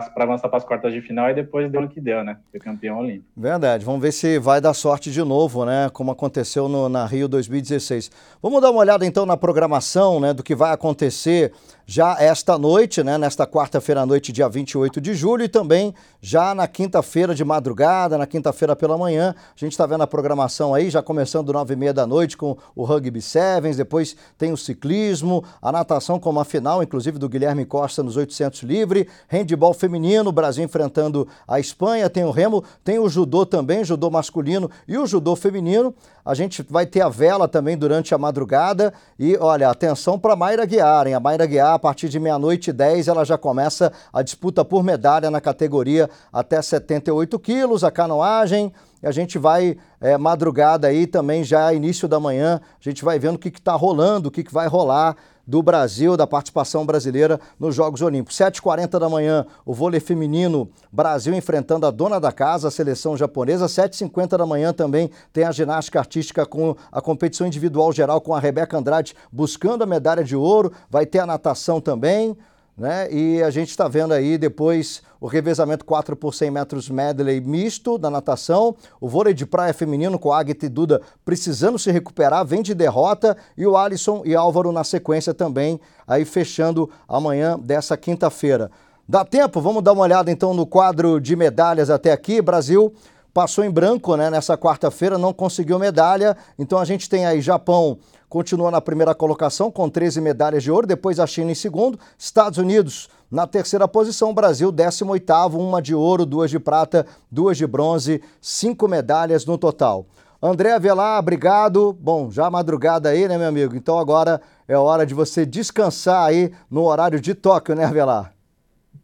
para 0.01 0.23
avançar 0.23 0.49
para 0.49 0.57
as 0.57 0.63
quartas 0.63 0.93
de 0.93 1.01
final 1.01 1.29
e 1.29 1.33
depois 1.33 1.71
deu 1.71 1.81
o 1.81 1.89
que 1.89 1.99
deu, 1.99 2.23
né? 2.23 2.37
Foi 2.51 2.59
campeão 2.59 2.99
olímpico. 2.99 3.25
Verdade. 3.35 3.85
Vamos 3.85 4.01
ver 4.01 4.11
se 4.11 4.39
vai 4.39 4.59
dar 4.59 4.73
sorte 4.73 5.11
de 5.11 5.23
novo, 5.23 5.65
né? 5.65 5.89
Como 5.91 6.11
aconteceu 6.11 6.67
no, 6.67 6.89
na 6.89 7.05
Rio 7.05 7.27
2016. 7.27 8.11
Vamos 8.41 8.61
dar 8.61 8.71
uma 8.71 8.79
olhada 8.79 9.05
então 9.05 9.25
na 9.25 9.37
programação, 9.37 10.19
né? 10.19 10.33
Do 10.33 10.43
que 10.43 10.55
vai 10.55 10.73
acontecer 10.73 11.51
já 11.85 12.15
esta 12.19 12.57
noite, 12.57 13.03
né, 13.03 13.17
nesta 13.17 13.45
quarta-feira 13.45 14.01
à 14.01 14.05
noite, 14.05 14.31
dia 14.31 14.47
28 14.47 15.01
de 15.01 15.13
julho, 15.13 15.43
e 15.43 15.49
também 15.49 15.93
já 16.21 16.55
na 16.55 16.67
quinta-feira 16.67 17.35
de 17.35 17.43
madrugada, 17.43 18.17
na 18.17 18.25
quinta-feira 18.25 18.75
pela 18.75 18.97
manhã. 18.97 19.35
A 19.55 19.59
gente 19.59 19.73
está 19.73 19.85
vendo 19.85 20.01
a 20.01 20.07
programação 20.07 20.73
aí, 20.73 20.89
já 20.89 21.01
começando 21.01 21.51
nove 21.51 21.73
e 21.73 21.77
meia 21.77 21.93
da 21.93 22.07
noite 22.07 22.37
com 22.37 22.57
o 22.75 22.83
Rugby 22.83 23.21
Sevens, 23.21 23.77
depois 23.77 24.15
tem 24.37 24.51
o 24.51 24.57
ciclismo, 24.57 25.43
a 25.61 25.71
natação 25.71 26.19
como 26.19 26.39
a 26.39 26.45
final, 26.45 26.81
inclusive 26.81 27.19
do 27.19 27.27
Guilherme 27.27 27.65
Costa 27.65 28.01
nos 28.01 28.17
800 28.17 28.63
livre, 28.63 29.07
handball 29.27 29.73
feminino, 29.73 30.31
Brasil 30.31 30.63
enfrentando 30.63 31.27
a 31.47 31.59
Espanha, 31.59 32.09
tem 32.09 32.23
o 32.23 32.31
remo, 32.31 32.63
tem 32.83 32.99
o 32.99 33.09
judô 33.09 33.45
também, 33.45 33.83
judô 33.83 34.09
masculino 34.09 34.69
e 34.87 34.97
o 34.97 35.05
judô 35.05 35.35
feminino. 35.35 35.93
A 36.25 36.33
gente 36.33 36.65
vai 36.69 36.85
ter 36.85 37.01
a 37.01 37.09
vela 37.09 37.47
também 37.47 37.77
durante 37.77 38.15
a 38.15 38.17
madrugada 38.17 38.93
e, 39.19 39.35
olha, 39.37 39.69
atenção 39.69 40.17
para 40.17 40.35
Mayra 40.35 40.65
Guiar, 40.65 41.07
hein? 41.07 41.13
A 41.13 41.19
Mayra 41.19 41.45
Guiar, 41.45 41.73
a 41.73 41.79
partir 41.79 42.07
de 42.07 42.19
meia-noite 42.19 42.69
e 42.69 42.73
10, 42.73 43.09
ela 43.09 43.25
já 43.25 43.37
começa 43.37 43.91
a 44.11 44.21
disputa 44.21 44.63
por 44.63 44.83
medalha 44.83 45.29
na 45.29 45.41
categoria 45.41 46.09
até 46.31 46.61
78 46.61 47.37
quilos, 47.39 47.83
a 47.83 47.91
canoagem. 47.91 48.71
E 49.03 49.07
a 49.07 49.11
gente 49.11 49.37
vai, 49.37 49.75
é, 49.99 50.17
madrugada 50.17 50.87
aí 50.87 51.05
também, 51.05 51.43
já 51.43 51.73
início 51.73 52.07
da 52.07 52.21
manhã, 52.21 52.61
a 52.63 52.89
gente 52.89 53.03
vai 53.03 53.19
vendo 53.19 53.35
o 53.35 53.39
que 53.39 53.49
está 53.49 53.73
rolando, 53.73 54.29
o 54.29 54.31
que, 54.31 54.45
que 54.45 54.53
vai 54.53 54.65
rolar 54.65 55.17
do 55.45 55.61
Brasil, 55.61 56.15
da 56.15 56.25
participação 56.25 56.85
brasileira 56.85 57.37
nos 57.59 57.75
Jogos 57.75 58.01
Olímpicos. 58.01 58.37
7h40 58.37 58.97
da 58.97 59.09
manhã, 59.09 59.45
o 59.65 59.73
vôlei 59.73 59.99
feminino, 59.99 60.69
Brasil 60.89 61.33
enfrentando 61.33 61.85
a 61.85 61.91
dona 61.91 62.17
da 62.17 62.31
casa, 62.31 62.69
a 62.69 62.71
seleção 62.71 63.17
japonesa. 63.17 63.65
7h50 63.65 64.37
da 64.37 64.45
manhã 64.45 64.71
também 64.71 65.11
tem 65.33 65.43
a 65.43 65.51
ginástica 65.51 65.99
artística 65.99 66.45
com 66.45 66.73
a 66.89 67.01
competição 67.01 67.45
individual 67.45 67.91
geral 67.91 68.21
com 68.21 68.33
a 68.33 68.39
Rebeca 68.39 68.77
Andrade 68.77 69.13
buscando 69.29 69.83
a 69.83 69.85
medalha 69.85 70.23
de 70.23 70.35
ouro. 70.35 70.71
Vai 70.89 71.05
ter 71.05 71.19
a 71.19 71.25
natação 71.25 71.81
também 71.81 72.37
né? 72.77 73.11
E 73.11 73.41
a 73.43 73.49
gente 73.49 73.69
está 73.69 73.87
vendo 73.87 74.13
aí 74.13 74.37
depois 74.37 75.01
o 75.21 75.27
revezamento 75.27 75.85
4 75.85 76.15
por 76.15 76.33
100 76.33 76.51
metros 76.51 76.89
medley 76.89 77.39
misto 77.39 77.97
da 77.97 78.09
natação, 78.09 78.75
o 78.99 79.07
vôlei 79.07 79.33
de 79.33 79.45
praia 79.45 79.73
feminino 79.73 80.17
com 80.17 80.33
Agatha 80.33 80.65
e 80.65 80.69
Duda 80.69 81.01
precisando 81.23 81.77
se 81.77 81.91
recuperar, 81.91 82.45
vem 82.45 82.61
de 82.61 82.73
derrota, 82.73 83.37
e 83.57 83.65
o 83.65 83.77
Alisson 83.77 84.23
e 84.25 84.35
Álvaro 84.35 84.71
na 84.71 84.83
sequência 84.83 85.33
também, 85.33 85.79
aí 86.07 86.25
fechando 86.25 86.89
amanhã 87.07 87.57
dessa 87.59 87.95
quinta-feira. 87.95 88.71
Dá 89.07 89.23
tempo? 89.23 89.61
Vamos 89.61 89.83
dar 89.83 89.93
uma 89.93 90.03
olhada 90.03 90.31
então 90.31 90.53
no 90.53 90.65
quadro 90.65 91.19
de 91.19 91.35
medalhas 91.35 91.89
até 91.89 92.11
aqui. 92.11 92.41
Brasil 92.41 92.93
passou 93.33 93.63
em 93.63 93.69
branco 93.69 94.15
né, 94.15 94.29
nessa 94.29 94.57
quarta-feira, 94.57 95.17
não 95.17 95.33
conseguiu 95.33 95.79
medalha, 95.79 96.37
então 96.57 96.77
a 96.79 96.85
gente 96.85 97.09
tem 97.09 97.25
aí 97.25 97.41
Japão 97.41 97.97
continua 98.33 98.71
na 98.71 98.81
primeira 98.81 99.13
colocação 99.13 99.71
com 99.71 99.87
13 99.87 100.19
medalhas 100.19 100.63
de 100.63 100.71
ouro, 100.71 100.87
depois 100.87 101.19
a 101.19 101.27
China 101.27 101.51
em 101.51 101.53
segundo, 101.53 101.99
Estados 102.17 102.57
Unidos 102.57 103.07
na 103.29 103.45
terceira 103.45 103.87
posição, 103.87 104.33
Brasil 104.33 104.73
18º, 104.73 105.53
uma 105.53 105.79
de 105.79 105.93
ouro, 105.93 106.25
duas 106.25 106.49
de 106.49 106.57
prata, 106.57 107.05
duas 107.29 107.59
de 107.59 107.67
bronze, 107.67 108.23
cinco 108.41 108.87
medalhas 108.87 109.45
no 109.45 109.55
total. 109.55 110.07
André 110.41 110.73
Avelar, 110.73 111.19
obrigado. 111.19 111.95
Bom, 112.01 112.31
já 112.31 112.49
madrugada 112.49 113.09
aí, 113.09 113.27
né, 113.27 113.37
meu 113.37 113.47
amigo? 113.47 113.75
Então 113.75 113.99
agora 113.99 114.41
é 114.67 114.75
hora 114.75 115.05
de 115.05 115.13
você 115.13 115.45
descansar 115.45 116.25
aí 116.25 116.51
no 116.71 116.85
horário 116.85 117.21
de 117.21 117.35
Tóquio, 117.35 117.75
né, 117.75 117.85
Avelar? 117.85 118.33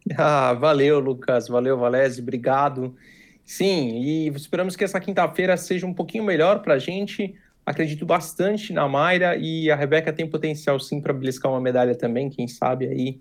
Ah, 0.18 0.54
valeu, 0.54 0.98
Lucas. 0.98 1.46
Valeu, 1.46 1.78
Valese. 1.78 2.20
Obrigado. 2.20 2.96
Sim, 3.44 4.00
e 4.00 4.28
esperamos 4.28 4.74
que 4.74 4.82
essa 4.82 4.98
quinta-feira 4.98 5.56
seja 5.56 5.86
um 5.86 5.94
pouquinho 5.94 6.24
melhor 6.24 6.62
para 6.62 6.74
a 6.74 6.78
gente 6.78 7.36
acredito 7.64 8.04
bastante 8.04 8.72
na 8.72 8.88
Mayra 8.88 9.36
e 9.36 9.70
a 9.70 9.76
Rebeca 9.76 10.12
tem 10.12 10.28
potencial 10.28 10.78
sim 10.78 11.00
para 11.00 11.12
beliscar 11.12 11.50
uma 11.50 11.60
medalha 11.60 11.94
também, 11.94 12.30
quem 12.30 12.48
sabe 12.48 12.86
aí 12.86 13.20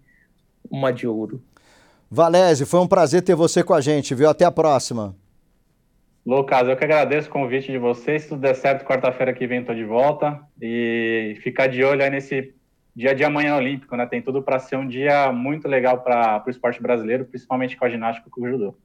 uma 0.70 0.92
de 0.92 1.08
ouro. 1.08 1.42
Valese, 2.10 2.66
foi 2.66 2.80
um 2.80 2.88
prazer 2.88 3.22
ter 3.22 3.36
você 3.36 3.64
com 3.64 3.74
a 3.74 3.82
gente, 3.82 4.16
viu? 4.16 4.30
Até 4.30 4.44
a 4.44 4.52
próxima. 4.52 5.16
Lucas, 6.26 6.68
eu 6.68 6.76
que 6.76 6.84
agradeço 6.84 7.30
o 7.30 7.32
convite 7.32 7.72
de 7.72 7.78
vocês. 7.78 8.24
Se 8.24 8.30
tudo 8.30 8.42
der 8.42 8.56
certo, 8.56 8.86
quarta-feira 8.86 9.34
que 9.34 9.48
vem 9.48 9.62
estou 9.62 9.76
de 9.76 9.86
volta. 9.86 10.40
E 10.62 11.38
ficar 11.42 11.68
de 11.68 11.84
olho 11.84 12.04
aí 12.04 12.10
nesse 12.10 12.54
dia 12.96 13.16
de 13.16 13.24
amanhã 13.24 13.56
olímpico, 13.56 13.96
né? 13.96 14.06
Tem 14.06 14.22
tudo 14.22 14.42
para 14.42 14.60
ser 14.60 14.76
um 14.76 14.88
dia 14.88 15.32
muito 15.32 15.68
legal 15.68 16.02
para 16.02 16.44
o 16.46 16.50
esporte 16.50 16.82
brasileiro, 16.82 17.26
principalmente 17.26 17.78
com 17.78 17.86
a 17.86 17.90
ginástica 17.90 18.28
e 18.28 18.32
com 18.32 18.42
o 18.42 18.50
judô. 18.50 18.76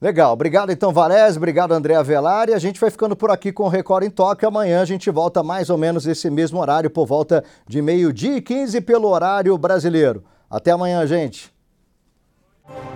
Legal, 0.00 0.32
obrigado 0.32 0.70
então 0.70 0.92
Valés, 0.92 1.36
obrigado 1.36 1.72
André 1.72 1.96
Avelar 1.96 2.48
e 2.48 2.54
a 2.54 2.58
gente 2.58 2.78
vai 2.78 2.88
ficando 2.88 3.16
por 3.16 3.32
aqui 3.32 3.50
com 3.50 3.64
o 3.64 3.68
Record 3.68 4.04
em 4.04 4.10
Tóquio. 4.10 4.46
Amanhã 4.46 4.80
a 4.80 4.84
gente 4.84 5.10
volta 5.10 5.42
mais 5.42 5.70
ou 5.70 5.76
menos 5.76 6.06
esse 6.06 6.30
mesmo 6.30 6.60
horário, 6.60 6.88
por 6.88 7.04
volta 7.04 7.42
de 7.66 7.82
meio-dia 7.82 8.36
e 8.36 8.40
15 8.40 8.80
pelo 8.82 9.08
horário 9.08 9.58
brasileiro. 9.58 10.24
Até 10.48 10.70
amanhã, 10.70 11.04
gente. 11.04 11.52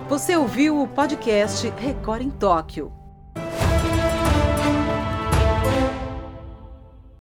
Você 0.07 0.37
ouviu 0.37 0.81
o 0.81 0.87
podcast 0.87 1.67
Record 1.77 2.21
em 2.21 2.29
Tóquio. 2.29 3.02